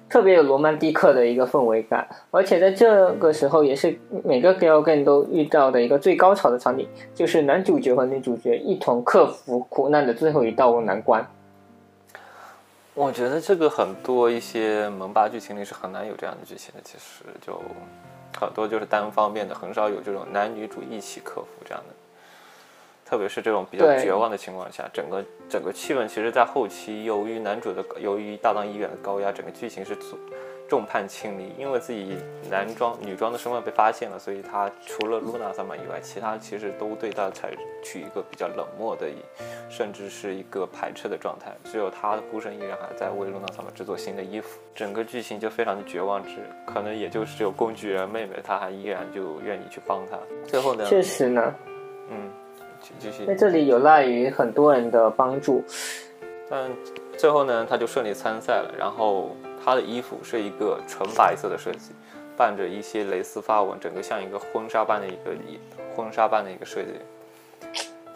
[0.09, 11.29] 特别有罗曼蒂克的一个氛围感，而且在这个时候也是每个 Galgan 都遇到的一个最高潮的场景，就是男主角和女主角一同克服苦难的最后一道难关。
[12.95, 17.61] 我觉得这个很多一些萌爸剧情里是很难有这样的剧情的，其实就。
[18.39, 21.95] 很多就是单方面的，很少有这种男女主一起克服这样的，
[23.05, 29.97] 特别是这种比较绝望的情况下，整个整个气氛其实，在后期由于男主的由于大当医院的高压，整个剧情是
[30.69, 32.17] 众叛亲离，因为自己
[32.51, 37.51] 男装女装的身份被发现了，所以他除了露娜萨满以外，其他其实都对他采
[37.85, 39.07] 取一个比较冷漠的，
[39.69, 41.55] 甚至是一个排斥的状态。
[41.65, 46.31] 只有他孤身一人还在为露娜萨满制作新的衣服，整个剧情就非常的绝望，只
[46.67, 50.19] 可能也就是只有工具人妹妹，她还依然就愿意去帮他。
[50.47, 50.85] 最后呢？
[50.87, 51.55] 确实呢，
[52.11, 52.29] 嗯，
[52.99, 53.25] 继续。
[53.25, 55.63] 在这里有赖于很多人的帮助，
[56.51, 56.69] 但
[57.17, 59.31] 最后呢，他就顺利参赛了，然后。
[59.67, 61.91] 她的衣服是一个纯白色的设计，
[62.37, 65.37] 伴着一些蕾丝花纹，整个像一个婚纱般的一个
[65.95, 66.91] 婚纱般的一个设计。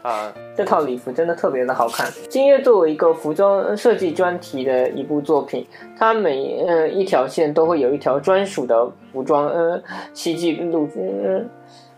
[0.03, 2.11] 啊这套礼服真的特别的好看。
[2.31, 5.67] 今夜作为一个服装设计专题的一部作品，
[5.99, 9.83] 它每呃一条线都会有一条专属的服装呃
[10.15, 11.43] 戏剧路呃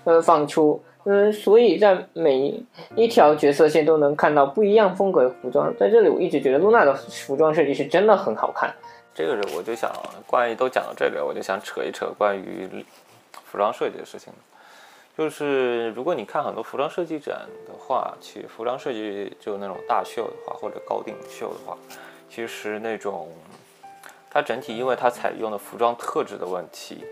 [0.05, 2.65] 呃放出，嗯、所以在每
[2.97, 5.73] 一条角色线都能看到不一样风格的服装。
[5.79, 8.75] 在这里，我一直觉得露娜的服装设计是真的很好看。
[9.15, 9.93] 这个是我就想，
[10.27, 12.85] 关于都讲到这里，我就想扯一扯关于
[13.45, 14.33] 服装设计的事情。
[15.17, 21.77] 就是如果你看很多服装设计展的话，其实服装设计就那种大秀的话，或者高定秀的话，
[22.31, 23.29] 其实那种
[24.31, 27.05] 它整体因为它采用的服装特质的问题，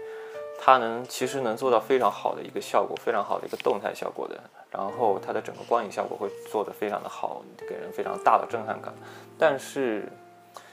[0.58, 4.40] 它能其实能做到非常好的一个效果，非常好的一个动态效果的。
[4.70, 8.94] 然后它的整个光影效果会做得非常的好，给人非常大的震撼感。
[9.38, 10.08] 但是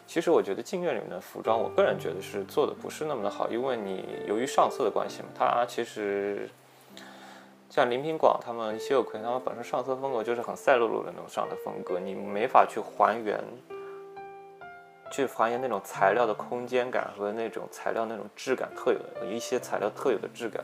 [0.07, 6.49] 其实我觉得镜月里面的服装，我个人觉得是做的不是那么的好，因为你由于上色的关系嘛，它其实
[7.69, 13.37] 像林品广他们、谢有奎他们本身上色风格就是很赛璐璐的那种上的风格，你没法去还原，
[15.11, 20.63] 去还原那种材料的空间感和那种材料那种质感特有的一些材料特有的质感。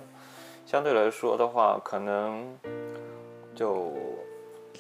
[0.66, 2.58] 相对来说的话，可能
[3.54, 3.92] 就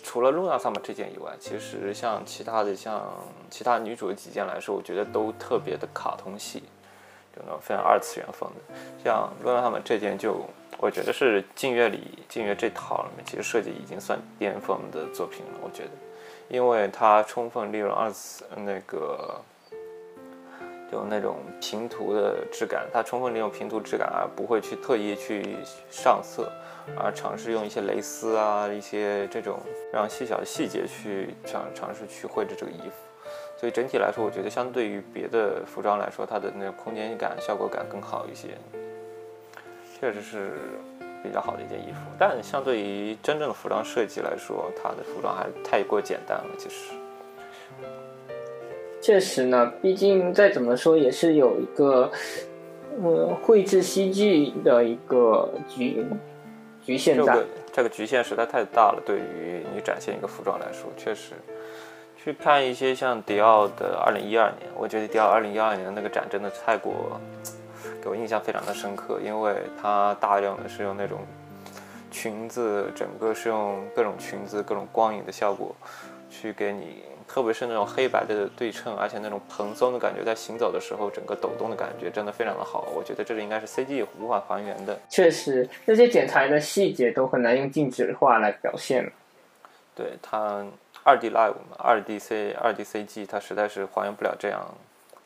[0.02, 3.14] 除了露娜萨玛这件以外，其实像其他的像
[3.50, 6.60] 其他女主的几件来说，我觉得都特别的卡通系，
[7.36, 8.76] 就那种非常二次元风的。
[9.04, 10.46] 像露娜萨玛这件就，
[10.78, 15.60] 我觉得是静月里静月这套里面，其实设计已经算巅峰的作品了。
[15.62, 15.92] 我觉得，
[16.50, 19.40] 因为它充分利用二次那个。
[20.92, 25.58] 就那种平涂的质感，它充分利用平涂质感，而不会去特意去
[25.90, 26.52] 上色，
[26.98, 29.60] 而尝试用一些蕾丝啊，一些这种
[29.92, 32.96] 让细小的细节去尝尝试去绘制这个衣服。
[33.58, 38.50] 所以整体来说，我觉得相对于别的服装来说，它的那个空间感、效果感更好一些，
[40.00, 40.52] 确实是
[41.24, 42.00] 比较好的一件衣服。
[42.20, 46.94] 但相对于真正的服装设计来说，它的服装还太过简单了，其实。
[49.02, 52.12] 确实呢，毕竟再怎么说也是有一个，
[53.02, 56.06] 嗯，绘制戏剧的一个局
[56.86, 57.34] 局限在。
[57.34, 61.34] 这个这个局限实在太大了，对于你展现一个服装来说，确实。
[62.16, 67.20] 去看一些像迪奥的二零一二年，我觉得迪奥二零一二年的那个展真的太过，
[68.02, 71.20] 给我印象非常的深刻，因为它大量的是用那种
[72.12, 75.76] 裙子，整个是用各种裙子、各种光影的效果
[76.30, 77.04] 去给你。
[77.28, 82.88] 特别是那种黑白的对称，而且那种蓬松的感觉，在行走的时候，整个抖动的感觉真的非常的好。
[82.96, 85.00] 我觉得这个应该是 CG 无法还原的。
[85.10, 89.12] 确实，这些剪裁的细节都很难用静止画来表现。
[89.96, 90.66] 对它
[91.04, 94.66] 二 D Live 嘛，二 D C 二 D CG，它实在是还原不了这样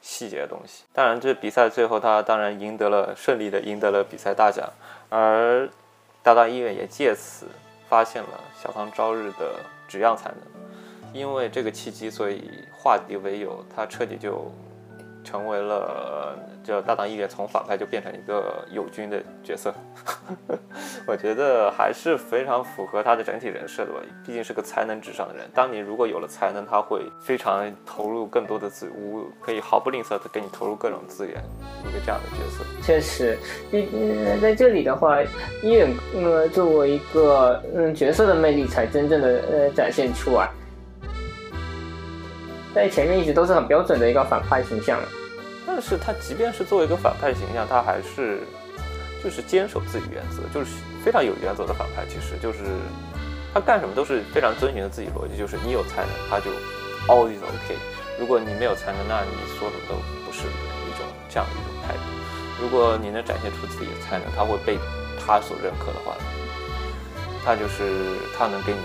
[0.02, 0.84] 细节的东西。
[0.94, 4.69] 当然，这比赛最后他当然赢得了顺利的赢得了比赛大奖，
[5.10, 5.69] 而
[6.22, 7.45] 大大医院也借此
[7.88, 8.30] 发现了
[8.61, 9.56] 小仓朝日的
[9.88, 10.66] 纸样才能。
[11.13, 14.51] 因为这个契机，所以化敌为友，他彻底就
[15.23, 19.73] 成为了，就大当一月从反派就变成一个友军的角色。
[21.07, 25.45] 我觉得还是非常符合他的整体人设的吧，毕竟是个才能至上的人。
[25.53, 31.41] 当你如果有了才能，他会非常投入更多的资，无可以毫不吝啬的给你投入各种资源，
[31.89, 32.63] 一个这样的角色。
[32.84, 33.38] 确实，
[33.71, 35.21] 嗯，在这里的话，
[35.63, 40.49] 医院呃作为一个嗯角色的魅力才真正的呃展现出来。
[42.78, 44.99] 在前面一直都是很标准的一个反派形象，
[45.66, 48.41] 但是他即便是作为一个反派形象，他还是
[49.24, 52.06] 就是坚守自己原则，就是非常有原则的反派。
[52.06, 52.60] 其实就是
[53.52, 56.52] 他干什么都是非常遵循的自己逻辑，就是你有才能，他就
[57.08, 57.74] always OK；
[58.20, 62.06] 如果你没有才能，那你说什么都不是一种这样的一种态度。
[62.62, 64.78] 如果你能展现出自己的才能，他会被
[65.18, 66.14] 他所认可的话，
[67.48, 68.80] 他就是他能给你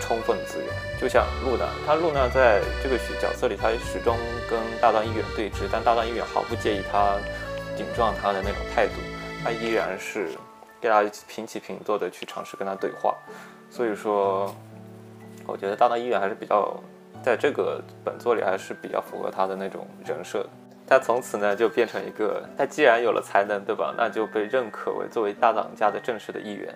[0.00, 0.66] 充分的资源。
[1.00, 4.18] 就像露娜，他露娜在这个角色里，他始终
[4.50, 7.16] 跟大段议员对峙，但大段议员毫不介意他
[7.76, 8.94] 顶撞他的那种态度，
[9.44, 10.30] 他依然是
[10.80, 13.16] 跟他平起平坐的去尝试跟他对话。
[13.70, 14.52] 所以说，
[15.46, 16.76] 我觉得大段议员还是比较
[17.22, 20.44] 在这个本作里还是比较符合他的那种人设。
[20.84, 23.94] 他从此呢就变成一个，他既然有了才能，对吧？
[23.96, 26.74] 那就被认可为作为大党家的正式的一员，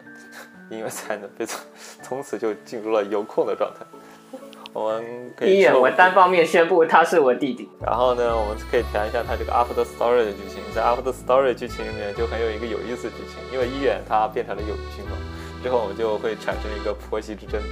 [0.70, 1.60] 因为才能被从
[2.02, 3.84] 从此就进入了有控的状态。
[4.72, 7.68] 我们可以，我单方面宣布他是我弟弟。
[7.80, 10.60] 然后呢，我们可以谈一下他这个 After Story 的剧情。
[10.74, 15.16] 在 After Story 剧情里面，就很有一个有意思的剧情，因为一远他变成了友军嘛，
[15.62, 17.62] 之后我们就会产生一个婆媳之争，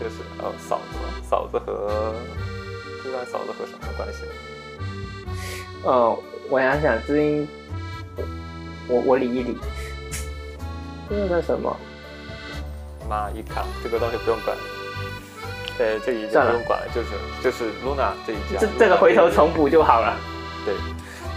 [0.00, 2.14] 就是呃嫂子嘛，嫂子和
[3.04, 4.24] 这段嫂子和什么关系？
[5.84, 6.18] 呃，
[6.48, 7.46] 我想想，知音，
[8.88, 9.58] 我我理一理，
[11.10, 11.76] 那个什么，
[13.08, 14.56] 妈一卡，这个东西不用管。
[15.76, 17.08] 对，这一家算了不用管了，就是
[17.42, 18.60] 就是 Luna 这一家。
[18.60, 20.16] 这这个回头重补就好了。
[20.64, 20.74] 对，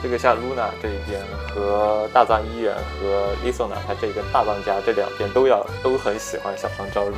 [0.04, 1.22] 这个像 Luna 这一边
[1.54, 7.14] 和大藏医院和 Lisona 他这个大藏家这两边都要都很喜欢小仓朝日，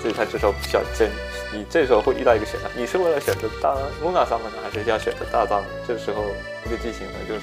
[0.00, 1.10] 所以他这时候比较真。
[1.52, 5.62] 你这时候会遇到一个选择，你是为了选择大 Luna 上面呢，还是要选择大藏？
[5.86, 6.24] 这时候
[6.64, 7.42] 这个剧情呢，就是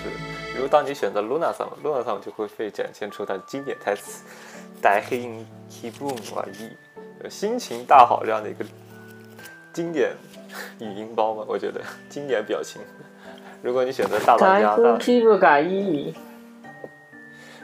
[0.53, 4.26] 如果当你选择 Luna 上面，Luna 上面就会被展现出它的经典台词
[4.82, 8.65] “大変気分はいい”，心情大好这样的一个
[9.73, 10.12] 经典
[10.78, 12.81] 语音包嘛，我觉得经典表情。
[13.62, 16.15] 如果你选择大藏台家，风大气不改意，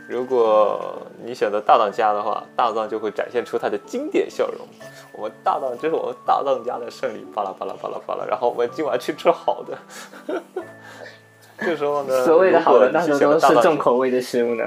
[0.09, 4.67] 如果你选择大藏家的话，大藏就会展现出他的经典笑容。
[5.13, 8.25] 我们大藏，这是我们大藏家的胜利，巴拉巴拉巴拉巴拉。
[8.25, 9.79] 然后我们今晚去吃好的。
[11.59, 14.65] 这时候呢，所谓的好的，如果那时候都是你选择大藏重口味的食物呢。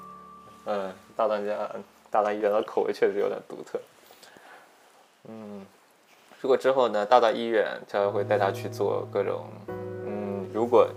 [0.65, 1.70] 嗯， 大当家
[2.10, 3.80] 大当医院的口味确实有点独特。
[5.28, 5.64] 嗯，
[6.40, 9.46] 如果之后呢，大当医院他会带他去做各种，
[10.06, 10.88] 嗯，如果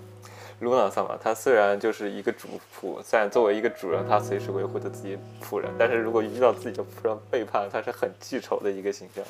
[0.62, 9.24] Luna 萨玛他虽然就是一个主仆，虽然作为一个主人，他随时维护着自己仆人，但是如果遇到自己的仆人背叛，他是很记仇的一个形象。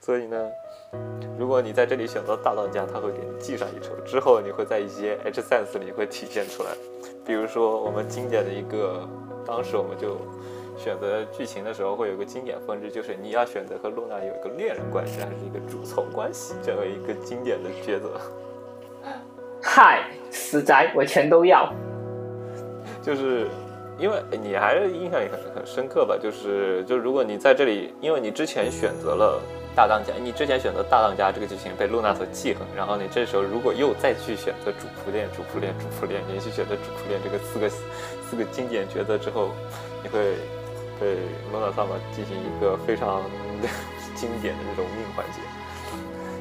[0.00, 0.50] 所以呢，
[1.38, 6.70] 如果你在这里选择大当家，他会给你记上一仇，之后你会在一些 H sense 里会体现出来。
[7.24, 9.08] 比如说我们经典的一个，
[9.46, 10.18] 当时我们就
[10.76, 18.20] 选择剧情的时候会有一个经典分支，就是你要选择和露娜有一个恋人关系，还是一个主从关系，这样一个经典的抉择。
[19.62, 21.72] 嗨，死宅，我全都要。
[23.02, 23.46] 就是
[23.98, 29.40] 因为你还是印象也很很深刻吧，就是就如果你在这里，因为你之前选择了
[29.74, 37.70] 大当家，你之前选择大当家这个剧情被露娜所记恨，然后你这时候如果又再去选择主仆恋、主仆恋、主仆恋，连续选择主仆恋这个四个
[38.28, 39.50] 四个经典角色之后，
[40.02, 40.36] 你会
[40.98, 41.18] 对
[41.52, 43.22] 罗娜萨玛进行一个非常
[44.14, 45.40] 经典的这种命环节。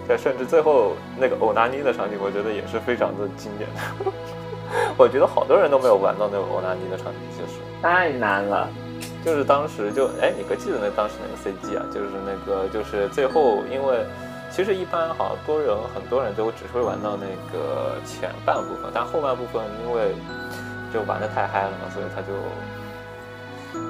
[0.08, 4.12] 在，甚至最后那个欧纳尼的场景，我觉得也是非常的经典的。
[4.98, 8.70] 我觉得好多人都没有玩到那个欧纳尼的场景，就是太难了。
[9.24, 11.86] 就是当时就哎，你可记得那当时那个 CG 啊？
[11.92, 14.06] 就是那个就是最后，因为
[14.52, 20.14] 其实一般好多人很多人都只会玩到那个前半部分，但后半部分因为
[20.94, 22.34] 就玩的太嗨了嘛，所以他就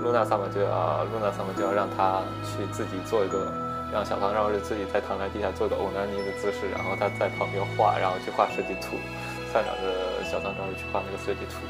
[0.01, 3.51] 露娜萨玛就要露娜萨玛就要让他去自己做一个。
[3.93, 8.97] 让小唐绕日自己在躺在地下做个欧南尼的姿势，然后他在旁边画，然后去画设计图，
[9.53, 11.61] 散场着小唐绕日去画那个设计图。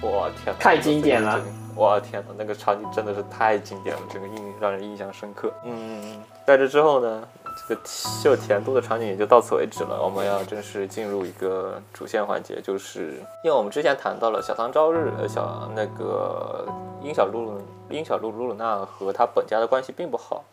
[0.00, 1.38] 我天，太经典了！
[1.76, 5.52] 我天哪，那个场景真的是太经典了，整个印让人印象深刻。
[5.64, 7.22] 嗯，在这之后呢，
[7.66, 10.00] 这个秀甜度的场景也就到此为止了。
[10.02, 16.66] 我们要正式进入一个主线环节，就是因为我们之前谈到了小唐朝日，呃，小那个
[17.02, 17.60] 樱小露露
[17.90, 20.44] 樱小露露露娜和他本家的关系并不好。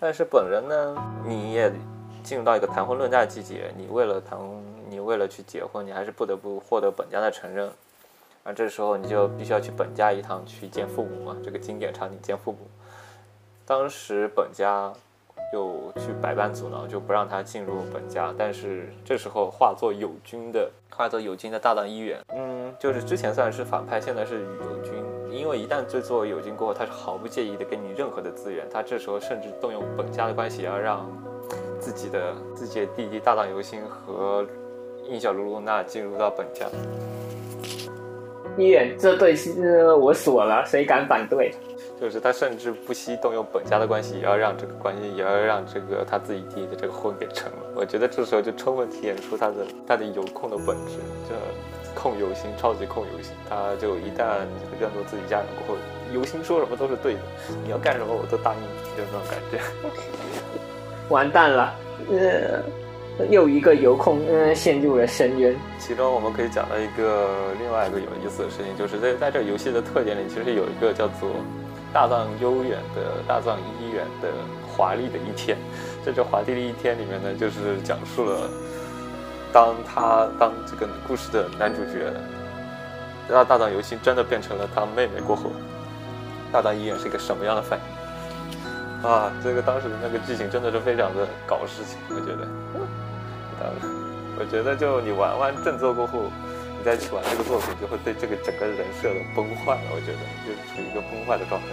[0.00, 1.72] 但是本人呢，你也
[2.22, 4.38] 进入到一个谈婚论嫁的季节，你为了谈，
[4.88, 7.70] 你为了去结婚，你还是不得不获得本家的承认，
[8.42, 12.58] 而这时候你就必须要去本家一趟去见父母嘛，这个经典场景见父母。
[13.64, 14.92] 当时本家
[15.52, 24.92] 就去百般阻挠，就不让他进入本家，但是这时候化作友军的，化作友军的大当一员，嗯，就是之前算是反派，现在是友军。
[25.30, 31.10] 因为一旦这作友军过后，他是毫不介意的给你任何的资源，他这时候甚至动用本家的关系，要让
[31.80, 34.46] 自己的自己的弟弟大藏由心和
[35.08, 36.66] 印小露露娜进入到本家。
[38.56, 41.52] 医院这对是我锁了，谁敢反对？
[42.00, 47.58] 就是他甚至不惜动用本家的关系，也要让这个关系，也要让这个他自己弟弟的这个婚给成了。
[47.74, 49.54] 我觉得这时候就充分体现出他的
[49.86, 50.98] 他的有控的本质，
[51.28, 51.34] 这。
[51.96, 54.42] 控有心，超级控有心，他就一旦
[54.80, 55.80] 认作自己家人过后，
[56.12, 57.20] 有心说什么都是对的，
[57.62, 58.66] 你要干什么我都答应你，
[58.96, 59.60] 就那种感觉。
[61.08, 61.72] 完蛋了，
[62.10, 65.54] 呃，又一个游控，嗯，陷入了深渊。
[65.78, 71.30] 其中我们可以讲到一个另外一个有意思的事情，就是在在这个游戏的特点里，其实有一个叫做
[71.94, 74.28] 大藏悠远的大藏医院的
[74.66, 75.56] 华丽的一天。
[76.04, 78.50] 在这华丽的一天里面呢，就是讲述了。
[79.52, 82.12] 当他当这个故事的男主角，
[83.28, 85.52] 让大藏游戏真的变成了他妹妹过后，
[86.50, 89.08] 大藏医院是一个什么样的反应？
[89.08, 92.48] 啊，这个当时的那个剧情真的是非常的搞事情，我觉得。
[93.60, 93.90] 当 然，
[94.36, 96.24] 我觉得就你玩完正作过后，
[96.84, 99.90] 再去玩这个作品，就会对这个整个人设都崩坏了。
[99.90, 101.66] 我觉得就处于一个崩坏的状态。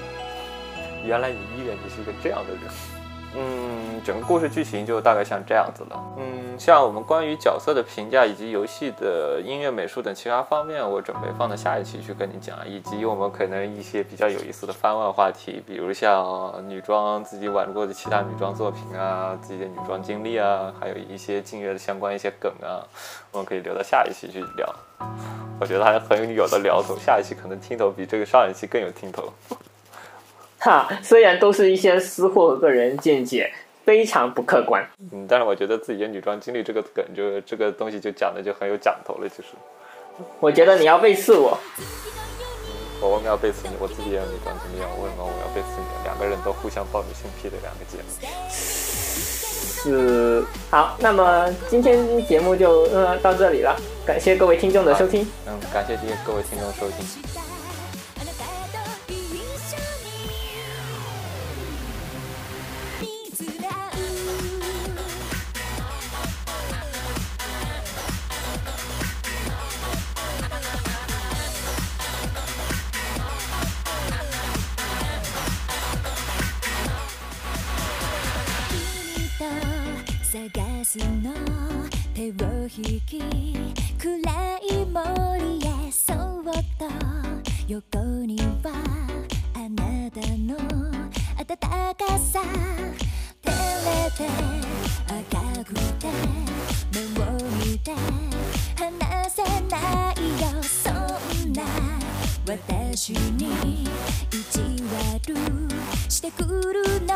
[1.06, 3.01] 原来你医院你是一个这样的人。
[3.34, 6.04] 嗯，整个故事剧情就大概像这样子了。
[6.18, 22.84] 嗯，像我们关于角色的评价以及游戏的音乐、美术等其他方面，我准备放到下一期去跟你讲，以及我们可能一些比较有意思的番外话题，比如像女装自己玩过的其他女装作品啊，自己的女装经历啊，还有一些劲乐的相关一些梗啊，
[23.32, 24.76] 我们可以留到下一期去聊。
[25.60, 29.32] 我觉得还很有的聊头，下一期可能听头比这个上一期更有听头。
[30.64, 33.52] 哈，虽然都是一些私货和个人见解，
[33.84, 34.88] 非常不客观。
[35.12, 39.28] 嗯，但是我觉得自己的女装经历这个梗，就这个东西就讲的就很有讲头了。
[39.28, 39.50] 其实，
[40.40, 41.58] 我觉得你要背刺我，
[43.02, 43.74] 我为什么要背刺你？
[43.80, 46.04] 我自己也有女装经历啊，为什么我要背刺你？
[46.04, 48.06] 两个人都互相抱着性癖的两个节目。
[49.84, 53.76] 是好，那么今天节目就呃到这里了，
[54.06, 55.26] 感谢各位听众的收听。
[55.48, 57.51] 嗯，感谢今天各位听众收听。
[80.32, 80.40] 探
[80.86, 81.34] すの
[82.14, 83.22] 手を引き
[84.00, 86.16] 暗い森へそっ
[86.80, 86.88] と
[87.68, 88.72] 横には
[89.54, 90.22] あなた。
[90.38, 90.56] の
[91.38, 91.68] 温か
[92.18, 92.42] さ
[93.42, 93.50] 照れ
[94.12, 94.26] て。
[95.08, 96.08] 赤くて。
[96.94, 97.24] 目を
[97.66, 97.92] 見て。
[98.78, 100.90] 離せないよそ
[101.46, 101.62] んな
[102.48, 103.86] 私に意
[104.50, 104.62] 地
[105.14, 105.36] 悪
[106.08, 106.32] して。
[106.32, 106.48] くる
[107.02, 107.12] のね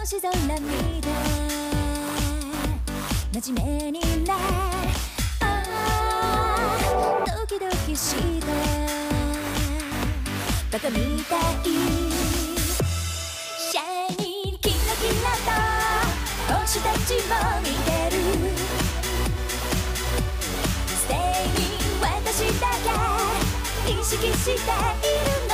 [0.00, 0.40] え星空見
[1.02, 1.08] て
[3.42, 4.32] 真面目にね
[5.40, 8.46] ああドキドキして。
[10.72, 10.94] バカみ
[11.24, 11.40] たい。
[13.58, 18.18] シャイニーキラキラと星たちも見てる。
[20.86, 21.16] ステイ
[21.60, 21.62] に
[22.00, 22.08] 私
[22.58, 24.66] だけ意識している
[25.48, 25.52] の。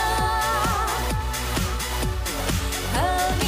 [2.99, 3.46] Oh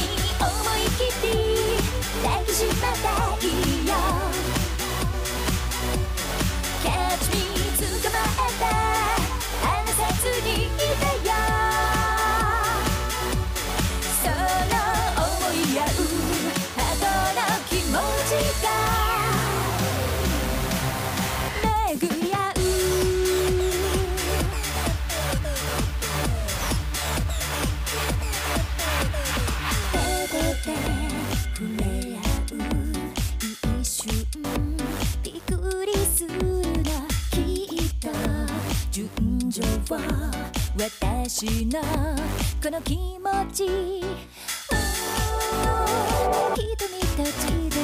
[1.21, 3.93] 抱きしめていいよ。
[6.83, 7.39] Catch me
[8.01, 8.17] 捕ま
[8.47, 9.08] えて。
[41.31, 43.67] この気持ち。
[46.55, 46.73] 瞳
[47.15, 47.29] たち
[47.69, 47.77] で。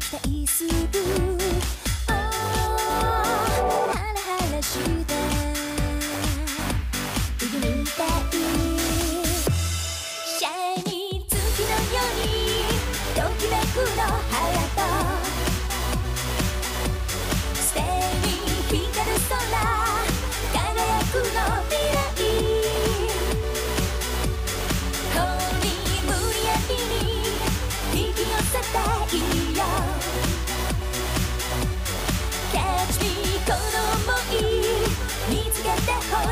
[0.00, 1.27] 期待する。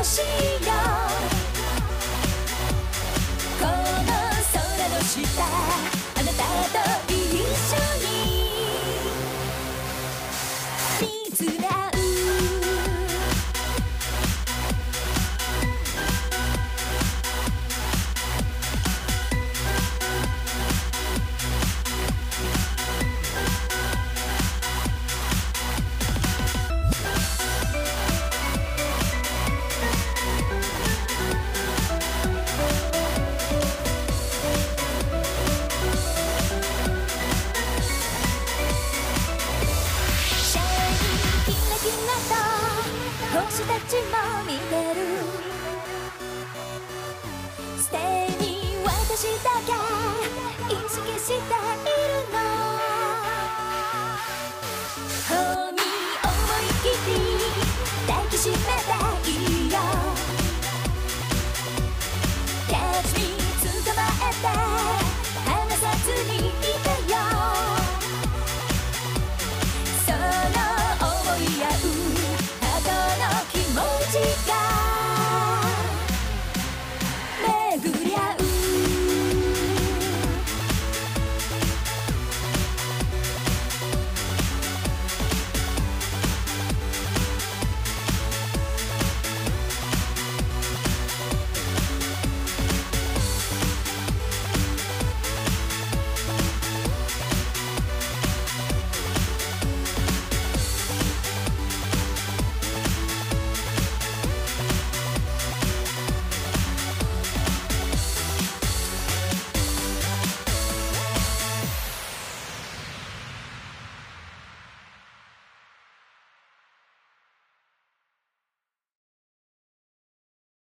[0.07, 0.71] しいよ。
[3.59, 3.71] この
[4.53, 6.43] 空の下あなた
[7.07, 7.16] と